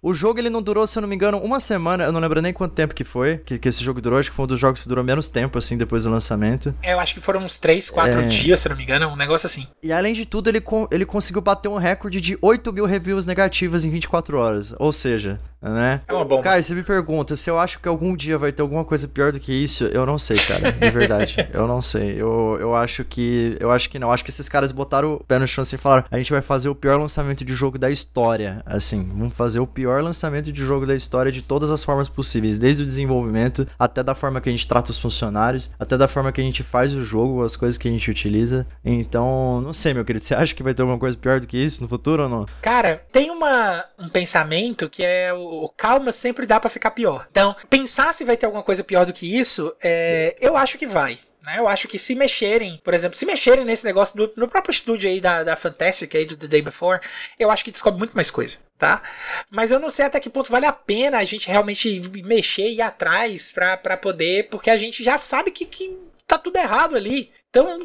o 0.03 0.13
jogo 0.13 0.37
ele 0.37 0.49
não 0.49 0.61
durou, 0.61 0.85
se 0.85 0.97
eu 0.97 1.01
não 1.01 1.07
me 1.07 1.15
engano, 1.15 1.37
uma 1.37 1.61
semana. 1.61 2.03
Eu 2.03 2.11
não 2.11 2.19
lembro 2.19 2.41
nem 2.41 2.51
quanto 2.51 2.73
tempo 2.73 2.93
que 2.93 3.05
foi 3.05 3.37
que, 3.37 3.57
que 3.57 3.69
esse 3.69 3.81
jogo 3.81 4.01
durou. 4.01 4.19
Acho 4.19 4.29
que 4.29 4.35
foi 4.35 4.43
um 4.43 4.47
dos 4.49 4.59
jogos 4.59 4.83
que 4.83 4.89
durou 4.89 5.01
menos 5.01 5.29
tempo, 5.29 5.57
assim, 5.57 5.77
depois 5.77 6.03
do 6.03 6.09
lançamento. 6.09 6.75
É, 6.83 6.91
eu 6.91 6.99
acho 6.99 7.13
que 7.13 7.21
foram 7.21 7.41
uns 7.41 7.57
3, 7.57 7.89
4 7.89 8.19
é... 8.19 8.27
dias, 8.27 8.59
se 8.59 8.67
eu 8.67 8.71
não 8.71 8.77
me 8.77 8.83
engano. 8.83 9.07
Um 9.07 9.15
negócio 9.15 9.45
assim. 9.45 9.65
E 9.81 9.93
além 9.93 10.13
de 10.13 10.25
tudo, 10.25 10.49
ele, 10.49 10.61
ele 10.91 11.05
conseguiu 11.05 11.41
bater 11.41 11.69
um 11.69 11.77
recorde 11.77 12.19
de 12.19 12.37
8 12.41 12.73
mil 12.73 12.85
reviews 12.85 13.25
negativas 13.25 13.85
em 13.85 13.89
24 13.89 14.37
horas. 14.37 14.75
Ou 14.77 14.91
seja, 14.91 15.37
né? 15.69 16.01
É 16.07 16.13
uma 16.13 16.25
bomba. 16.25 16.43
Cara, 16.43 16.61
você 16.61 16.73
me 16.73 16.83
pergunta 16.83 17.35
se 17.35 17.49
eu 17.49 17.59
acho 17.59 17.79
que 17.79 17.87
algum 17.87 18.15
dia 18.15 18.37
vai 18.37 18.51
ter 18.51 18.61
alguma 18.61 18.83
coisa 18.83 19.07
pior 19.07 19.31
do 19.31 19.39
que 19.39 19.53
isso, 19.53 19.85
eu 19.85 20.05
não 20.05 20.19
sei, 20.19 20.37
cara. 20.37 20.71
De 20.71 20.89
verdade. 20.89 21.47
eu 21.53 21.67
não 21.67 21.81
sei. 21.81 22.21
Eu, 22.21 22.57
eu 22.59 22.75
acho 22.75 23.03
que. 23.03 23.57
Eu 23.59 23.71
acho 23.71 23.89
que 23.89 23.99
não. 23.99 24.11
Acho 24.11 24.23
que 24.23 24.29
esses 24.29 24.49
caras 24.49 24.71
botaram 24.71 25.15
o 25.15 25.23
pé 25.23 25.39
no 25.39 25.47
chão 25.47 25.61
assim 25.61 25.75
e 25.75 25.79
falaram: 25.79 26.05
a 26.09 26.17
gente 26.17 26.31
vai 26.31 26.41
fazer 26.41 26.69
o 26.69 26.75
pior 26.75 26.99
lançamento 26.99 27.43
de 27.45 27.53
jogo 27.53 27.77
da 27.77 27.89
história. 27.89 28.61
Assim, 28.65 29.03
vamos 29.15 29.35
fazer 29.35 29.59
o 29.59 29.67
pior 29.67 30.03
lançamento 30.03 30.51
de 30.51 30.65
jogo 30.65 30.85
da 30.85 30.95
história 30.95 31.31
de 31.31 31.41
todas 31.41 31.71
as 31.71 31.83
formas 31.83 32.09
possíveis, 32.09 32.59
desde 32.59 32.83
o 32.83 32.85
desenvolvimento 32.85 33.67
até 33.77 34.03
da 34.03 34.15
forma 34.15 34.41
que 34.41 34.49
a 34.49 34.51
gente 34.51 34.67
trata 34.67 34.91
os 34.91 34.97
funcionários, 34.97 35.71
até 35.79 35.97
da 35.97 36.07
forma 36.07 36.31
que 36.31 36.41
a 36.41 36.43
gente 36.43 36.63
faz 36.63 36.93
o 36.93 37.03
jogo, 37.03 37.43
as 37.43 37.55
coisas 37.55 37.77
que 37.77 37.87
a 37.87 37.91
gente 37.91 38.09
utiliza. 38.09 38.65
Então, 38.83 39.61
não 39.61 39.73
sei, 39.73 39.93
meu 39.93 40.05
querido. 40.05 40.23
Você 40.25 40.35
acha 40.35 40.53
que 40.53 40.63
vai 40.63 40.73
ter 40.73 40.81
alguma 40.81 40.99
coisa 40.99 41.17
pior 41.17 41.39
do 41.39 41.47
que 41.47 41.57
isso 41.57 41.81
no 41.81 41.87
futuro 41.87 42.23
ou 42.23 42.29
não? 42.29 42.45
Cara, 42.61 43.01
tem 43.11 43.29
uma, 43.29 43.85
um 43.99 44.09
pensamento 44.09 44.89
que 44.89 45.03
é 45.03 45.33
o, 45.33 45.52
o 45.61 45.69
calma 45.69 46.11
sempre 46.11 46.45
dá 46.45 46.59
para 46.59 46.69
ficar 46.69 46.91
pior. 46.91 47.27
Então, 47.29 47.55
pensar 47.69 48.13
se 48.13 48.23
vai 48.23 48.37
ter 48.37 48.45
alguma 48.45 48.63
coisa 48.63 48.83
pior 48.83 49.05
do 49.05 49.13
que 49.13 49.37
isso, 49.37 49.75
é, 49.83 50.35
eu 50.39 50.57
acho 50.57 50.77
que 50.77 50.87
vai. 50.87 51.19
Né? 51.43 51.55
Eu 51.57 51.67
acho 51.67 51.87
que 51.87 51.99
se 51.99 52.15
mexerem, 52.15 52.79
por 52.83 52.93
exemplo, 52.93 53.17
se 53.17 53.25
mexerem 53.25 53.65
nesse 53.65 53.83
negócio 53.83 54.15
do, 54.15 54.33
no 54.37 54.47
próprio 54.47 54.71
estúdio 54.71 55.09
aí 55.09 55.19
da, 55.19 55.43
da 55.43 55.55
Fantastic 55.55 56.15
aí 56.15 56.25
do 56.25 56.37
The 56.37 56.47
Day 56.47 56.61
Before, 56.61 57.01
eu 57.37 57.51
acho 57.51 57.63
que 57.65 57.71
descobre 57.71 57.99
muito 57.99 58.13
mais 58.15 58.31
coisa, 58.31 58.57
tá? 58.77 59.03
Mas 59.49 59.69
eu 59.69 59.79
não 59.79 59.89
sei 59.89 60.05
até 60.05 60.19
que 60.19 60.29
ponto 60.29 60.51
vale 60.51 60.65
a 60.65 60.71
pena 60.71 61.17
a 61.17 61.25
gente 61.25 61.49
realmente 61.49 62.01
mexer 62.23 62.69
e 62.69 62.75
ir 62.75 62.81
atrás 62.81 63.51
pra, 63.51 63.75
pra 63.75 63.97
poder, 63.97 64.47
porque 64.49 64.69
a 64.69 64.77
gente 64.77 65.03
já 65.03 65.17
sabe 65.17 65.51
que, 65.51 65.65
que 65.65 65.97
tá 66.25 66.37
tudo 66.37 66.57
errado 66.57 66.95
ali. 66.95 67.29
Então, 67.49 67.79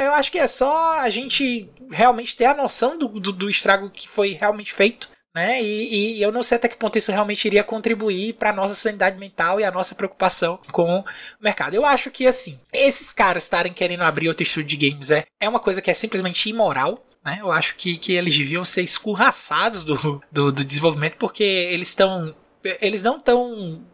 eu 0.00 0.12
acho 0.14 0.30
que 0.30 0.38
é 0.38 0.46
só 0.46 0.98
a 0.98 1.08
gente 1.08 1.70
realmente 1.90 2.36
ter 2.36 2.46
a 2.46 2.54
noção 2.54 2.98
do, 2.98 3.08
do, 3.08 3.32
do 3.32 3.48
estrago 3.48 3.90
que 3.90 4.08
foi 4.08 4.32
realmente 4.32 4.72
feito 4.72 5.08
né? 5.34 5.62
E, 5.62 6.18
e, 6.18 6.22
eu 6.22 6.30
não 6.30 6.42
sei 6.42 6.56
até 6.56 6.68
que 6.68 6.76
ponto 6.76 6.98
isso 6.98 7.10
realmente 7.10 7.44
iria 7.46 7.64
contribuir 7.64 8.34
para 8.34 8.52
nossa 8.52 8.74
sanidade 8.74 9.18
mental 9.18 9.58
e 9.58 9.64
a 9.64 9.70
nossa 9.70 9.94
preocupação 9.94 10.58
com 10.70 10.98
o 11.00 11.04
mercado. 11.40 11.74
Eu 11.74 11.84
acho 11.84 12.10
que 12.10 12.26
assim, 12.26 12.60
esses 12.72 13.12
caras 13.12 13.44
estarem 13.44 13.72
querendo 13.72 14.02
abrir 14.02 14.28
outro 14.28 14.42
estúdio 14.42 14.76
de 14.76 14.90
games 14.90 15.10
é, 15.10 15.24
é 15.40 15.48
uma 15.48 15.60
coisa 15.60 15.80
que 15.80 15.90
é 15.90 15.94
simplesmente 15.94 16.48
imoral. 16.50 17.04
Né? 17.24 17.38
Eu 17.40 17.50
acho 17.50 17.76
que, 17.76 17.96
que 17.96 18.12
eles 18.12 18.36
deviam 18.36 18.64
ser 18.64 18.82
escorraçados 18.82 19.84
do, 19.84 20.22
do, 20.30 20.52
do 20.52 20.64
desenvolvimento 20.64 21.16
porque 21.16 21.44
eles 21.44 21.88
estão. 21.88 22.34
Eles 22.80 23.02
não 23.02 23.16
estão 23.16 23.84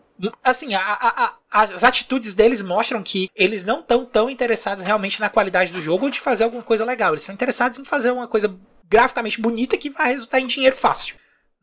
assim, 0.43 0.75
a, 0.75 0.81
a, 0.81 1.25
a, 1.25 1.63
as 1.63 1.85
atitudes 1.85 2.35
deles 2.35 2.61
mostram 2.61 3.03
que 3.03 3.31
eles 3.37 3.65
não 3.65 3.81
estão 3.81 4.05
tão 4.05 4.29
interessados 4.29 4.85
realmente 4.85 5.21
na 5.21 5.29
qualidade 5.29 5.73
do 5.73 5.81
jogo 5.81 6.07
ou 6.07 6.11
de 6.11 6.21
fazer 6.21 6.45
alguma 6.45 6.63
coisa 6.63 6.85
legal. 6.85 7.13
Eles 7.13 7.23
são 7.23 7.35
interessados 7.35 7.79
em 7.79 7.85
fazer 7.85 8.11
uma 8.11 8.27
coisa 8.27 8.59
graficamente 8.91 9.41
bonita 9.41 9.77
que 9.77 9.91
vai 9.91 10.09
resultar 10.13 10.41
em 10.41 10.47
dinheiro 10.47 10.75
fácil. 10.75 11.17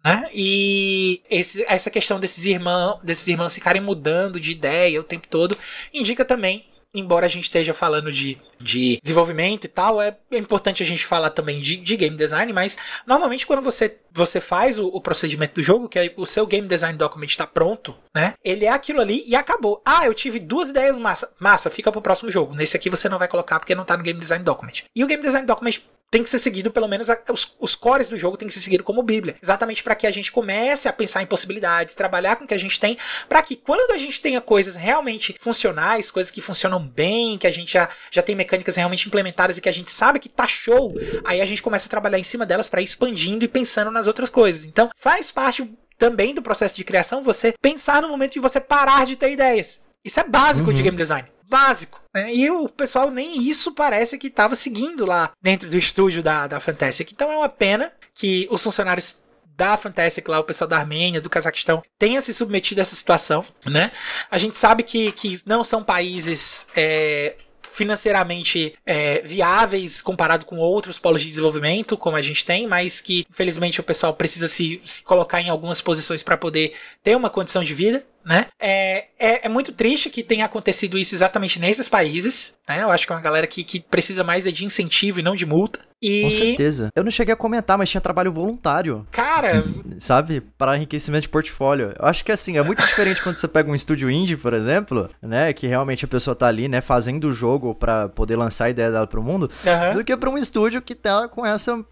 Né? 0.06 0.30
E 0.32 1.24
esse, 1.28 1.66
essa 1.68 1.90
questão 1.90 2.20
desses 2.20 2.46
irmãos, 2.46 3.00
desses 3.04 3.28
irmãos 3.28 3.56
ficarem 3.56 3.82
mudando 3.82 4.40
de 4.40 4.52
ideia 4.52 5.02
o 5.02 5.04
tempo 5.04 5.28
todo 5.28 5.58
indica 5.92 6.24
também 6.24 6.64
embora 7.00 7.26
a 7.26 7.30
gente 7.30 7.46
esteja 7.46 7.74
falando 7.74 8.12
de, 8.12 8.38
de 8.60 9.00
desenvolvimento 9.04 9.66
e 9.66 9.68
tal, 9.68 10.02
é 10.02 10.18
importante 10.32 10.82
a 10.82 10.86
gente 10.86 11.06
falar 11.06 11.30
também 11.30 11.60
de, 11.60 11.78
de 11.78 11.98
game 11.98 12.16
design, 12.16 12.52
mas 12.54 12.78
normalmente 13.06 13.46
quando 13.46 13.62
você, 13.62 13.98
você 14.12 14.40
faz 14.40 14.80
o, 14.80 14.88
o, 14.88 15.02
procedimento 15.02 15.56
do 15.56 15.64
jogo, 15.64 15.90
que 15.90 16.00
é 16.00 16.14
o 16.16 16.26
seu 16.26 16.48
game 16.48 16.68
design 16.68 16.98
document 16.98 17.28
está 17.28 17.46
pronto, 17.46 17.96
né? 18.14 18.34
Ele 18.44 18.66
é 18.66 18.70
aquilo 18.70 19.02
ali 19.02 19.24
e 19.28 19.36
acabou. 19.36 19.82
Ah, 19.86 20.06
eu 20.06 20.14
tive 20.14 20.40
duas 20.40 20.70
ideias 20.70 20.98
massa. 20.98 21.34
Massa, 21.40 21.70
fica 21.70 21.92
pro 21.92 22.02
próximo 22.02 22.32
jogo. 22.32 22.56
Nesse 22.56 22.78
aqui 22.78 22.90
você 22.90 23.10
não 23.10 23.20
vai 23.20 23.28
colocar 23.28 23.60
porque 23.60 23.76
não 23.76 23.84
tá 23.84 23.98
no 23.98 24.04
game 24.04 24.20
design 24.20 24.44
document. 24.44 24.84
E 24.96 25.04
o 25.04 25.08
game 25.08 25.22
design 25.22 25.46
document 25.46 25.80
tem 26.10 26.24
que 26.24 26.30
ser 26.30 26.40
seguido, 26.40 26.72
pelo 26.72 26.88
menos 26.88 27.08
os, 27.32 27.56
os 27.60 27.76
cores 27.76 28.08
do 28.08 28.18
jogo 28.18 28.38
tem 28.38 28.48
que 28.48 28.54
ser 28.54 28.62
seguido 28.62 28.84
como 28.84 29.04
Bíblia. 29.04 29.36
Exatamente 29.42 29.84
para 29.84 29.96
que 29.96 30.08
a 30.08 30.12
gente 30.12 30.32
comece 30.32 30.88
a 30.88 30.94
pensar 30.94 31.22
em 31.22 31.26
possibilidades, 31.26 31.96
trabalhar 31.96 32.38
com 32.38 32.46
o 32.46 32.48
que 32.48 32.54
a 32.54 32.60
gente 32.60 32.80
tem, 32.80 32.98
para 33.28 33.42
que 33.42 33.56
quando 33.56 33.92
a 33.92 33.98
gente 33.98 34.22
tenha 34.22 34.40
coisas 34.40 34.76
realmente 34.76 35.36
funcionais, 35.40 36.12
coisas 36.12 36.32
que 36.32 36.42
funcionam 36.42 36.86
bem, 36.86 37.38
que 37.38 37.48
a 37.48 37.52
gente 37.52 37.74
já, 37.74 37.90
já 38.12 38.22
tem 38.22 38.36
mecânicas 38.36 38.76
realmente 38.76 39.08
implementadas 39.08 39.58
e 39.58 39.62
que 39.62 39.70
a 39.70 39.74
gente 39.74 39.92
sabe 39.92 40.20
que 40.20 40.30
tá 40.30 40.48
show, 40.48 40.94
aí 41.24 41.42
a 41.42 41.46
gente 41.46 41.62
começa 41.62 41.88
a 41.88 41.90
trabalhar 41.90 42.20
em 42.20 42.24
cima 42.24 42.46
delas 42.46 42.68
para 42.68 42.82
ir 42.82 42.86
expandindo 42.86 43.44
e 43.44 43.48
pensando 43.48 43.92
nas 43.92 44.08
outras 44.08 44.30
coisas. 44.30 44.66
Então, 44.66 44.90
faz 44.96 45.32
parte 45.32 45.70
também 45.98 46.34
do 46.34 46.42
processo 46.42 46.76
de 46.76 46.84
criação 46.84 47.24
você 47.24 47.54
pensar 47.62 48.02
no 48.02 48.10
momento 48.10 48.34
de 48.34 48.40
você 48.40 48.60
parar 48.60 49.06
de 49.06 49.16
ter 49.16 49.32
ideias. 49.32 49.82
Isso 50.04 50.20
é 50.20 50.24
básico 50.24 50.70
uhum. 50.70 50.76
de 50.76 50.84
game 50.84 50.96
design 50.96 51.35
básico. 51.50 52.02
Né? 52.14 52.34
E 52.34 52.50
o 52.50 52.68
pessoal 52.68 53.12
nem 53.12 53.42
isso 53.42 53.74
parece 53.74 54.18
que 54.18 54.28
estava 54.28 54.56
seguindo 54.56 55.06
lá 55.06 55.32
dentro 55.42 55.70
do 55.70 55.78
estúdio 55.78 56.24
da, 56.24 56.48
da 56.48 56.60
Fantastic. 56.60 57.12
Então 57.12 57.32
é 57.32 57.38
uma 57.38 57.50
pena 57.50 57.92
que 58.14 58.48
os 58.50 58.64
funcionários 58.64 59.24
da 59.56 59.78
Fantastic 59.78 60.28
lá, 60.28 60.40
o 60.40 60.44
pessoal 60.44 60.68
da 60.68 60.78
Armênia, 60.78 61.22
do 61.22 61.30
Cazaquistão, 61.30 61.82
tenha 61.98 62.20
se 62.22 62.34
submetido 62.34 62.82
a 62.82 62.84
essa 62.84 62.96
situação, 62.96 63.46
né? 63.66 63.92
A 64.30 64.38
gente 64.38 64.58
sabe 64.58 64.84
que, 64.84 65.12
que 65.14 65.40
não 65.46 65.64
são 65.64 65.82
países 65.82 66.68
é, 66.76 67.38
financeiramente 67.76 68.74
é, 68.86 69.22
viáveis 69.22 70.02
comparado 70.02 70.46
com 70.46 70.58
outros 70.58 70.98
polos 70.98 71.22
de 71.22 71.28
desenvolvimento, 71.28 71.98
como 71.98 72.16
a 72.16 72.22
gente 72.22 72.46
tem, 72.46 72.68
mas 72.68 73.02
que 73.02 73.26
infelizmente 73.30 73.80
o 73.80 73.84
pessoal 73.84 74.14
precisa 74.14 74.48
se, 74.48 74.82
se 74.86 75.04
colocar 75.04 75.42
em 75.42 75.50
algumas 75.50 75.82
posições 75.82 76.24
para 76.24 76.38
poder 76.38 76.74
ter 77.04 77.16
uma 77.16 77.30
condição 77.30 77.64
de 77.64 77.74
vida 77.74 78.06
né? 78.26 78.48
É, 78.60 79.06
é, 79.20 79.46
é, 79.46 79.50
muito 79.50 79.72
triste 79.72 80.10
que 80.10 80.24
tenha 80.24 80.46
acontecido 80.46 80.98
isso 80.98 81.14
exatamente 81.14 81.60
nesses 81.60 81.88
países, 81.88 82.58
né? 82.68 82.82
Eu 82.82 82.90
acho 82.90 83.06
que 83.06 83.14
é 83.14 83.16
uma 83.16 83.22
galera 83.22 83.46
que, 83.46 83.64
que 83.64 83.80
precisa 83.80 84.24
mais 84.24 84.48
é 84.48 84.52
de 84.52 84.66
incentivo 84.66 85.20
e 85.20 85.24
não 85.24 85.36
de 85.36 85.46
multa. 85.46 85.80
E... 86.02 86.24
Com 86.24 86.32
certeza. 86.32 86.90
Eu 86.96 87.04
não 87.04 87.12
cheguei 87.12 87.34
a 87.34 87.38
comentar, 87.38 87.78
mas 87.78 87.90
tinha 87.90 88.02
trabalho 88.02 88.32
voluntário. 88.32 89.08
Cara. 89.12 89.64
Sabe? 89.98 90.42
Para 90.58 90.76
enriquecimento 90.76 91.24
de 91.24 91.30
portfólio. 91.30 91.94
Eu 91.98 92.06
acho 92.06 92.24
que 92.24 92.32
assim, 92.32 92.58
é 92.58 92.64
muito 92.64 92.82
diferente 92.86 93.22
quando 93.24 93.36
você 93.36 93.48
pega 93.48 93.72
um 93.72 93.76
estúdio 93.76 94.12
indie, 94.12 94.36
por 94.36 94.54
exemplo, 94.54 95.10
né? 95.22 95.54
Que 95.54 95.68
realmente 95.68 96.06
a 96.06 96.08
pessoa 96.08 96.36
tá 96.36 96.48
ali, 96.48 96.68
né? 96.68 96.82
Fazendo 96.82 97.30
o 97.30 97.34
jogo 97.34 97.74
para 97.74 98.10
poder 98.10 98.36
lançar 98.36 98.66
a 98.66 98.70
ideia 98.70 98.92
dela 98.92 99.08
pro 99.08 99.24
mundo, 99.24 99.50
uhum. 99.66 99.94
do 99.96 100.04
que 100.04 100.16
para 100.16 100.30
um 100.30 100.38
estúdio 100.38 100.82
que 100.82 100.94
tá 100.94 101.28
com 101.28 101.46
essa. 101.46 101.84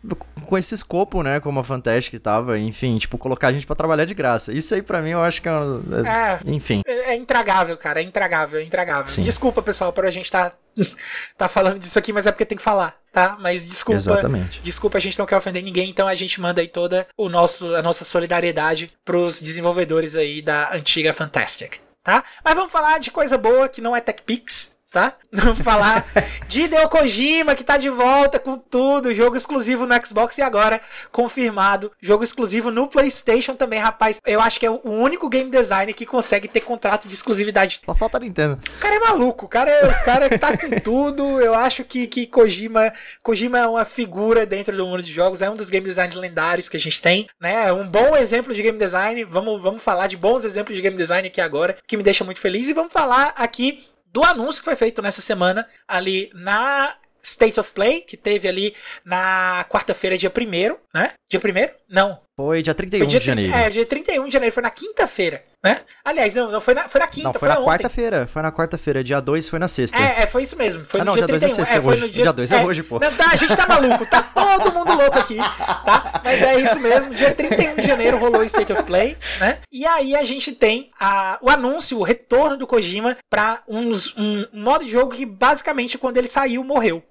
com 0.46 0.58
esse 0.58 0.76
escopo, 0.76 1.24
né? 1.24 1.40
Como 1.40 1.60
a 1.60 1.64
Fantastic 1.64 2.20
tava. 2.20 2.60
Enfim, 2.60 2.98
tipo, 2.98 3.18
colocar 3.18 3.48
a 3.48 3.54
gente 3.54 3.66
para 3.66 3.76
trabalhar 3.76 4.06
de 4.06 4.14
graça. 4.14 4.54
Isso 4.54 4.76
aí 4.76 4.82
para 4.82 5.02
mim 5.02 5.12
eu 5.12 5.24
acho 5.24 5.42
que 5.42 5.48
é. 5.48 5.52
é 5.52 6.23
é, 6.28 6.40
Enfim. 6.46 6.82
É, 6.86 7.12
é 7.12 7.16
intragável, 7.16 7.78
cara. 7.78 8.02
É 8.02 8.04
intragável, 8.04 8.60
é 8.60 8.64
intragável. 8.64 9.08
Sim. 9.08 9.24
Desculpa, 9.24 9.62
pessoal, 9.62 9.92
por 9.92 10.06
a 10.06 10.12
gente 10.12 10.32
tá, 10.32 10.54
tá 11.38 11.48
falando 11.48 11.80
disso 11.80 11.98
aqui, 12.00 12.14
mas 12.14 12.26
é 12.26 12.32
porque 12.32 12.46
tem 12.46 12.58
que 12.58 12.64
falar, 12.64 12.98
tá? 13.12 13.38
Mas 13.40 13.68
desculpa. 13.68 13.98
Exatamente. 13.98 14.62
Desculpa, 14.62 14.98
a 14.98 15.02
gente 15.02 15.18
não 15.18 15.26
quer 15.26 15.38
ofender 15.38 15.64
ninguém, 15.64 15.90
então 15.90 16.08
a 16.08 16.16
gente 16.16 16.40
manda 16.40 16.62
aí 16.62 16.68
toda 16.68 17.08
o 17.18 17.30
nosso, 17.30 17.76
a 17.76 17.82
nossa 17.82 18.04
solidariedade 18.04 18.92
pros 19.04 19.42
desenvolvedores 19.42 20.16
aí 20.16 20.42
da 20.42 20.74
antiga 20.74 21.14
Fantastic, 21.14 21.78
tá? 22.04 22.24
Mas 22.44 22.56
vamos 22.56 22.72
falar 22.72 23.00
de 23.00 23.12
coisa 23.12 23.38
boa 23.38 23.70
que 23.70 23.82
não 23.82 23.96
é 23.96 24.02
TechPix, 24.02 24.73
tá? 24.94 25.12
Vamos 25.34 25.60
falar 25.60 26.06
de 26.48 26.62
Hideo 26.62 26.88
Kojima, 26.88 27.56
que 27.56 27.64
tá 27.64 27.78
de 27.78 27.90
volta 27.90 28.38
com 28.38 28.58
tudo, 28.58 29.14
jogo 29.14 29.36
exclusivo 29.36 29.88
no 29.88 30.06
Xbox 30.06 30.38
e 30.38 30.44
agora 30.44 30.80
confirmado, 31.12 31.92
jogo 32.00 32.24
exclusivo 32.24 32.70
no 32.70 32.88
PlayStation 32.88 33.56
também, 33.56 33.80
rapaz. 33.80 34.22
Eu 34.24 34.40
acho 34.40 34.60
que 34.60 34.66
é 34.68 34.70
o 34.70 34.80
único 34.86 35.28
game 35.28 35.50
designer 35.50 35.96
que 35.96 36.06
consegue 36.06 36.48
ter 36.48 36.62
contrato 36.62 37.08
de 37.08 37.14
exclusividade. 37.16 37.82
Só 37.84 37.96
falta 37.96 38.20
Nintendo. 38.20 38.60
O 38.78 38.80
cara 38.80 38.96
é 38.96 39.00
maluco, 39.00 39.48
o 39.48 39.50
cara, 39.50 39.72
é, 39.72 39.88
o 39.88 40.06
cara 40.06 40.38
tá 40.38 40.56
com 40.56 40.70
tudo. 40.80 41.42
Eu 41.42 41.56
acho 41.56 41.84
que, 41.84 42.06
que 42.06 42.28
Kojima, 42.28 42.94
Kojima 43.24 43.58
é 43.58 43.68
uma 43.68 43.86
figura 43.86 44.46
dentro 44.46 44.78
do 44.78 44.86
mundo 44.86 45.02
de 45.02 45.12
jogos, 45.12 45.42
é 45.42 45.50
um 45.50 45.56
dos 45.56 45.72
game 45.72 45.88
designers 45.88 46.14
lendários 46.14 46.70
que 46.70 46.78
a 46.78 46.80
gente 46.80 47.02
tem, 47.02 47.28
né? 47.42 47.70
É 47.70 47.74
um 47.74 47.88
bom 47.88 48.16
exemplo 48.16 48.54
de 48.54 48.62
game 48.62 48.78
design. 48.78 49.24
Vamos, 49.24 49.60
vamos 49.60 49.82
falar 49.82 50.06
de 50.06 50.16
bons 50.16 50.46
exemplos 50.46 50.76
de 50.76 50.84
game 50.84 50.96
design 50.96 51.28
aqui 51.28 51.42
agora, 51.42 51.76
que 51.88 51.98
me 51.98 52.04
deixa 52.04 52.24
muito 52.24 52.40
feliz 52.40 52.70
e 52.70 52.74
vamos 52.74 52.94
falar 52.94 53.34
aqui 53.36 53.84
do 54.14 54.24
anúncio 54.24 54.62
que 54.62 54.66
foi 54.70 54.76
feito 54.76 55.02
nessa 55.02 55.22
semana 55.22 55.68
ali 55.88 56.30
na 56.34 56.96
State 57.22 57.60
of 57.60 57.72
Play, 57.72 58.02
que 58.02 58.16
teve 58.16 58.48
ali 58.48 58.76
na 59.04 59.66
quarta-feira, 59.70 60.18
dia 60.18 60.32
1 60.32 60.78
né? 60.94 61.14
Dia 61.30 61.40
1 61.40 61.76
Não. 61.90 62.22
Foi 62.36 62.64
dia 62.64 62.74
31 62.74 63.00
foi 63.02 63.08
dia, 63.08 63.20
de 63.20 63.26
janeiro. 63.28 63.54
É, 63.54 63.70
dia 63.70 63.86
31 63.86 64.26
de 64.26 64.34
janeiro, 64.34 64.52
foi 64.52 64.64
na 64.64 64.72
quinta-feira, 64.72 65.44
né? 65.64 65.82
Aliás, 66.04 66.34
não, 66.34 66.52
não 66.52 66.60
foi 66.60 66.74
na, 66.74 66.90
foi 66.90 67.00
na 67.00 67.06
quinta, 67.06 67.26
não, 67.26 67.34
foi, 67.34 67.42
foi 67.42 67.50
na 67.50 67.64
quarta-feira, 67.64 68.26
foi 68.26 68.42
na 68.42 68.52
quarta-feira, 68.52 69.04
dia 69.04 69.22
2 69.22 69.50
foi 69.50 69.60
na 69.60 69.68
sexta. 69.68 70.00
É, 70.00 70.24
é, 70.24 70.26
foi 70.26 70.42
isso 70.42 70.56
mesmo, 70.58 70.84
foi 70.84 71.02
ah, 71.02 71.06
no 71.06 71.12
não, 71.12 71.14
dia, 71.14 71.28
dia 71.28 71.38
2 71.38 71.44
é 71.44 71.50
sexta 71.50 71.76
é, 71.76 71.80
hoje. 71.80 72.10
Dia 72.10 72.34
2 72.34 72.52
é, 72.52 72.56
é, 72.56 72.66
hoje, 72.66 72.82
pô. 72.82 72.98
Não, 72.98 73.14
tá, 73.14 73.30
a 73.34 73.36
gente 73.36 73.56
tá 73.56 73.68
maluco, 73.68 74.04
tá 74.08 74.24
todo 74.24 74.74
mundo 74.74 74.96
louco 74.96 75.20
aqui, 75.20 75.38
tá? 75.38 76.22
Mas 76.24 76.42
é 76.42 76.60
isso 76.60 76.80
mesmo, 76.80 77.14
dia 77.14 77.36
31 77.36 77.76
de 77.76 77.88
janeiro 77.88 78.18
rolou 78.18 78.42
o 78.42 78.46
State 78.46 78.74
of 78.74 78.82
Play, 78.82 79.16
né? 79.40 79.60
E 79.72 79.86
aí 79.86 80.16
a 80.16 80.26
gente 80.26 80.54
tem 80.54 80.90
a, 81.00 81.38
o 81.40 81.52
anúncio, 81.52 82.00
o 82.00 82.04
retorno 82.04 82.58
do 82.58 82.66
Kojima 82.66 83.16
pra 83.30 83.62
uns, 83.68 84.18
um 84.18 84.48
modo 84.52 84.84
de 84.84 84.90
jogo 84.90 85.12
que 85.12 85.24
basicamente 85.24 86.00
quando 86.00 86.18
ele 86.18 86.28
saiu 86.28 86.64
morreu 86.64 87.04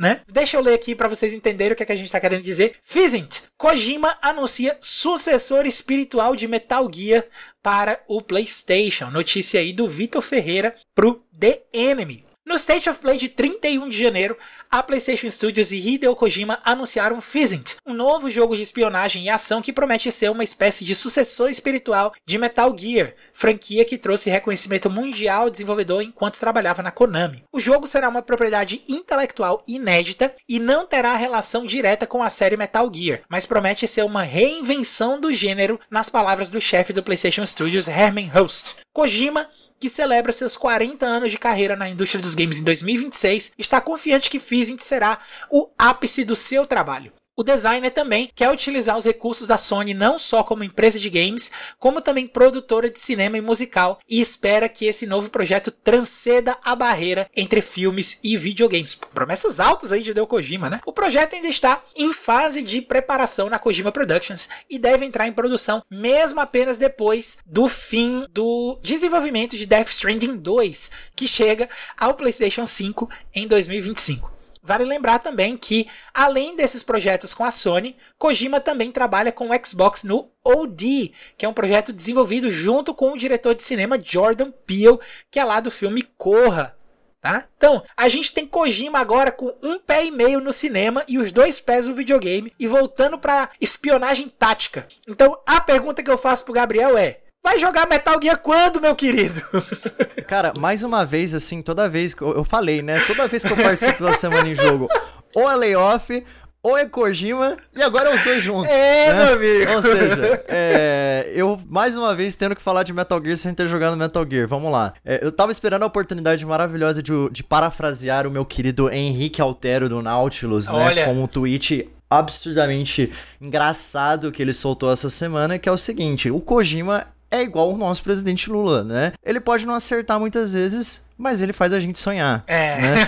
né? 0.00 0.22
Deixa 0.26 0.56
eu 0.56 0.62
ler 0.62 0.72
aqui 0.72 0.94
para 0.94 1.08
vocês 1.08 1.34
entenderem 1.34 1.74
o 1.74 1.76
que, 1.76 1.82
é 1.82 1.86
que 1.86 1.92
a 1.92 1.96
gente 1.96 2.10
tá 2.10 2.18
querendo 2.18 2.42
dizer. 2.42 2.76
Fizzint, 2.82 3.40
Kojima 3.58 4.16
anuncia 4.22 4.78
sucessor 4.80 5.66
espiritual 5.66 6.34
de 6.34 6.48
Metal 6.48 6.90
Gear 6.90 7.26
para 7.62 8.02
o 8.08 8.22
PlayStation. 8.22 9.10
Notícia 9.10 9.60
aí 9.60 9.74
do 9.74 9.86
Vitor 9.86 10.22
Ferreira 10.22 10.74
pro 10.94 11.22
The 11.38 11.64
Enemy. 11.70 12.24
No 12.46 12.54
State 12.54 12.88
of 12.88 12.98
Play 12.98 13.18
de 13.18 13.28
31 13.28 13.90
de 13.90 13.98
janeiro, 13.98 14.38
a 14.70 14.84
PlayStation 14.84 15.28
Studios 15.28 15.72
e 15.72 15.78
Hideo 15.78 16.14
Kojima 16.14 16.60
anunciaram 16.62 17.20
Physint, 17.20 17.74
um 17.84 17.92
novo 17.92 18.30
jogo 18.30 18.54
de 18.54 18.62
espionagem 18.62 19.24
e 19.24 19.28
ação 19.28 19.60
que 19.60 19.72
promete 19.72 20.12
ser 20.12 20.30
uma 20.30 20.44
espécie 20.44 20.84
de 20.84 20.94
sucessor 20.94 21.50
espiritual 21.50 22.12
de 22.24 22.38
Metal 22.38 22.72
Gear, 22.78 23.14
franquia 23.32 23.84
que 23.84 23.98
trouxe 23.98 24.30
reconhecimento 24.30 24.88
mundial 24.88 25.42
ao 25.42 25.50
desenvolvedor 25.50 26.02
enquanto 26.02 26.38
trabalhava 26.38 26.84
na 26.84 26.92
Konami. 26.92 27.42
O 27.52 27.58
jogo 27.58 27.86
será 27.88 28.08
uma 28.08 28.22
propriedade 28.22 28.84
intelectual 28.88 29.64
inédita 29.66 30.32
e 30.48 30.60
não 30.60 30.86
terá 30.86 31.16
relação 31.16 31.66
direta 31.66 32.06
com 32.06 32.22
a 32.22 32.30
série 32.30 32.56
Metal 32.56 32.88
Gear, 32.94 33.22
mas 33.28 33.46
promete 33.46 33.88
ser 33.88 34.04
uma 34.04 34.22
reinvenção 34.22 35.20
do 35.20 35.32
gênero, 35.32 35.80
nas 35.90 36.08
palavras 36.08 36.48
do 36.50 36.60
chefe 36.60 36.92
do 36.92 37.02
PlayStation 37.02 37.44
Studios, 37.44 37.88
Herman 37.88 38.28
Host. 38.28 38.76
Kojima 38.92 39.48
que 39.80 39.88
celebra 39.88 40.30
seus 40.30 40.58
40 40.58 41.06
anos 41.06 41.30
de 41.30 41.38
carreira 41.38 41.74
na 41.74 41.88
indústria 41.88 42.20
dos 42.20 42.34
games 42.34 42.60
em 42.60 42.64
2026, 42.64 43.52
está 43.58 43.80
confiante 43.80 44.28
que 44.28 44.38
Physint 44.60 44.80
será 44.80 45.18
o 45.50 45.70
ápice 45.78 46.22
do 46.22 46.36
seu 46.36 46.66
trabalho. 46.66 47.12
O 47.34 47.42
designer 47.42 47.90
também 47.90 48.30
quer 48.34 48.50
utilizar 48.50 48.98
os 48.98 49.06
recursos 49.06 49.48
da 49.48 49.56
Sony 49.56 49.94
não 49.94 50.18
só 50.18 50.42
como 50.42 50.62
empresa 50.62 50.98
de 50.98 51.08
games, 51.08 51.50
como 51.78 52.02
também 52.02 52.26
produtora 52.26 52.90
de 52.90 53.00
cinema 53.00 53.38
e 53.38 53.40
musical, 53.40 53.98
e 54.06 54.20
espera 54.20 54.68
que 54.68 54.84
esse 54.84 55.06
novo 55.06 55.30
projeto 55.30 55.70
transcenda 55.70 56.58
a 56.62 56.76
barreira 56.76 57.30
entre 57.34 57.62
filmes 57.62 58.20
e 58.22 58.36
videogames. 58.36 58.94
Promessas 58.94 59.58
altas 59.58 59.90
aí 59.90 60.02
de 60.02 60.12
Deu 60.12 60.26
Kojima, 60.26 60.68
né? 60.68 60.82
O 60.84 60.92
projeto 60.92 61.34
ainda 61.34 61.48
está 61.48 61.82
em 61.96 62.12
fase 62.12 62.60
de 62.60 62.82
preparação 62.82 63.48
na 63.48 63.58
Kojima 63.58 63.90
Productions 63.90 64.50
e 64.68 64.78
deve 64.78 65.06
entrar 65.06 65.26
em 65.26 65.32
produção 65.32 65.82
mesmo 65.90 66.40
apenas 66.40 66.76
depois 66.76 67.38
do 67.46 67.66
fim 67.68 68.26
do 68.30 68.78
desenvolvimento 68.82 69.56
de 69.56 69.64
Death 69.64 69.88
Stranding 69.88 70.36
2, 70.36 70.90
que 71.16 71.26
chega 71.26 71.70
ao 71.96 72.12
PlayStation 72.12 72.66
5 72.66 73.08
em 73.34 73.48
2025. 73.48 74.39
Vale 74.62 74.84
lembrar 74.84 75.18
também 75.20 75.56
que, 75.56 75.88
além 76.12 76.54
desses 76.54 76.82
projetos 76.82 77.32
com 77.32 77.44
a 77.44 77.50
Sony, 77.50 77.96
Kojima 78.18 78.60
também 78.60 78.92
trabalha 78.92 79.32
com 79.32 79.48
o 79.48 79.66
Xbox 79.66 80.04
no 80.04 80.30
OD, 80.44 81.12
que 81.38 81.46
é 81.46 81.48
um 81.48 81.54
projeto 81.54 81.92
desenvolvido 81.92 82.50
junto 82.50 82.92
com 82.94 83.12
o 83.12 83.18
diretor 83.18 83.54
de 83.54 83.62
cinema 83.62 83.98
Jordan 84.02 84.50
Peele, 84.50 84.98
que 85.30 85.40
é 85.40 85.44
lá 85.44 85.60
do 85.60 85.70
filme 85.70 86.02
Corra. 86.18 86.76
Tá? 87.22 87.46
Então, 87.56 87.82
a 87.94 88.08
gente 88.08 88.32
tem 88.32 88.46
Kojima 88.46 88.98
agora 88.98 89.30
com 89.30 89.54
um 89.62 89.78
pé 89.78 90.06
e 90.06 90.10
meio 90.10 90.40
no 90.40 90.52
cinema 90.52 91.04
e 91.06 91.18
os 91.18 91.30
dois 91.30 91.60
pés 91.60 91.86
no 91.86 91.94
videogame 91.94 92.52
e 92.58 92.66
voltando 92.66 93.18
para 93.18 93.50
espionagem 93.60 94.28
tática. 94.28 94.88
Então, 95.06 95.38
a 95.46 95.60
pergunta 95.60 96.02
que 96.02 96.10
eu 96.10 96.16
faço 96.16 96.44
pro 96.44 96.54
Gabriel 96.54 96.96
é: 96.96 97.20
Vai 97.42 97.58
jogar 97.58 97.88
Metal 97.88 98.20
Gear 98.22 98.38
quando, 98.38 98.80
meu 98.80 98.94
querido? 98.94 99.40
Cara, 100.28 100.52
mais 100.58 100.82
uma 100.82 101.04
vez, 101.04 101.34
assim, 101.34 101.62
toda 101.62 101.88
vez 101.88 102.14
que 102.14 102.22
eu, 102.22 102.34
eu 102.34 102.44
falei, 102.44 102.82
né? 102.82 103.00
Toda 103.06 103.26
vez 103.26 103.42
que 103.42 103.52
eu 103.52 103.56
participo 103.56 104.04
da 104.04 104.12
semana 104.12 104.48
em 104.48 104.54
jogo, 104.54 104.88
ou 105.34 105.50
é 105.50 105.56
layoff, 105.56 106.24
ou 106.62 106.76
é 106.76 106.84
Kojima, 106.84 107.56
e 107.74 107.82
agora 107.82 108.10
é 108.10 108.14
os 108.14 108.22
dois 108.22 108.42
juntos. 108.42 108.70
É, 108.70 109.12
né? 109.12 109.24
meu 109.24 109.34
amigo. 109.34 109.72
Ou 109.72 109.82
seja, 109.82 110.44
é, 110.48 111.32
eu 111.34 111.58
mais 111.66 111.96
uma 111.96 112.14
vez 112.14 112.36
tendo 112.36 112.54
que 112.54 112.60
falar 112.60 112.82
de 112.82 112.92
Metal 112.92 113.20
Gear 113.22 113.36
sem 113.36 113.54
ter 113.54 113.66
jogado 113.66 113.96
Metal 113.96 114.26
Gear. 114.30 114.46
Vamos 114.46 114.70
lá. 114.70 114.92
É, 115.02 115.24
eu 115.24 115.32
tava 115.32 115.50
esperando 115.50 115.82
a 115.84 115.86
oportunidade 115.86 116.44
maravilhosa 116.44 117.02
de, 117.02 117.12
de, 117.30 117.42
parafrasear 117.42 118.26
o 118.26 118.30
meu 118.30 118.44
querido 118.44 118.90
Henrique 118.90 119.40
Altero 119.40 119.88
do 119.88 120.02
Nautilus, 120.02 120.68
né? 120.68 120.74
Olha. 120.74 121.04
Com 121.06 121.22
um 121.22 121.26
tweet 121.26 121.90
absurdamente 122.10 123.10
engraçado 123.40 124.30
que 124.30 124.42
ele 124.42 124.52
soltou 124.52 124.92
essa 124.92 125.08
semana, 125.08 125.58
que 125.58 125.68
é 125.68 125.72
o 125.72 125.78
seguinte: 125.78 126.30
o 126.30 126.40
Kojima 126.40 127.06
é 127.30 127.42
igual 127.42 127.72
o 127.72 127.78
nosso 127.78 128.02
presidente 128.02 128.50
Lula, 128.50 128.82
né? 128.82 129.12
Ele 129.24 129.40
pode 129.40 129.64
não 129.64 129.74
acertar 129.74 130.18
muitas 130.18 130.54
vezes, 130.54 131.06
mas 131.16 131.40
ele 131.40 131.52
faz 131.52 131.72
a 131.72 131.78
gente 131.78 131.98
sonhar. 131.98 132.42
É. 132.46 132.80
Né? 132.80 133.06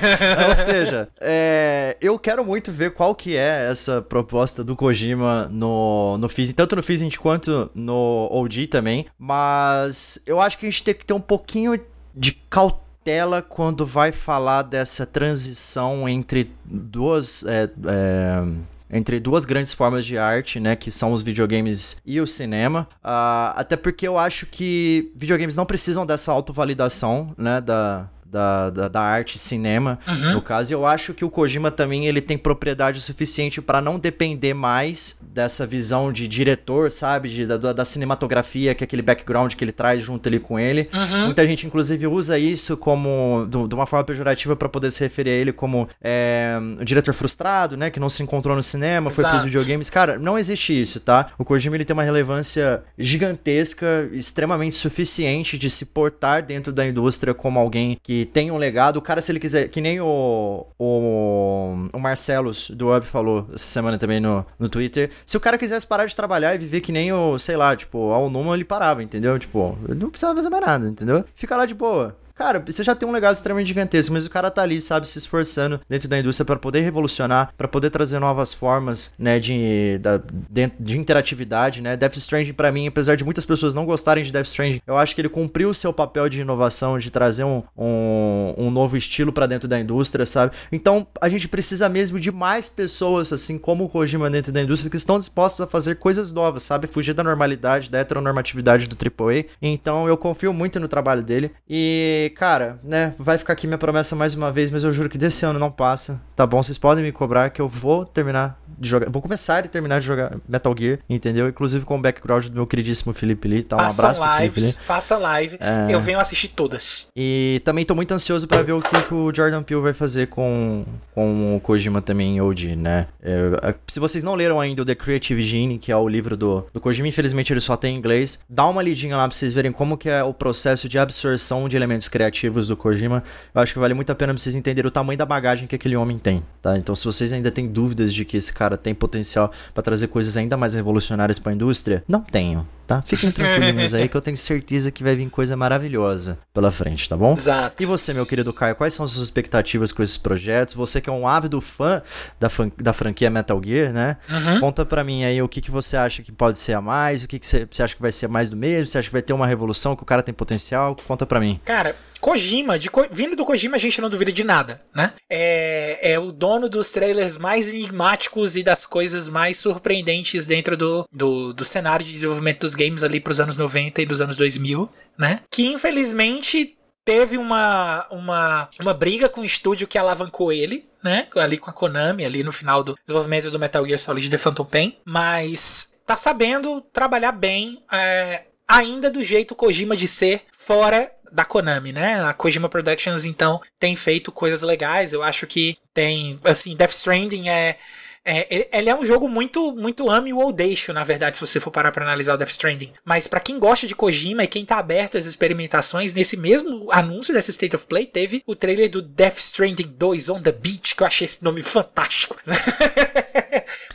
Ou 0.48 0.54
seja, 0.54 1.08
é, 1.20 1.96
eu 2.00 2.18
quero 2.18 2.44
muito 2.44 2.70
ver 2.70 2.92
qual 2.92 3.14
que 3.14 3.36
é 3.36 3.68
essa 3.70 4.00
proposta 4.00 4.62
do 4.62 4.76
Kojima 4.76 5.48
no, 5.50 6.16
no 6.18 6.28
Fizzing, 6.28 6.54
tanto 6.54 6.76
no 6.76 6.82
Fizzing 6.82 7.10
quanto 7.10 7.70
no 7.74 8.28
OG 8.30 8.68
também, 8.68 9.06
mas 9.18 10.20
eu 10.24 10.40
acho 10.40 10.58
que 10.58 10.66
a 10.66 10.70
gente 10.70 10.84
tem 10.84 10.94
que 10.94 11.04
ter 11.04 11.14
um 11.14 11.20
pouquinho 11.20 11.78
de 12.14 12.32
cautela 12.48 13.42
quando 13.42 13.84
vai 13.84 14.12
falar 14.12 14.62
dessa 14.62 15.04
transição 15.04 16.08
entre 16.08 16.52
duas... 16.64 17.44
É, 17.44 17.68
é, 17.86 18.71
entre 18.92 19.18
duas 19.18 19.46
grandes 19.46 19.72
formas 19.72 20.04
de 20.04 20.18
arte, 20.18 20.60
né, 20.60 20.76
que 20.76 20.90
são 20.90 21.12
os 21.12 21.22
videogames 21.22 21.96
e 22.04 22.20
o 22.20 22.26
cinema. 22.26 22.86
Uh, 23.02 23.56
até 23.56 23.76
porque 23.76 24.06
eu 24.06 24.18
acho 24.18 24.44
que 24.46 25.10
videogames 25.16 25.56
não 25.56 25.64
precisam 25.64 26.04
dessa 26.04 26.30
autovalidação, 26.30 27.34
né, 27.38 27.60
da, 27.60 28.10
da, 28.32 28.70
da, 28.70 28.88
da 28.88 29.00
arte 29.02 29.38
cinema, 29.38 29.98
uhum. 30.08 30.32
no 30.32 30.42
caso. 30.42 30.72
Eu 30.72 30.86
acho 30.86 31.12
que 31.12 31.24
o 31.24 31.28
Kojima 31.28 31.70
também 31.70 32.06
ele 32.06 32.22
tem 32.22 32.38
propriedade 32.38 32.98
suficiente 33.02 33.60
para 33.60 33.82
não 33.82 33.98
depender 33.98 34.54
mais 34.54 35.20
dessa 35.20 35.66
visão 35.66 36.10
de 36.10 36.26
diretor, 36.26 36.90
sabe? 36.90 37.28
De, 37.28 37.46
da, 37.46 37.72
da 37.72 37.84
cinematografia, 37.84 38.74
que 38.74 38.82
é 38.82 38.86
aquele 38.86 39.02
background 39.02 39.52
que 39.54 39.62
ele 39.62 39.72
traz 39.72 40.02
junto 40.02 40.26
ali 40.26 40.40
com 40.40 40.58
ele. 40.58 40.88
Uhum. 40.94 41.26
Muita 41.26 41.46
gente, 41.46 41.66
inclusive, 41.66 42.06
usa 42.06 42.38
isso 42.38 42.74
como 42.76 43.46
de 43.46 43.74
uma 43.74 43.86
forma 43.86 44.04
pejorativa 44.04 44.56
para 44.56 44.68
poder 44.68 44.90
se 44.90 45.04
referir 45.04 45.30
a 45.30 45.34
ele 45.34 45.52
como 45.52 45.86
é, 46.00 46.58
um 46.80 46.84
diretor 46.84 47.12
frustrado, 47.12 47.76
né? 47.76 47.90
Que 47.90 48.00
não 48.00 48.08
se 48.08 48.22
encontrou 48.22 48.56
no 48.56 48.62
cinema, 48.62 49.10
Exato. 49.10 49.14
foi 49.14 49.24
pros 49.30 49.44
videogames. 49.44 49.90
Cara, 49.90 50.18
não 50.18 50.38
existe 50.38 50.80
isso, 50.80 51.00
tá? 51.00 51.26
O 51.38 51.44
Kojima 51.44 51.76
ele 51.76 51.84
tem 51.84 51.92
uma 51.92 52.02
relevância 52.02 52.82
gigantesca, 52.98 54.08
extremamente 54.12 54.74
suficiente 54.74 55.58
de 55.58 55.68
se 55.68 55.86
portar 55.86 56.42
dentro 56.42 56.72
da 56.72 56.86
indústria 56.86 57.34
como 57.34 57.58
alguém 57.58 57.98
que 58.02 58.21
tem 58.24 58.50
um 58.50 58.56
legado. 58.56 58.96
O 58.96 59.02
cara, 59.02 59.20
se 59.20 59.32
ele 59.32 59.40
quiser, 59.40 59.68
que 59.68 59.80
nem 59.80 60.00
o, 60.00 60.66
o, 60.78 61.88
o 61.92 61.98
Marcelos 61.98 62.70
do 62.70 62.94
Up 62.94 63.06
falou 63.06 63.46
essa 63.52 63.64
semana 63.64 63.98
também 63.98 64.20
no, 64.20 64.44
no 64.58 64.68
Twitter, 64.68 65.10
se 65.24 65.36
o 65.36 65.40
cara 65.40 65.58
quisesse 65.58 65.86
parar 65.86 66.06
de 66.06 66.16
trabalhar 66.16 66.54
e 66.54 66.58
viver 66.58 66.80
que 66.80 66.92
nem 66.92 67.12
o, 67.12 67.38
sei 67.38 67.56
lá, 67.56 67.74
tipo, 67.76 68.10
ao 68.10 68.30
Numa, 68.30 68.54
ele 68.54 68.64
parava, 68.64 69.02
entendeu? 69.02 69.38
Tipo, 69.38 69.78
ele 69.88 69.98
não 69.98 70.10
precisava 70.10 70.36
fazer 70.36 70.48
mais 70.48 70.64
nada, 70.64 70.86
entendeu? 70.86 71.24
Fica 71.34 71.56
lá 71.56 71.66
de 71.66 71.74
boa. 71.74 72.16
Cara, 72.34 72.62
você 72.64 72.82
já 72.82 72.94
tem 72.94 73.08
um 73.08 73.12
legado 73.12 73.34
extremamente 73.34 73.68
gigantesco, 73.68 74.12
mas 74.12 74.26
o 74.26 74.30
cara 74.30 74.50
tá 74.50 74.62
ali, 74.62 74.80
sabe, 74.80 75.08
se 75.08 75.18
esforçando 75.18 75.80
dentro 75.88 76.08
da 76.08 76.18
indústria 76.18 76.44
para 76.44 76.56
poder 76.56 76.80
revolucionar, 76.80 77.52
para 77.56 77.68
poder 77.68 77.90
trazer 77.90 78.18
novas 78.18 78.52
formas, 78.52 79.12
né, 79.18 79.38
de, 79.38 79.98
da, 80.00 80.20
de, 80.50 80.72
de 80.78 80.98
interatividade, 80.98 81.82
né? 81.82 81.96
Death 81.96 82.16
Stranding 82.16 82.52
para 82.52 82.72
mim, 82.72 82.86
apesar 82.86 83.16
de 83.16 83.24
muitas 83.24 83.44
pessoas 83.44 83.74
não 83.74 83.84
gostarem 83.84 84.24
de 84.24 84.32
Death 84.32 84.46
Stranding, 84.46 84.82
eu 84.86 84.96
acho 84.96 85.14
que 85.14 85.20
ele 85.20 85.28
cumpriu 85.28 85.70
o 85.70 85.74
seu 85.74 85.92
papel 85.92 86.28
de 86.28 86.40
inovação, 86.40 86.98
de 86.98 87.10
trazer 87.10 87.44
um, 87.44 87.62
um, 87.76 88.54
um 88.56 88.70
novo 88.70 88.96
estilo 88.96 89.32
para 89.32 89.46
dentro 89.46 89.68
da 89.68 89.78
indústria, 89.78 90.24
sabe? 90.24 90.52
Então, 90.70 91.06
a 91.20 91.28
gente 91.28 91.48
precisa 91.48 91.88
mesmo 91.88 92.18
de 92.18 92.30
mais 92.30 92.68
pessoas, 92.68 93.32
assim 93.32 93.58
como 93.58 93.84
o 93.84 93.88
Kojima 93.88 94.30
dentro 94.30 94.52
da 94.52 94.62
indústria, 94.62 94.90
que 94.90 94.96
estão 94.96 95.18
dispostas 95.18 95.66
a 95.66 95.70
fazer 95.70 95.96
coisas 95.96 96.32
novas, 96.32 96.62
sabe? 96.62 96.86
Fugir 96.86 97.14
da 97.14 97.22
normalidade, 97.22 97.90
da 97.90 97.98
heteronormatividade 97.98 98.86
do 98.86 98.96
AAA. 98.96 99.44
Então, 99.60 100.08
eu 100.08 100.16
confio 100.16 100.52
muito 100.52 100.80
no 100.80 100.88
trabalho 100.88 101.22
dele 101.22 101.50
e 101.68 102.21
cara, 102.30 102.78
né, 102.82 103.14
vai 103.18 103.38
ficar 103.38 103.52
aqui 103.52 103.66
minha 103.66 103.78
promessa 103.78 104.14
mais 104.14 104.34
uma 104.34 104.52
vez, 104.52 104.70
mas 104.70 104.84
eu 104.84 104.92
juro 104.92 105.08
que 105.08 105.18
desse 105.18 105.44
ano 105.44 105.58
não 105.58 105.70
passa, 105.70 106.20
tá 106.36 106.46
bom? 106.46 106.62
Vocês 106.62 106.78
podem 106.78 107.04
me 107.04 107.12
cobrar 107.12 107.50
que 107.50 107.60
eu 107.60 107.68
vou 107.68 108.04
terminar 108.04 108.60
de 108.82 108.88
jogar. 108.88 109.08
Vou 109.08 109.22
começar 109.22 109.64
e 109.64 109.68
terminar 109.68 110.00
de 110.00 110.06
jogar 110.06 110.36
Metal 110.48 110.74
Gear, 110.76 110.98
entendeu? 111.08 111.48
Inclusive 111.48 111.84
com 111.84 111.96
o 111.96 112.00
background 112.00 112.46
do 112.46 112.54
meu 112.54 112.66
queridíssimo 112.66 113.14
Felipe 113.14 113.48
Lee. 113.48 113.62
Tá? 113.62 113.76
Um 113.76 113.80
abraço 113.80 114.02
lives, 114.02 114.18
pro 114.18 114.36
Felipe 114.36 114.60
Lee. 114.60 114.72
Faça 114.72 115.16
live. 115.16 115.56
É... 115.60 115.94
Eu 115.94 116.00
venho 116.00 116.18
assistir 116.18 116.48
todas. 116.48 117.06
E 117.16 117.62
também 117.64 117.84
tô 117.84 117.94
muito 117.94 118.12
ansioso 118.12 118.46
para 118.46 118.62
ver 118.62 118.72
o 118.72 118.82
que, 118.82 119.02
que, 119.02 119.14
o 119.14 119.32
Jordan 119.34 119.62
Peele 119.62 119.80
vai 119.80 119.94
fazer 119.94 120.26
com, 120.26 120.84
com 121.14 121.56
o 121.56 121.60
Kojima 121.60 122.02
também 122.02 122.36
em 122.36 122.40
OG, 122.40 122.76
né? 122.76 123.06
É, 123.22 123.74
se 123.86 124.00
vocês 124.00 124.24
não 124.24 124.34
leram 124.34 124.60
ainda 124.60 124.82
o 124.82 124.84
The 124.84 124.94
Creative 124.94 125.40
Gene, 125.40 125.78
que 125.78 125.92
é 125.92 125.96
o 125.96 126.08
livro 126.08 126.36
do, 126.36 126.66
do 126.72 126.80
Kojima, 126.80 127.06
infelizmente 127.06 127.52
ele 127.52 127.60
só 127.60 127.76
tem 127.76 127.94
em 127.94 127.98
inglês, 127.98 128.40
dá 128.48 128.66
uma 128.66 128.82
lidinha 128.82 129.16
lá 129.16 129.28
pra 129.28 129.36
vocês 129.36 129.52
verem 129.52 129.70
como 129.70 129.96
que 129.96 130.08
é 130.08 130.24
o 130.24 130.34
processo 130.34 130.88
de 130.88 130.98
absorção 130.98 131.68
de 131.68 131.76
elementos 131.76 132.08
criativos 132.08 132.66
do 132.66 132.76
Kojima. 132.76 133.22
Eu 133.54 133.60
acho 133.62 133.72
que 133.72 133.78
vale 133.78 133.94
muito 133.94 134.10
a 134.10 134.14
pena 134.14 134.32
pra 134.32 134.42
vocês 134.42 134.56
entenderem 134.56 134.88
o 134.88 134.90
tamanho 134.90 135.18
da 135.18 135.26
bagagem 135.26 135.66
que 135.68 135.76
aquele 135.76 135.96
homem 135.96 136.18
tem, 136.18 136.42
tá? 136.60 136.76
Então 136.76 136.96
se 136.96 137.04
vocês 137.04 137.32
ainda 137.32 137.50
têm 137.50 137.68
dúvidas 137.68 138.12
de 138.12 138.24
que 138.24 138.36
esse 138.36 138.52
cara 138.52 138.71
tem 138.76 138.94
potencial 138.94 139.52
para 139.72 139.82
trazer 139.82 140.08
coisas 140.08 140.36
ainda 140.36 140.56
mais 140.56 140.74
revolucionárias 140.74 141.38
para 141.38 141.52
a 141.52 141.54
indústria? 141.54 142.04
Não 142.06 142.20
tenho, 142.20 142.66
tá? 142.86 143.02
Fiquem 143.02 143.30
tranquilos 143.30 143.94
aí 143.94 144.06
que 144.08 144.16
eu 144.16 144.20
tenho 144.20 144.36
certeza 144.36 144.90
que 144.90 145.02
vai 145.02 145.14
vir 145.14 145.28
coisa 145.30 145.56
maravilhosa 145.56 146.38
pela 146.52 146.70
frente, 146.70 147.08
tá 147.08 147.16
bom? 147.16 147.34
Exato. 147.34 147.82
E 147.82 147.86
você, 147.86 148.12
meu 148.12 148.26
querido 148.26 148.52
Caio, 148.52 148.74
quais 148.74 148.94
são 148.94 149.04
as 149.04 149.12
suas 149.12 149.24
expectativas 149.24 149.92
com 149.92 150.02
esses 150.02 150.16
projetos? 150.16 150.74
Você 150.74 151.00
que 151.00 151.10
é 151.10 151.12
um 151.12 151.26
ávido 151.26 151.60
fã 151.60 152.02
da, 152.38 152.48
da 152.78 152.92
franquia 152.92 153.30
Metal 153.30 153.60
Gear, 153.64 153.92
né? 153.92 154.16
Uhum. 154.28 154.60
Conta 154.60 154.84
pra 154.84 155.04
mim 155.04 155.24
aí 155.24 155.40
o 155.42 155.48
que, 155.48 155.60
que 155.60 155.70
você 155.70 155.96
acha 155.96 156.22
que 156.22 156.32
pode 156.32 156.58
ser 156.58 156.74
a 156.74 156.80
mais, 156.80 157.22
o 157.22 157.28
que, 157.28 157.38
que 157.38 157.46
você, 157.46 157.66
você 157.70 157.82
acha 157.82 157.94
que 157.94 158.02
vai 158.02 158.12
ser 158.12 158.28
mais 158.28 158.48
do 158.48 158.56
mesmo, 158.56 158.86
você 158.86 158.98
acha 158.98 159.08
que 159.08 159.12
vai 159.12 159.22
ter 159.22 159.32
uma 159.32 159.46
revolução, 159.46 159.96
que 159.96 160.02
o 160.02 160.06
cara 160.06 160.22
tem 160.22 160.34
potencial? 160.34 160.96
Conta 161.06 161.26
pra 161.26 161.40
mim. 161.40 161.60
Cara, 161.64 161.94
Kojima, 162.22 162.78
de, 162.78 162.88
vindo 163.10 163.34
do 163.34 163.44
Kojima 163.44 163.74
a 163.74 163.80
gente 163.80 164.00
não 164.00 164.08
duvida 164.08 164.30
de 164.30 164.44
nada, 164.44 164.80
né? 164.94 165.12
É, 165.28 166.12
é 166.12 166.18
o 166.20 166.30
dono 166.30 166.68
dos 166.68 166.92
trailers 166.92 167.36
mais 167.36 167.68
enigmáticos 167.68 168.54
e 168.54 168.62
das 168.62 168.86
coisas 168.86 169.28
mais 169.28 169.58
surpreendentes 169.58 170.46
dentro 170.46 170.76
do, 170.76 171.04
do, 171.12 171.52
do 171.52 171.64
cenário 171.64 172.06
de 172.06 172.12
desenvolvimento 172.12 172.60
dos 172.60 172.76
games 172.76 173.02
ali 173.02 173.18
pros 173.18 173.40
anos 173.40 173.56
90 173.56 174.00
e 174.00 174.06
dos 174.06 174.20
anos 174.20 174.36
2000, 174.36 174.88
né? 175.18 175.40
Que 175.50 175.66
infelizmente 175.66 176.78
teve 177.04 177.36
uma, 177.36 178.06
uma, 178.08 178.68
uma 178.78 178.94
briga 178.94 179.28
com 179.28 179.40
o 179.40 179.44
estúdio 179.44 179.88
que 179.88 179.98
alavancou 179.98 180.52
ele, 180.52 180.86
né? 181.02 181.26
Ali 181.34 181.58
com 181.58 181.70
a 181.70 181.72
Konami, 181.72 182.24
ali 182.24 182.44
no 182.44 182.52
final 182.52 182.84
do 182.84 182.96
desenvolvimento 183.04 183.50
do 183.50 183.58
Metal 183.58 183.84
Gear 183.84 183.98
Solid 183.98 184.30
The 184.30 184.38
Phantom 184.38 184.64
Pain. 184.64 184.96
Mas 185.04 185.92
tá 186.06 186.16
sabendo 186.16 186.80
trabalhar 186.92 187.32
bem, 187.32 187.82
é, 187.90 188.44
ainda 188.72 189.10
do 189.10 189.22
jeito 189.22 189.54
Kojima 189.54 189.96
de 189.96 190.08
ser, 190.08 190.42
fora 190.56 191.12
da 191.30 191.44
Konami, 191.44 191.92
né? 191.92 192.24
A 192.24 192.32
Kojima 192.32 192.68
Productions, 192.68 193.24
então, 193.24 193.60
tem 193.78 193.94
feito 193.94 194.32
coisas 194.32 194.62
legais. 194.62 195.12
Eu 195.12 195.22
acho 195.22 195.46
que 195.46 195.76
tem, 195.92 196.40
assim, 196.44 196.74
Death 196.74 196.92
Stranding 196.92 197.48
é 197.48 197.76
é, 198.24 198.68
ele 198.78 198.88
é 198.88 198.94
um 198.94 199.04
jogo 199.04 199.28
muito 199.28 199.74
muito 199.74 200.08
ame 200.08 200.32
ou 200.32 200.52
deixo, 200.52 200.92
na 200.92 201.02
verdade, 201.02 201.36
se 201.36 201.44
você 201.44 201.58
for 201.58 201.72
parar 201.72 201.90
para 201.90 202.04
analisar 202.04 202.34
o 202.34 202.36
Death 202.36 202.50
Stranding. 202.50 202.92
Mas 203.04 203.26
para 203.26 203.40
quem 203.40 203.58
gosta 203.58 203.84
de 203.84 203.96
Kojima 203.96 204.44
e 204.44 204.48
quem 204.48 204.64
tá 204.64 204.78
aberto 204.78 205.18
às 205.18 205.26
experimentações, 205.26 206.12
nesse 206.12 206.36
mesmo 206.36 206.86
anúncio 206.92 207.34
dessa 207.34 207.50
State 207.50 207.74
of 207.74 207.84
Play 207.86 208.06
teve 208.06 208.40
o 208.46 208.54
trailer 208.54 208.88
do 208.88 209.02
Death 209.02 209.38
Stranding 209.38 209.94
2 209.98 210.28
on 210.28 210.40
the 210.40 210.52
Beach, 210.52 210.94
que 210.94 211.02
eu 211.02 211.06
achei 211.06 211.24
esse 211.24 211.42
nome 211.42 211.62
fantástico. 211.64 212.36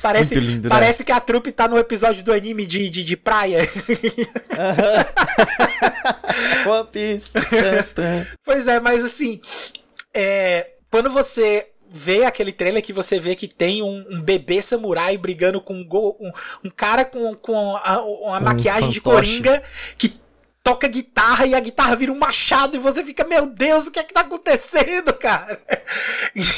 parece 0.01 0.39
lindo, 0.39 0.69
né? 0.69 0.73
parece 0.73 1.03
que 1.03 1.11
a 1.11 1.19
trupe 1.19 1.51
tá 1.51 1.67
no 1.67 1.77
episódio 1.77 2.23
do 2.23 2.31
anime 2.31 2.65
de, 2.65 2.89
de, 2.89 3.03
de 3.03 3.17
praia. 3.17 3.67
One 6.67 6.87
Piece. 6.91 7.33
pois 8.43 8.67
é, 8.67 8.79
mas 8.79 9.03
assim, 9.03 9.41
é, 10.13 10.71
quando 10.89 11.09
você 11.09 11.67
vê 11.89 12.25
aquele 12.25 12.51
trailer 12.51 12.83
que 12.83 12.91
você 12.91 13.19
vê 13.19 13.35
que 13.35 13.47
tem 13.47 13.81
um, 13.81 14.05
um 14.09 14.21
bebê 14.21 14.61
samurai 14.61 15.17
brigando 15.17 15.61
com 15.61 15.73
um, 15.73 15.87
um, 16.19 16.31
um 16.65 16.69
cara 16.69 17.05
com, 17.05 17.33
com 17.35 17.77
a, 17.77 18.01
uma 18.01 18.39
maquiagem 18.39 18.89
de 18.89 18.99
coringa 18.99 19.63
que 19.97 20.19
toca 20.67 20.85
guitarra 20.89 21.45
e 21.45 21.55
a 21.55 21.61
guitarra 21.61 21.95
vira 21.95 22.11
um 22.11 22.19
machado 22.19 22.75
e 22.75 22.79
você 22.79 23.01
fica, 23.01 23.23
meu 23.23 23.45
Deus, 23.45 23.87
o 23.87 23.91
que 23.91 23.99
é 23.99 24.03
que 24.03 24.13
tá 24.13 24.19
acontecendo, 24.19 25.13
cara? 25.15 25.61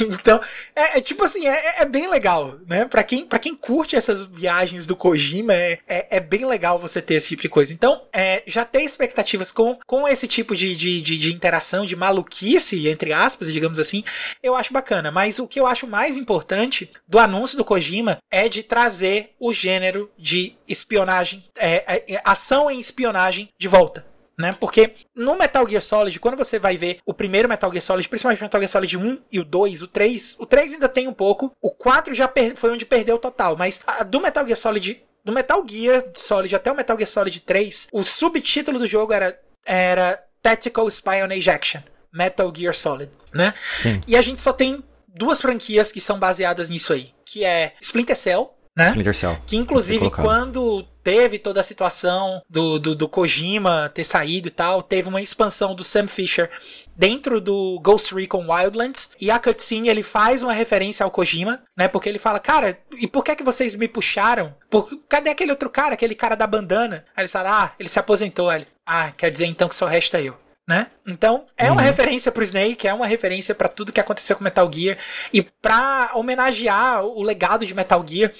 então, 0.01 0.41
é, 0.76 0.97
é 0.97 1.01
tipo 1.01 1.24
assim, 1.24 1.45
é, 1.45 1.82
é, 1.82 1.86
bem 1.86 2.10
legal, 2.10 2.57
né? 2.66 2.86
Pra 2.86 3.03
quem, 3.03 3.24
pra 3.24 3.38
quem 3.38 3.53
curte 3.53 3.95
essas 3.95 4.24
viagens 4.24 4.88
do 4.88 4.95
Kojima, 4.95 5.53
é, 5.53 5.80
é, 5.88 6.18
é 6.18 6.20
bem 6.20 6.43
legal 6.43 6.80
você 6.80 7.03
ter 7.03 7.14
esse 7.14 7.28
tipo 7.28 7.43
de 7.43 7.49
coisa. 7.49 7.72
Então, 7.72 8.01
é, 8.12 8.41
já 8.47 8.66
ter 8.66 8.82
expectativas 8.82 9.51
com, 9.51 9.78
com 9.86 10.07
esse 10.07 10.28
tipo 10.28 10.55
de, 10.55 10.76
de, 10.76 11.03
de, 11.03 11.16
de 11.16 11.32
interação, 11.32 11.86
de 11.86 11.95
maluquice, 11.95 12.89
entre 12.89 13.14
aspas, 13.14 13.53
digamos 13.53 13.78
assim, 13.78 14.03
eu 14.41 14.55
acho 14.55 14.74
bacana. 14.74 15.12
Mas 15.12 15.38
o 15.38 15.47
que 15.47 15.60
eu 15.60 15.68
acho 15.68 15.86
mais 15.86 16.18
importante 16.18 16.91
do 17.07 17.20
anúncio 17.20 17.55
do 17.55 17.66
Kojima 17.66 18.18
é 18.32 18.49
de 18.49 18.64
trazer 18.64 19.36
o 19.39 19.53
gênero 19.53 20.10
de 20.18 20.55
espionagem, 20.68 21.43
é, 21.55 22.03
é, 22.07 22.22
ação 22.26 22.72
em 22.72 22.80
espionagem 22.80 23.49
de 23.55 23.68
volta 23.68 23.99
né? 24.40 24.56
Porque 24.58 24.96
no 25.14 25.36
Metal 25.36 25.68
Gear 25.68 25.82
Solid, 25.82 26.18
quando 26.18 26.38
você 26.38 26.58
vai 26.58 26.78
ver 26.78 27.00
o 27.06 27.14
primeiro 27.14 27.50
Metal 27.50 27.70
Gear 27.70 27.84
Solid, 27.84 28.08
principalmente 28.08 28.40
o 28.40 28.46
Metal 28.46 28.62
Gear 28.62 28.70
Solid 28.70 28.98
1 28.98 29.22
e 29.30 29.40
o 29.40 29.44
2, 29.44 29.82
o 29.82 29.88
3, 29.88 30.38
o 30.40 30.46
3 30.46 30.74
ainda 30.74 30.88
tem 30.88 31.10
um 31.10 31.14
pouco, 31.14 31.52
o 31.62 31.70
4 31.70 32.14
já 32.14 32.32
foi 32.56 32.72
onde 32.72 32.86
perdeu 32.86 33.20
total, 33.20 33.58
mas 33.58 33.82
a, 33.86 34.04
do 34.04 34.22
Metal 34.22 34.46
Gear 34.46 34.58
Solid 34.58 35.04
do 35.26 35.34
Metal 35.34 35.62
Gear 35.68 36.06
Solid 36.16 36.56
até 36.56 36.72
o 36.72 36.76
Metal 36.76 36.96
Gear 36.96 37.10
Solid 37.10 37.42
3, 37.42 37.90
o 37.92 38.04
subtítulo 38.06 38.80
do 38.80 38.88
jogo 38.88 39.12
era, 39.12 39.38
era 39.66 40.24
Tactical 40.42 40.88
Espionage 40.88 41.50
Action, 41.50 41.82
Metal 42.14 42.52
Gear 42.56 42.74
Solid, 42.74 43.12
né? 43.34 43.54
Sim. 43.74 44.02
E 44.08 44.16
a 44.16 44.22
gente 44.22 44.40
só 44.40 44.54
tem 44.54 44.82
duas 45.06 45.42
franquias 45.42 45.92
que 45.92 46.00
são 46.00 46.18
baseadas 46.18 46.70
nisso 46.70 46.94
aí, 46.94 47.12
que 47.26 47.44
é 47.44 47.74
Splinter 47.82 48.16
Cell, 48.16 48.56
né? 48.80 48.86
Splinter 48.86 49.13
Cell. 49.13 49.38
Que 49.45 49.57
inclusive 49.57 50.09
quando 50.09 50.84
teve 51.03 51.38
toda 51.38 51.59
a 51.59 51.63
situação 51.63 52.41
do, 52.49 52.80
do, 52.80 52.95
do, 52.95 53.09
Kojima 53.09 53.91
ter 53.93 54.03
saído 54.03 54.47
e 54.47 54.51
tal, 54.51 54.82
teve 54.82 55.09
uma 55.09 55.21
expansão 55.21 55.75
do 55.75 55.84
Sam 55.84 56.07
Fisher 56.07 56.49
dentro 56.95 57.41
do 57.41 57.80
Ghost 57.82 58.13
Recon 58.13 58.45
Wildlands 58.51 59.11
e 59.19 59.32
a 59.32 59.39
cutscene 59.39 59.89
ele 59.89 60.03
faz 60.03 60.43
uma 60.43 60.53
referência 60.53 61.03
ao 61.03 61.11
Kojima, 61.11 61.61
né? 61.75 61.88
Porque 61.88 62.07
ele 62.07 62.19
fala, 62.19 62.39
cara, 62.39 62.80
e 62.97 63.07
por 63.07 63.23
que 63.23 63.36
que 63.36 63.43
vocês 63.43 63.75
me 63.75 63.88
puxaram? 63.88 64.53
Por, 64.69 64.89
cadê 65.07 65.30
aquele 65.30 65.51
outro 65.51 65.69
cara, 65.69 65.93
aquele 65.93 66.15
cara 66.15 66.36
da 66.36 66.47
bandana? 66.47 67.05
Aí 67.15 67.23
ele 67.23 67.30
fala, 67.30 67.63
ah, 67.63 67.71
ele 67.80 67.89
se 67.89 67.99
aposentou. 67.99 68.49
Aí, 68.49 68.65
ah, 68.86 69.11
quer 69.11 69.30
dizer 69.30 69.45
então 69.45 69.67
que 69.67 69.75
só 69.75 69.86
resta 69.86 70.21
eu. 70.21 70.38
Né? 70.69 70.86
Então, 71.07 71.45
é 71.57 71.71
uma 71.71 71.82
uhum. 71.82 71.88
referência 71.88 72.32
pro 72.32 72.43
Snake, 72.43 72.88
é 72.88 72.93
uma 72.93 73.07
referência 73.07 73.55
para 73.55 73.67
tudo 73.67 73.91
que 73.91 73.99
aconteceu 73.99 74.36
com 74.36 74.43
Metal 74.43 74.71
Gear 74.71 74.99
e 75.34 75.41
para 75.41 76.11
homenagear 76.13 77.03
o 77.03 77.23
legado 77.23 77.65
de 77.65 77.73
Metal 77.73 78.05
Gear 78.07 78.32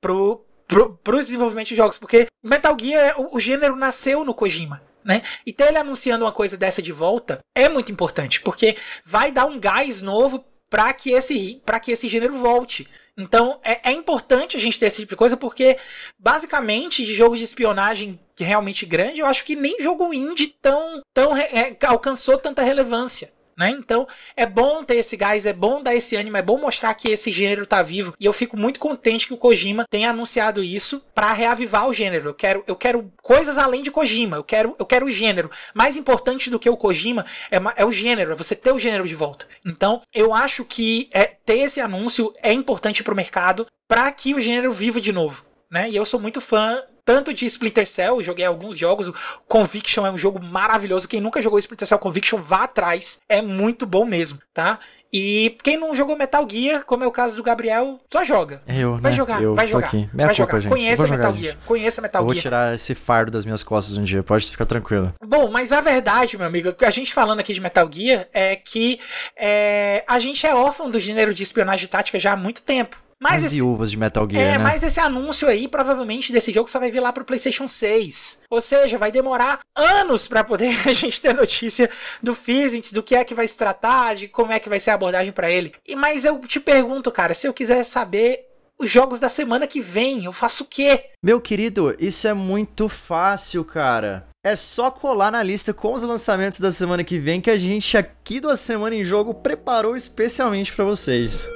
pro, 0.00 0.44
pro, 0.66 0.96
pro 0.96 1.18
desenvolvimento 1.18 1.68
de 1.68 1.74
jogos, 1.74 1.98
porque 1.98 2.26
Metal 2.42 2.76
Gear, 2.78 3.20
o, 3.20 3.36
o 3.36 3.40
gênero 3.40 3.76
nasceu 3.76 4.24
no 4.24 4.34
Kojima. 4.34 4.82
Né? 5.02 5.22
E 5.46 5.52
ter 5.52 5.68
ele 5.68 5.78
anunciando 5.78 6.26
uma 6.26 6.32
coisa 6.32 6.58
dessa 6.58 6.82
de 6.82 6.92
volta 6.92 7.38
é 7.56 7.70
muito 7.70 7.90
importante, 7.90 8.40
porque 8.42 8.76
vai 9.04 9.32
dar 9.32 9.46
um 9.46 9.58
gás 9.58 10.02
novo 10.02 10.44
para 10.68 10.92
que 10.92 11.10
esse 11.10 11.60
para 11.64 11.80
que 11.80 11.90
esse 11.90 12.06
gênero 12.06 12.36
volte. 12.36 12.86
Então 13.16 13.58
é, 13.64 13.90
é, 13.90 13.92
importante 13.92 14.56
a 14.56 14.60
gente 14.60 14.78
ter 14.78 14.86
esse 14.86 14.98
tipo 14.98 15.10
de 15.10 15.16
coisa, 15.16 15.36
porque 15.36 15.78
basicamente 16.18 17.04
de 17.04 17.14
jogos 17.14 17.38
de 17.38 17.44
espionagem 17.44 18.20
realmente 18.38 18.86
grande, 18.86 19.20
eu 19.20 19.26
acho 19.26 19.44
que 19.44 19.56
nem 19.56 19.80
jogo 19.80 20.12
indie 20.12 20.54
tão, 20.60 21.00
tão 21.14 21.36
é, 21.36 21.76
alcançou 21.86 22.38
tanta 22.38 22.62
relevância. 22.62 23.32
Né? 23.60 23.72
Então 23.72 24.08
é 24.34 24.46
bom 24.46 24.82
ter 24.82 24.96
esse 24.96 25.18
gás, 25.18 25.44
é 25.44 25.52
bom 25.52 25.82
dar 25.82 25.94
esse 25.94 26.16
ânimo, 26.16 26.38
é 26.38 26.40
bom 26.40 26.58
mostrar 26.58 26.94
que 26.94 27.10
esse 27.10 27.30
gênero 27.30 27.66
tá 27.66 27.82
vivo. 27.82 28.14
E 28.18 28.24
eu 28.24 28.32
fico 28.32 28.56
muito 28.56 28.80
contente 28.80 29.26
que 29.26 29.34
o 29.34 29.36
Kojima 29.36 29.84
tenha 29.90 30.08
anunciado 30.08 30.62
isso 30.62 31.06
para 31.14 31.30
reavivar 31.30 31.86
o 31.86 31.92
gênero. 31.92 32.30
Eu 32.30 32.34
quero, 32.34 32.64
eu 32.66 32.74
quero 32.74 33.12
coisas 33.20 33.58
além 33.58 33.82
de 33.82 33.90
Kojima, 33.90 34.38
eu 34.38 34.44
quero, 34.44 34.74
eu 34.78 34.86
quero 34.86 35.04
o 35.04 35.10
gênero. 35.10 35.50
Mais 35.74 35.94
importante 35.94 36.48
do 36.48 36.58
que 36.58 36.70
o 36.70 36.76
Kojima 36.76 37.26
é, 37.50 37.58
é 37.76 37.84
o 37.84 37.92
gênero, 37.92 38.32
é 38.32 38.34
você 38.34 38.56
ter 38.56 38.72
o 38.72 38.78
gênero 38.78 39.06
de 39.06 39.14
volta. 39.14 39.46
Então 39.62 40.00
eu 40.14 40.32
acho 40.32 40.64
que 40.64 41.10
é, 41.12 41.24
ter 41.24 41.58
esse 41.58 41.82
anúncio 41.82 42.32
é 42.42 42.54
importante 42.54 43.04
pro 43.04 43.14
mercado 43.14 43.66
para 43.86 44.10
que 44.10 44.34
o 44.34 44.40
gênero 44.40 44.72
viva 44.72 45.02
de 45.02 45.12
novo. 45.12 45.44
Né? 45.70 45.90
E 45.90 45.96
eu 45.96 46.06
sou 46.06 46.18
muito 46.18 46.40
fã 46.40 46.82
tanto 47.04 47.32
de 47.32 47.46
Splinter 47.46 47.86
Cell, 47.86 48.22
joguei 48.22 48.44
alguns 48.44 48.76
jogos. 48.76 49.08
O 49.08 49.14
Conviction 49.46 50.06
é 50.06 50.10
um 50.10 50.18
jogo 50.18 50.42
maravilhoso. 50.42 51.08
Quem 51.08 51.20
nunca 51.20 51.42
jogou 51.42 51.58
Splinter 51.58 51.86
Cell 51.86 51.98
Conviction, 51.98 52.38
vá 52.38 52.64
atrás. 52.64 53.18
É 53.28 53.42
muito 53.42 53.86
bom 53.86 54.04
mesmo, 54.04 54.38
tá? 54.52 54.78
E 55.12 55.56
quem 55.64 55.76
não 55.76 55.94
jogou 55.94 56.16
Metal 56.16 56.46
Gear, 56.48 56.84
como 56.84 57.02
é 57.02 57.06
o 57.06 57.10
caso 57.10 57.36
do 57.36 57.42
Gabriel, 57.42 57.98
só 58.12 58.22
joga. 58.22 58.62
Eu, 58.66 58.96
vai 58.98 59.10
né? 59.10 59.16
jogar, 59.16 59.42
eu 59.42 59.54
vai 59.56 59.66
jogar. 59.66 59.86
Aqui. 59.86 60.08
Minha 60.12 60.26
vai 60.26 60.34
jogar. 60.34 60.60
Gente. 60.60 60.70
Conheça 60.70 61.02
jogar, 61.06 61.16
Metal 61.16 61.32
gente. 61.32 61.42
Gear. 61.42 61.56
Conheça 61.66 62.02
Metal 62.02 62.22
eu 62.22 62.26
vou 62.26 62.34
Gear. 62.34 62.42
tirar 62.42 62.74
esse 62.74 62.94
fardo 62.94 63.32
das 63.32 63.44
minhas 63.44 63.62
costas 63.62 63.96
um 63.96 64.04
dia, 64.04 64.22
pode 64.22 64.48
ficar 64.48 64.66
tranquilo. 64.66 65.12
Bom, 65.20 65.50
mas 65.50 65.72
a 65.72 65.80
verdade, 65.80 66.36
meu 66.36 66.46
amigo, 66.46 66.72
a 66.80 66.90
gente 66.90 67.12
falando 67.12 67.40
aqui 67.40 67.52
de 67.52 67.60
Metal 67.60 67.88
Gear 67.92 68.28
é 68.32 68.54
que 68.54 69.00
é, 69.36 70.04
a 70.06 70.20
gente 70.20 70.46
é 70.46 70.54
órfão 70.54 70.88
do 70.88 71.00
gênero 71.00 71.34
de 71.34 71.42
espionagem 71.42 71.88
tática 71.88 72.20
já 72.20 72.32
há 72.32 72.36
muito 72.36 72.62
tempo. 72.62 72.96
Mas 73.20 73.44
As 73.44 73.46
esse, 73.46 73.56
viúvas 73.56 73.90
de 73.90 73.98
Metal 73.98 74.26
Gear, 74.28 74.42
é, 74.42 74.52
né? 74.52 74.58
mas 74.58 74.82
esse 74.82 74.98
anúncio 74.98 75.46
aí, 75.46 75.68
provavelmente, 75.68 76.32
desse 76.32 76.52
jogo 76.52 76.70
só 76.70 76.78
vai 76.78 76.90
vir 76.90 77.00
lá 77.00 77.12
pro 77.12 77.24
PlayStation 77.24 77.68
6. 77.68 78.40
Ou 78.50 78.60
seja, 78.62 78.96
vai 78.96 79.12
demorar 79.12 79.60
anos 79.76 80.26
para 80.26 80.42
poder 80.42 80.74
a 80.88 80.92
gente 80.94 81.20
ter 81.20 81.34
notícia 81.34 81.90
do 82.22 82.34
Physics, 82.34 82.92
do 82.92 83.02
que 83.02 83.14
é 83.14 83.22
que 83.22 83.34
vai 83.34 83.46
se 83.46 83.58
tratar, 83.58 84.14
de 84.16 84.26
como 84.26 84.52
é 84.52 84.58
que 84.58 84.70
vai 84.70 84.80
ser 84.80 84.90
a 84.90 84.94
abordagem 84.94 85.32
para 85.32 85.50
ele. 85.50 85.74
E 85.86 85.94
Mas 85.94 86.24
eu 86.24 86.38
te 86.40 86.58
pergunto, 86.58 87.12
cara, 87.12 87.34
se 87.34 87.46
eu 87.46 87.52
quiser 87.52 87.84
saber 87.84 88.46
os 88.78 88.90
jogos 88.90 89.20
da 89.20 89.28
semana 89.28 89.66
que 89.66 89.82
vem, 89.82 90.24
eu 90.24 90.32
faço 90.32 90.64
o 90.64 90.66
quê? 90.66 91.04
Meu 91.22 91.38
querido, 91.38 91.94
isso 91.98 92.26
é 92.26 92.32
muito 92.32 92.88
fácil, 92.88 93.62
cara. 93.62 94.26
É 94.42 94.56
só 94.56 94.90
colar 94.90 95.30
na 95.30 95.42
lista 95.42 95.74
com 95.74 95.92
os 95.92 96.02
lançamentos 96.02 96.58
da 96.58 96.72
semana 96.72 97.04
que 97.04 97.18
vem 97.18 97.42
que 97.42 97.50
a 97.50 97.58
gente 97.58 97.98
aqui 97.98 98.40
do 98.40 98.48
A 98.48 98.56
Semana 98.56 98.96
em 98.96 99.04
Jogo 99.04 99.34
preparou 99.34 99.94
especialmente 99.94 100.72
para 100.72 100.86
vocês. 100.86 101.46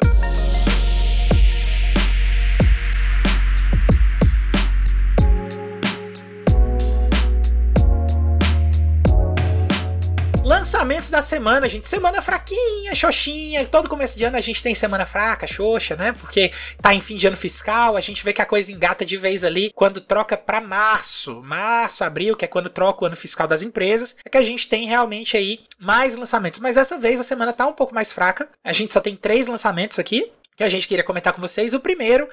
Lançamentos 10.65 11.11
da 11.11 11.21
semana, 11.21 11.69
gente. 11.69 11.87
Semana 11.87 12.23
fraquinha, 12.23 12.95
xoxinha. 12.95 13.67
Todo 13.67 13.87
começo 13.87 14.17
de 14.17 14.25
ano 14.25 14.39
a 14.39 14.41
gente 14.41 14.63
tem 14.63 14.75
semana 14.75 15.05
fraca, 15.05 15.47
xoxa, 15.47 15.95
né? 15.95 16.13
Porque 16.13 16.53
tá 16.81 16.95
em 16.95 17.03
fim 17.03 17.19
de 17.19 17.27
ano 17.27 17.37
fiscal, 17.37 17.99
a 17.99 18.01
gente 18.01 18.25
vê 18.25 18.33
que 18.33 18.41
a 18.41 18.47
coisa 18.47 18.73
engata 18.73 19.05
de 19.05 19.19
vez 19.19 19.45
ali 19.45 19.71
quando 19.75 20.01
troca 20.01 20.39
para 20.39 20.63
março. 20.63 21.43
Março, 21.43 22.03
abril, 22.03 22.35
que 22.35 22.47
é 22.47 22.49
quando 22.49 22.71
troca 22.71 23.05
o 23.05 23.07
ano 23.07 23.15
fiscal 23.15 23.47
das 23.47 23.61
empresas, 23.61 24.17
é 24.25 24.31
que 24.31 24.39
a 24.39 24.43
gente 24.43 24.67
tem 24.67 24.89
realmente 24.89 25.37
aí 25.37 25.61
mais 25.79 26.17
lançamentos. 26.17 26.59
Mas 26.61 26.77
dessa 26.77 26.97
vez 26.97 27.21
a 27.21 27.25
semana 27.25 27.53
tá 27.53 27.67
um 27.67 27.75
pouco 27.75 27.95
mais 27.95 28.11
fraca. 28.11 28.49
A 28.65 28.73
gente 28.73 28.95
só 28.95 29.03
tem 29.03 29.15
três 29.15 29.47
lançamentos 29.47 29.99
aqui 29.99 30.33
que 30.57 30.65
a 30.65 30.71
gente 30.71 30.89
queria 30.89 31.05
comentar 31.05 31.35
com 31.35 31.43
vocês. 31.43 31.75
O 31.75 31.81
primeiro 31.81 32.27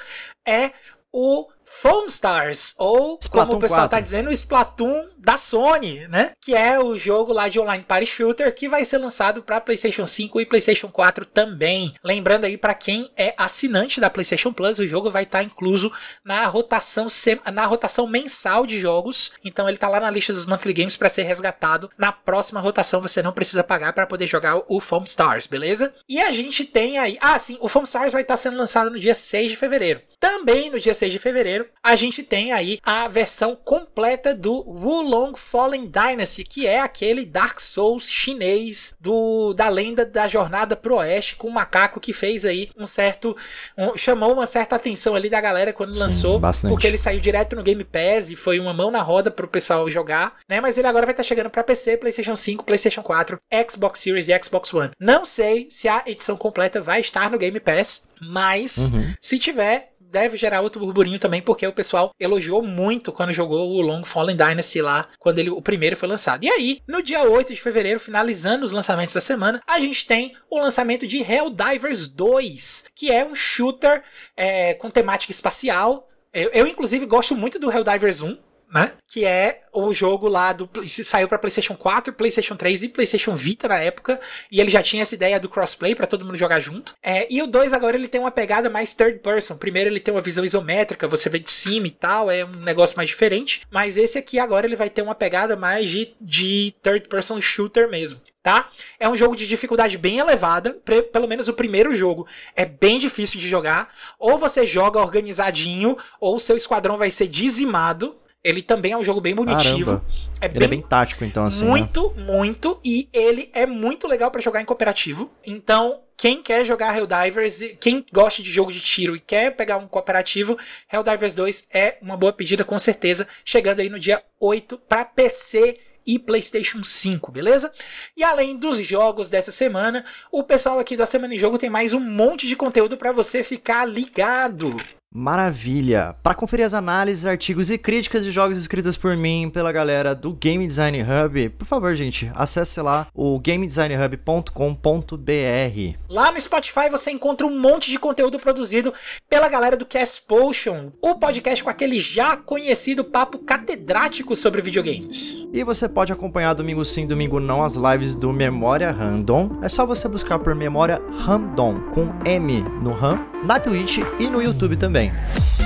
é 0.47 0.71
o 1.11 1.49
Foam 1.79 2.05
Stars, 2.07 2.73
ou 2.77 3.17
Splatoon 3.21 3.47
como 3.47 3.57
o 3.57 3.61
pessoal 3.61 3.81
4. 3.81 3.97
tá 3.97 4.01
dizendo, 4.01 4.29
o 4.29 4.33
Splatoon 4.33 5.09
da 5.21 5.37
Sony, 5.37 6.07
né? 6.07 6.33
Que 6.41 6.55
é 6.55 6.79
o 6.79 6.97
jogo 6.97 7.31
lá 7.31 7.47
de 7.47 7.59
online 7.59 7.83
party 7.83 8.07
shooter 8.07 8.53
que 8.53 8.67
vai 8.67 8.83
ser 8.83 8.97
lançado 8.97 9.43
para 9.43 9.61
PlayStation 9.61 10.05
5 10.05 10.41
e 10.41 10.45
PlayStation 10.45 10.89
4 10.89 11.25
também. 11.25 11.93
Lembrando 12.03 12.45
aí 12.45 12.57
para 12.57 12.73
quem 12.73 13.09
é 13.15 13.33
assinante 13.37 13.99
da 13.99 14.09
PlayStation 14.09 14.51
Plus, 14.51 14.79
o 14.79 14.87
jogo 14.87 15.11
vai 15.11 15.23
estar 15.23 15.43
incluso 15.43 15.91
na 16.25 16.45
rotação 16.47 17.05
na 17.53 17.65
rotação 17.65 18.07
mensal 18.07 18.65
de 18.65 18.79
jogos. 18.79 19.33
Então 19.43 19.69
ele 19.69 19.77
tá 19.77 19.87
lá 19.87 19.99
na 19.99 20.09
lista 20.09 20.33
dos 20.33 20.45
monthly 20.45 20.73
games 20.73 20.97
para 20.97 21.09
ser 21.09 21.23
resgatado. 21.23 21.89
Na 21.97 22.11
próxima 22.11 22.59
rotação 22.59 23.01
você 23.01 23.21
não 23.21 23.31
precisa 23.31 23.63
pagar 23.63 23.93
para 23.93 24.07
poder 24.07 24.27
jogar 24.27 24.61
o 24.67 24.79
Foam 24.79 25.03
Stars, 25.03 25.45
beleza? 25.45 25.93
E 26.09 26.19
a 26.19 26.31
gente 26.31 26.65
tem 26.65 26.97
aí, 26.97 27.17
ah, 27.21 27.37
sim, 27.37 27.57
o 27.61 27.67
Foam 27.67 27.83
Stars 27.83 28.13
vai 28.13 28.23
estar 28.23 28.37
sendo 28.37 28.57
lançado 28.57 28.89
no 28.89 28.99
dia 28.99 29.15
6 29.15 29.51
de 29.51 29.55
fevereiro. 29.55 30.01
Também 30.19 30.69
no 30.69 30.79
dia 30.79 30.93
6 30.93 31.11
de 31.11 31.19
fevereiro, 31.19 31.60
a 31.83 31.95
gente 31.95 32.23
tem 32.23 32.51
aí 32.51 32.79
a 32.83 33.07
versão 33.07 33.55
completa 33.55 34.33
do 34.35 34.61
Wulong 34.67 35.33
Fallen 35.37 35.87
Dynasty, 35.87 36.43
que 36.43 36.67
é 36.67 36.79
aquele 36.79 37.25
Dark 37.25 37.59
Souls 37.59 38.07
chinês 38.09 38.93
do 38.99 39.53
da 39.53 39.67
lenda 39.69 40.05
da 40.05 40.27
jornada 40.27 40.75
pro 40.75 40.95
oeste 40.95 41.35
com 41.35 41.47
um 41.47 41.51
macaco 41.51 41.99
que 41.99 42.13
fez 42.13 42.45
aí 42.45 42.69
um 42.77 42.85
certo 42.87 43.35
um- 43.77 43.97
chamou 43.97 44.33
uma 44.33 44.45
certa 44.45 44.75
atenção 44.75 45.15
ali 45.15 45.29
da 45.29 45.41
galera 45.41 45.73
quando 45.73 45.91
Sim, 45.93 45.99
lançou, 45.99 46.39
bastante. 46.39 46.71
porque 46.71 46.87
ele 46.87 46.97
saiu 46.97 47.19
direto 47.19 47.55
no 47.55 47.63
Game 47.63 47.83
Pass 47.83 48.29
e 48.29 48.35
foi 48.35 48.59
uma 48.59 48.73
mão 48.73 48.91
na 48.91 49.01
roda 49.01 49.29
pro 49.31 49.47
pessoal 49.47 49.89
jogar, 49.89 50.37
né? 50.47 50.61
Mas 50.61 50.77
ele 50.77 50.87
agora 50.87 51.05
vai 51.05 51.13
estar 51.13 51.23
chegando 51.23 51.49
para 51.49 51.63
PC, 51.63 51.97
PlayStation 51.97 52.35
5, 52.35 52.63
PlayStation 52.63 53.01
4, 53.03 53.39
Xbox 53.69 53.99
Series 53.99 54.27
e 54.27 54.43
Xbox 54.43 54.73
One. 54.73 54.91
Não 54.99 55.25
sei 55.25 55.67
se 55.69 55.87
a 55.87 56.03
edição 56.05 56.37
completa 56.37 56.81
vai 56.81 57.01
estar 57.01 57.29
no 57.29 57.37
Game 57.37 57.59
Pass, 57.59 58.09
mas 58.21 58.77
Uhum. 58.93 59.13
se 59.19 59.37
tiver, 59.39 59.90
deve 60.11 60.35
gerar 60.35 60.61
outro 60.61 60.81
burburinho 60.81 61.17
também, 61.17 61.41
porque 61.41 61.65
o 61.65 61.73
pessoal 61.73 62.11
elogiou 62.19 62.61
muito 62.61 63.11
quando 63.11 63.31
jogou 63.31 63.71
o 63.71 63.81
Long 63.81 64.03
Fallen 64.03 64.35
Dynasty 64.35 64.81
lá, 64.81 65.07
quando 65.17 65.39
ele, 65.39 65.49
o 65.49 65.61
primeiro 65.61 65.95
foi 65.95 66.09
lançado. 66.09 66.43
E 66.43 66.49
aí, 66.49 66.81
no 66.85 67.01
dia 67.01 67.23
8 67.23 67.53
de 67.53 67.61
fevereiro, 67.61 67.99
finalizando 67.99 68.65
os 68.65 68.71
lançamentos 68.71 69.15
da 69.15 69.21
semana, 69.21 69.61
a 69.65 69.79
gente 69.79 70.05
tem 70.05 70.35
o 70.49 70.59
lançamento 70.59 71.07
de 71.07 71.19
Helldivers 71.19 72.07
2, 72.07 72.85
que 72.93 73.09
é 73.09 73.25
um 73.25 73.33
shooter 73.33 74.03
é, 74.35 74.73
com 74.73 74.89
temática 74.89 75.31
espacial. 75.31 76.07
Eu, 76.33 76.49
eu, 76.51 76.67
inclusive, 76.67 77.05
gosto 77.05 77.35
muito 77.35 77.57
do 77.57 77.71
Helldivers 77.71 78.21
1. 78.21 78.37
Né? 78.73 78.93
Que 79.05 79.25
é 79.25 79.63
o 79.73 79.93
jogo 79.93 80.29
lá 80.29 80.53
do. 80.53 80.69
Saiu 80.87 81.27
para 81.27 81.37
PlayStation 81.37 81.75
4, 81.75 82.13
PlayStation 82.13 82.55
3 82.55 82.83
e 82.83 82.89
PlayStation 82.89 83.35
Vita 83.35 83.67
na 83.67 83.79
época. 83.79 84.19
E 84.49 84.61
ele 84.61 84.71
já 84.71 84.81
tinha 84.81 85.01
essa 85.01 85.13
ideia 85.13 85.39
do 85.39 85.49
crossplay 85.49 85.93
para 85.93 86.07
todo 86.07 86.23
mundo 86.23 86.37
jogar 86.37 86.61
junto. 86.61 86.93
É, 87.03 87.27
e 87.29 87.41
o 87.41 87.47
2 87.47 87.73
agora 87.73 87.97
ele 87.97 88.07
tem 88.07 88.21
uma 88.21 88.31
pegada 88.31 88.69
mais 88.69 88.93
third 88.93 89.19
person. 89.19 89.57
Primeiro 89.57 89.89
ele 89.89 89.99
tem 89.99 90.13
uma 90.13 90.21
visão 90.21 90.45
isométrica, 90.45 91.07
você 91.07 91.29
vê 91.29 91.39
de 91.39 91.51
cima 91.51 91.87
e 91.87 91.91
tal, 91.91 92.31
é 92.31 92.45
um 92.45 92.61
negócio 92.63 92.95
mais 92.95 93.09
diferente. 93.09 93.61
Mas 93.69 93.97
esse 93.97 94.17
aqui 94.17 94.39
agora 94.39 94.65
ele 94.65 94.77
vai 94.77 94.89
ter 94.89 95.01
uma 95.01 95.15
pegada 95.15 95.57
mais 95.57 95.89
de, 95.89 96.13
de 96.21 96.73
third 96.81 97.09
person 97.09 97.41
shooter 97.41 97.89
mesmo. 97.89 98.21
Tá? 98.43 98.69
É 98.99 99.07
um 99.07 99.15
jogo 99.15 99.35
de 99.35 99.45
dificuldade 99.47 99.99
bem 99.99 100.17
elevada, 100.17 100.71
pelo 101.13 101.27
menos 101.27 101.47
o 101.47 101.53
primeiro 101.53 101.93
jogo 101.93 102.25
é 102.55 102.65
bem 102.65 102.97
difícil 102.97 103.39
de 103.39 103.47
jogar. 103.47 103.93
Ou 104.17 104.39
você 104.39 104.65
joga 104.65 104.99
organizadinho, 104.99 105.95
ou 106.19 106.39
seu 106.39 106.57
esquadrão 106.57 106.97
vai 106.97 107.11
ser 107.11 107.27
dizimado. 107.27 108.15
Ele 108.43 108.61
também 108.61 108.93
é 108.93 108.97
um 108.97 109.03
jogo 109.03 109.21
bem 109.21 109.35
bonitivo. 109.35 110.01
É 110.39 110.47
Ele 110.47 110.65
é 110.65 110.67
bem 110.67 110.81
tático, 110.81 111.23
então, 111.23 111.45
assim. 111.45 111.63
né? 111.63 111.69
muito, 111.69 112.11
muito. 112.17 112.79
E 112.83 113.07
ele 113.13 113.49
é 113.53 113.67
muito 113.67 114.07
legal 114.07 114.31
pra 114.31 114.41
jogar 114.41 114.61
em 114.61 114.65
cooperativo. 114.65 115.31
Então, 115.45 116.01
quem 116.17 116.41
quer 116.41 116.65
jogar 116.65 116.97
Helldivers, 116.97 117.61
quem 117.79 118.03
gosta 118.11 118.41
de 118.41 118.49
jogo 118.49 118.71
de 118.71 118.79
tiro 118.79 119.15
e 119.15 119.19
quer 119.19 119.55
pegar 119.55 119.77
um 119.77 119.87
cooperativo, 119.87 120.57
Helldivers 120.91 121.35
2 121.35 121.67
é 121.71 121.97
uma 122.01 122.17
boa 122.17 122.33
pedida, 122.33 122.63
com 122.63 122.79
certeza. 122.79 123.27
Chegando 123.45 123.79
aí 123.79 123.89
no 123.89 123.99
dia 123.99 124.23
8 124.39 124.77
pra 124.89 125.05
PC 125.05 125.79
e 126.05 126.17
PlayStation 126.17 126.83
5, 126.83 127.31
beleza? 127.31 127.71
E 128.17 128.23
além 128.23 128.55
dos 128.55 128.77
jogos 128.79 129.29
dessa 129.29 129.51
semana, 129.51 130.03
o 130.31 130.43
pessoal 130.43 130.79
aqui 130.79 130.97
da 130.97 131.05
Semana 131.05 131.35
em 131.35 131.39
Jogo 131.39 131.59
tem 131.59 131.69
mais 131.69 131.93
um 131.93 131.99
monte 131.99 132.47
de 132.47 132.55
conteúdo 132.55 132.97
pra 132.97 133.11
você 133.11 133.43
ficar 133.43 133.85
ligado. 133.85 134.75
Maravilha! 135.13 136.15
Para 136.23 136.33
conferir 136.33 136.65
as 136.65 136.73
análises, 136.73 137.25
artigos 137.25 137.69
e 137.69 137.77
críticas 137.77 138.23
de 138.23 138.31
jogos 138.31 138.57
escritas 138.57 138.95
por 138.95 139.17
mim 139.17 139.51
pela 139.53 139.69
galera 139.69 140.15
do 140.15 140.31
Game 140.31 140.65
Design 140.65 141.03
Hub, 141.03 141.49
por 141.49 141.65
favor, 141.65 141.93
gente, 141.95 142.31
acesse 142.33 142.81
lá 142.81 143.07
o 143.13 143.37
gamedesignhub.com.br. 143.37 145.97
Lá 146.07 146.31
no 146.31 146.39
Spotify 146.39 146.89
você 146.89 147.11
encontra 147.11 147.45
um 147.45 147.59
monte 147.59 147.91
de 147.91 147.99
conteúdo 147.99 148.39
produzido 148.39 148.93
pela 149.29 149.49
galera 149.49 149.75
do 149.75 149.85
Cast 149.85 150.21
Potion, 150.21 150.93
o 151.01 151.15
podcast 151.15 151.61
com 151.61 151.69
aquele 151.69 151.99
já 151.99 152.37
conhecido 152.37 153.03
papo 153.03 153.39
catedrático 153.39 154.33
sobre 154.33 154.61
videogames. 154.61 155.45
E 155.51 155.61
você 155.61 155.89
pode 155.89 156.13
acompanhar 156.13 156.53
domingo 156.53 156.85
sim, 156.85 157.05
domingo 157.05 157.37
não 157.37 157.61
as 157.61 157.75
lives 157.75 158.15
do 158.15 158.31
Memória 158.31 158.89
Random. 158.91 159.59
É 159.61 159.67
só 159.67 159.85
você 159.85 160.07
buscar 160.07 160.39
por 160.39 160.55
Memória 160.55 161.01
Random 161.19 161.81
com 161.93 162.07
M 162.23 162.61
no 162.81 162.93
RAM, 162.93 163.25
na 163.43 163.59
Twitch 163.59 163.97
e 164.17 164.29
no 164.29 164.41
YouTube 164.41 164.77
também. 164.77 165.00
E 165.01 165.60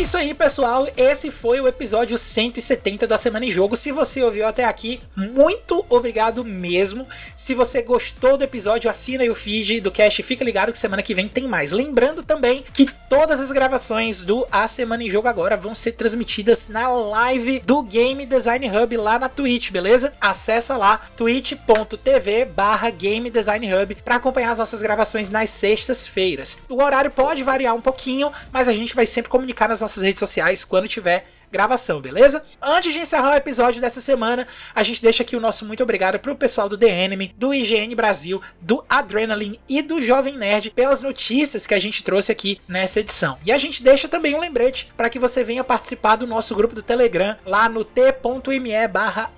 é 0.00 0.02
isso 0.02 0.16
aí, 0.16 0.32
pessoal. 0.32 0.88
Esse 0.96 1.30
foi 1.30 1.60
o 1.60 1.68
episódio 1.68 2.16
170 2.16 3.06
da 3.06 3.18
Semana 3.18 3.44
em 3.44 3.50
Jogo. 3.50 3.76
Se 3.76 3.92
você 3.92 4.22
ouviu 4.22 4.46
até 4.46 4.64
aqui, 4.64 4.98
muito 5.14 5.84
obrigado 5.90 6.42
mesmo. 6.42 7.06
Se 7.36 7.54
você 7.54 7.82
gostou 7.82 8.38
do 8.38 8.42
episódio, 8.42 8.88
assina 8.88 9.24
aí 9.24 9.28
o 9.28 9.34
feed 9.34 9.78
do 9.82 9.90
Cast. 9.90 10.22
Fica 10.22 10.42
ligado 10.42 10.72
que 10.72 10.78
semana 10.78 11.02
que 11.02 11.14
vem 11.14 11.28
tem 11.28 11.46
mais. 11.46 11.70
Lembrando 11.70 12.22
também 12.22 12.64
que 12.72 12.88
todas 13.10 13.38
as 13.40 13.52
gravações 13.52 14.22
do 14.22 14.46
A 14.50 14.66
Semana 14.68 15.04
em 15.04 15.10
Jogo 15.10 15.28
agora 15.28 15.54
vão 15.54 15.74
ser 15.74 15.92
transmitidas 15.92 16.68
na 16.68 16.88
live 16.88 17.60
do 17.60 17.82
Game 17.82 18.24
Design 18.24 18.70
Hub 18.70 18.96
lá 18.96 19.18
na 19.18 19.28
Twitch, 19.28 19.70
beleza? 19.70 20.14
Acessa 20.18 20.78
lá 20.78 21.02
twitch.tv 21.14 22.46
barra 22.46 22.88
Game 22.88 23.28
Design 23.28 23.74
Hub 23.74 23.96
para 23.96 24.16
acompanhar 24.16 24.52
as 24.52 24.58
nossas 24.58 24.80
gravações 24.80 25.28
nas 25.28 25.50
sextas-feiras. 25.50 26.62
O 26.70 26.82
horário 26.82 27.10
pode 27.10 27.42
variar 27.42 27.74
um 27.74 27.82
pouquinho, 27.82 28.32
mas 28.50 28.66
a 28.66 28.72
gente 28.72 28.94
vai 28.94 29.04
sempre 29.04 29.30
comunicar 29.30 29.68
nas 29.68 29.82
nossas 29.82 29.89
redes 29.96 30.20
sociais 30.20 30.64
quando 30.64 30.88
tiver 30.88 31.26
gravação, 31.50 32.00
beleza? 32.00 32.44
Antes 32.60 32.92
de 32.92 33.00
encerrar 33.00 33.32
o 33.32 33.36
episódio 33.36 33.80
dessa 33.80 34.00
semana, 34.00 34.46
a 34.74 34.82
gente 34.82 35.02
deixa 35.02 35.22
aqui 35.22 35.36
o 35.36 35.40
nosso 35.40 35.66
muito 35.66 35.82
obrigado 35.82 36.18
pro 36.18 36.36
pessoal 36.36 36.68
do 36.68 36.78
The 36.78 36.88
Enemy, 36.88 37.34
do 37.36 37.52
IGN 37.52 37.94
Brasil, 37.94 38.40
do 38.60 38.84
Adrenaline 38.88 39.60
e 39.68 39.82
do 39.82 40.00
Jovem 40.00 40.36
Nerd 40.36 40.70
pelas 40.70 41.02
notícias 41.02 41.66
que 41.66 41.74
a 41.74 41.78
gente 41.78 42.04
trouxe 42.04 42.30
aqui 42.30 42.60
nessa 42.68 43.00
edição. 43.00 43.38
E 43.44 43.52
a 43.52 43.58
gente 43.58 43.82
deixa 43.82 44.08
também 44.08 44.34
um 44.34 44.40
lembrete 44.40 44.92
para 44.96 45.10
que 45.10 45.18
você 45.18 45.42
venha 45.42 45.64
participar 45.64 46.16
do 46.16 46.26
nosso 46.26 46.54
grupo 46.54 46.74
do 46.74 46.82
Telegram 46.82 47.36
lá 47.44 47.68
no 47.68 47.84
t.me 47.84 48.88
barra 48.88 49.30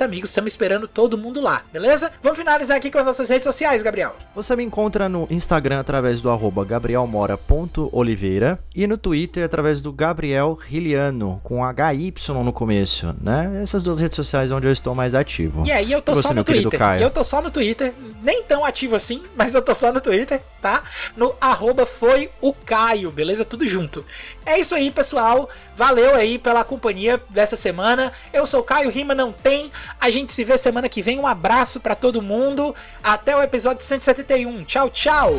Amigos. 0.00 0.30
Estamos 0.30 0.52
esperando 0.52 0.88
todo 0.88 1.18
mundo 1.18 1.40
lá, 1.40 1.62
beleza? 1.72 2.12
Vamos 2.22 2.38
finalizar 2.38 2.76
aqui 2.76 2.90
com 2.90 2.98
as 2.98 3.06
nossas 3.06 3.28
redes 3.28 3.44
sociais, 3.44 3.82
Gabriel. 3.82 4.16
Você 4.34 4.56
me 4.56 4.64
encontra 4.64 5.08
no 5.08 5.26
Instagram 5.30 5.80
através 5.80 6.20
do 6.20 6.30
arroba 6.30 6.64
gabrielmora.oliveira 6.64 8.58
e 8.74 8.86
no 8.86 8.98
Twitter 8.98 9.44
através 9.44 9.80
do 9.80 9.92
Gabriel 9.92 10.54
Riliano, 10.54 11.33
com 11.42 11.62
HY 11.64 12.14
no 12.44 12.52
começo, 12.52 13.14
né? 13.20 13.60
Essas 13.62 13.82
duas 13.82 14.00
redes 14.00 14.16
sociais 14.16 14.50
onde 14.50 14.66
eu 14.66 14.72
estou 14.72 14.94
mais 14.94 15.14
ativo. 15.14 15.66
E 15.66 15.72
aí 15.72 15.90
eu 15.90 16.00
tô 16.00 16.14
você, 16.14 16.28
só 16.28 16.34
no 16.34 16.44
Twitter. 16.44 16.80
Eu 17.00 17.10
tô 17.10 17.24
só 17.24 17.40
no 17.42 17.50
Twitter, 17.50 17.92
nem 18.22 18.42
tão 18.42 18.64
ativo 18.64 18.94
assim, 18.94 19.22
mas 19.36 19.54
eu 19.54 19.62
tô 19.62 19.74
só 19.74 19.92
no 19.92 20.00
Twitter, 20.00 20.40
tá? 20.60 20.82
No 21.16 21.34
arroba 21.40 21.86
foi 21.86 22.30
o 22.40 22.52
Caio, 22.52 23.10
beleza? 23.10 23.44
Tudo 23.44 23.66
junto. 23.66 24.04
É 24.46 24.58
isso 24.58 24.74
aí, 24.74 24.90
pessoal. 24.90 25.48
Valeu 25.76 26.14
aí 26.14 26.38
pela 26.38 26.64
companhia 26.64 27.20
dessa 27.30 27.56
semana. 27.56 28.12
Eu 28.32 28.46
sou 28.46 28.60
o 28.60 28.64
Caio, 28.64 28.90
rima 28.90 29.14
não 29.14 29.32
tem. 29.32 29.70
A 30.00 30.10
gente 30.10 30.32
se 30.32 30.44
vê 30.44 30.56
semana 30.56 30.88
que 30.88 31.02
vem. 31.02 31.18
Um 31.18 31.26
abraço 31.26 31.80
pra 31.80 31.94
todo 31.94 32.22
mundo. 32.22 32.74
Até 33.02 33.36
o 33.36 33.42
episódio 33.42 33.82
171. 33.82 34.64
Tchau, 34.64 34.90
tchau. 34.90 35.38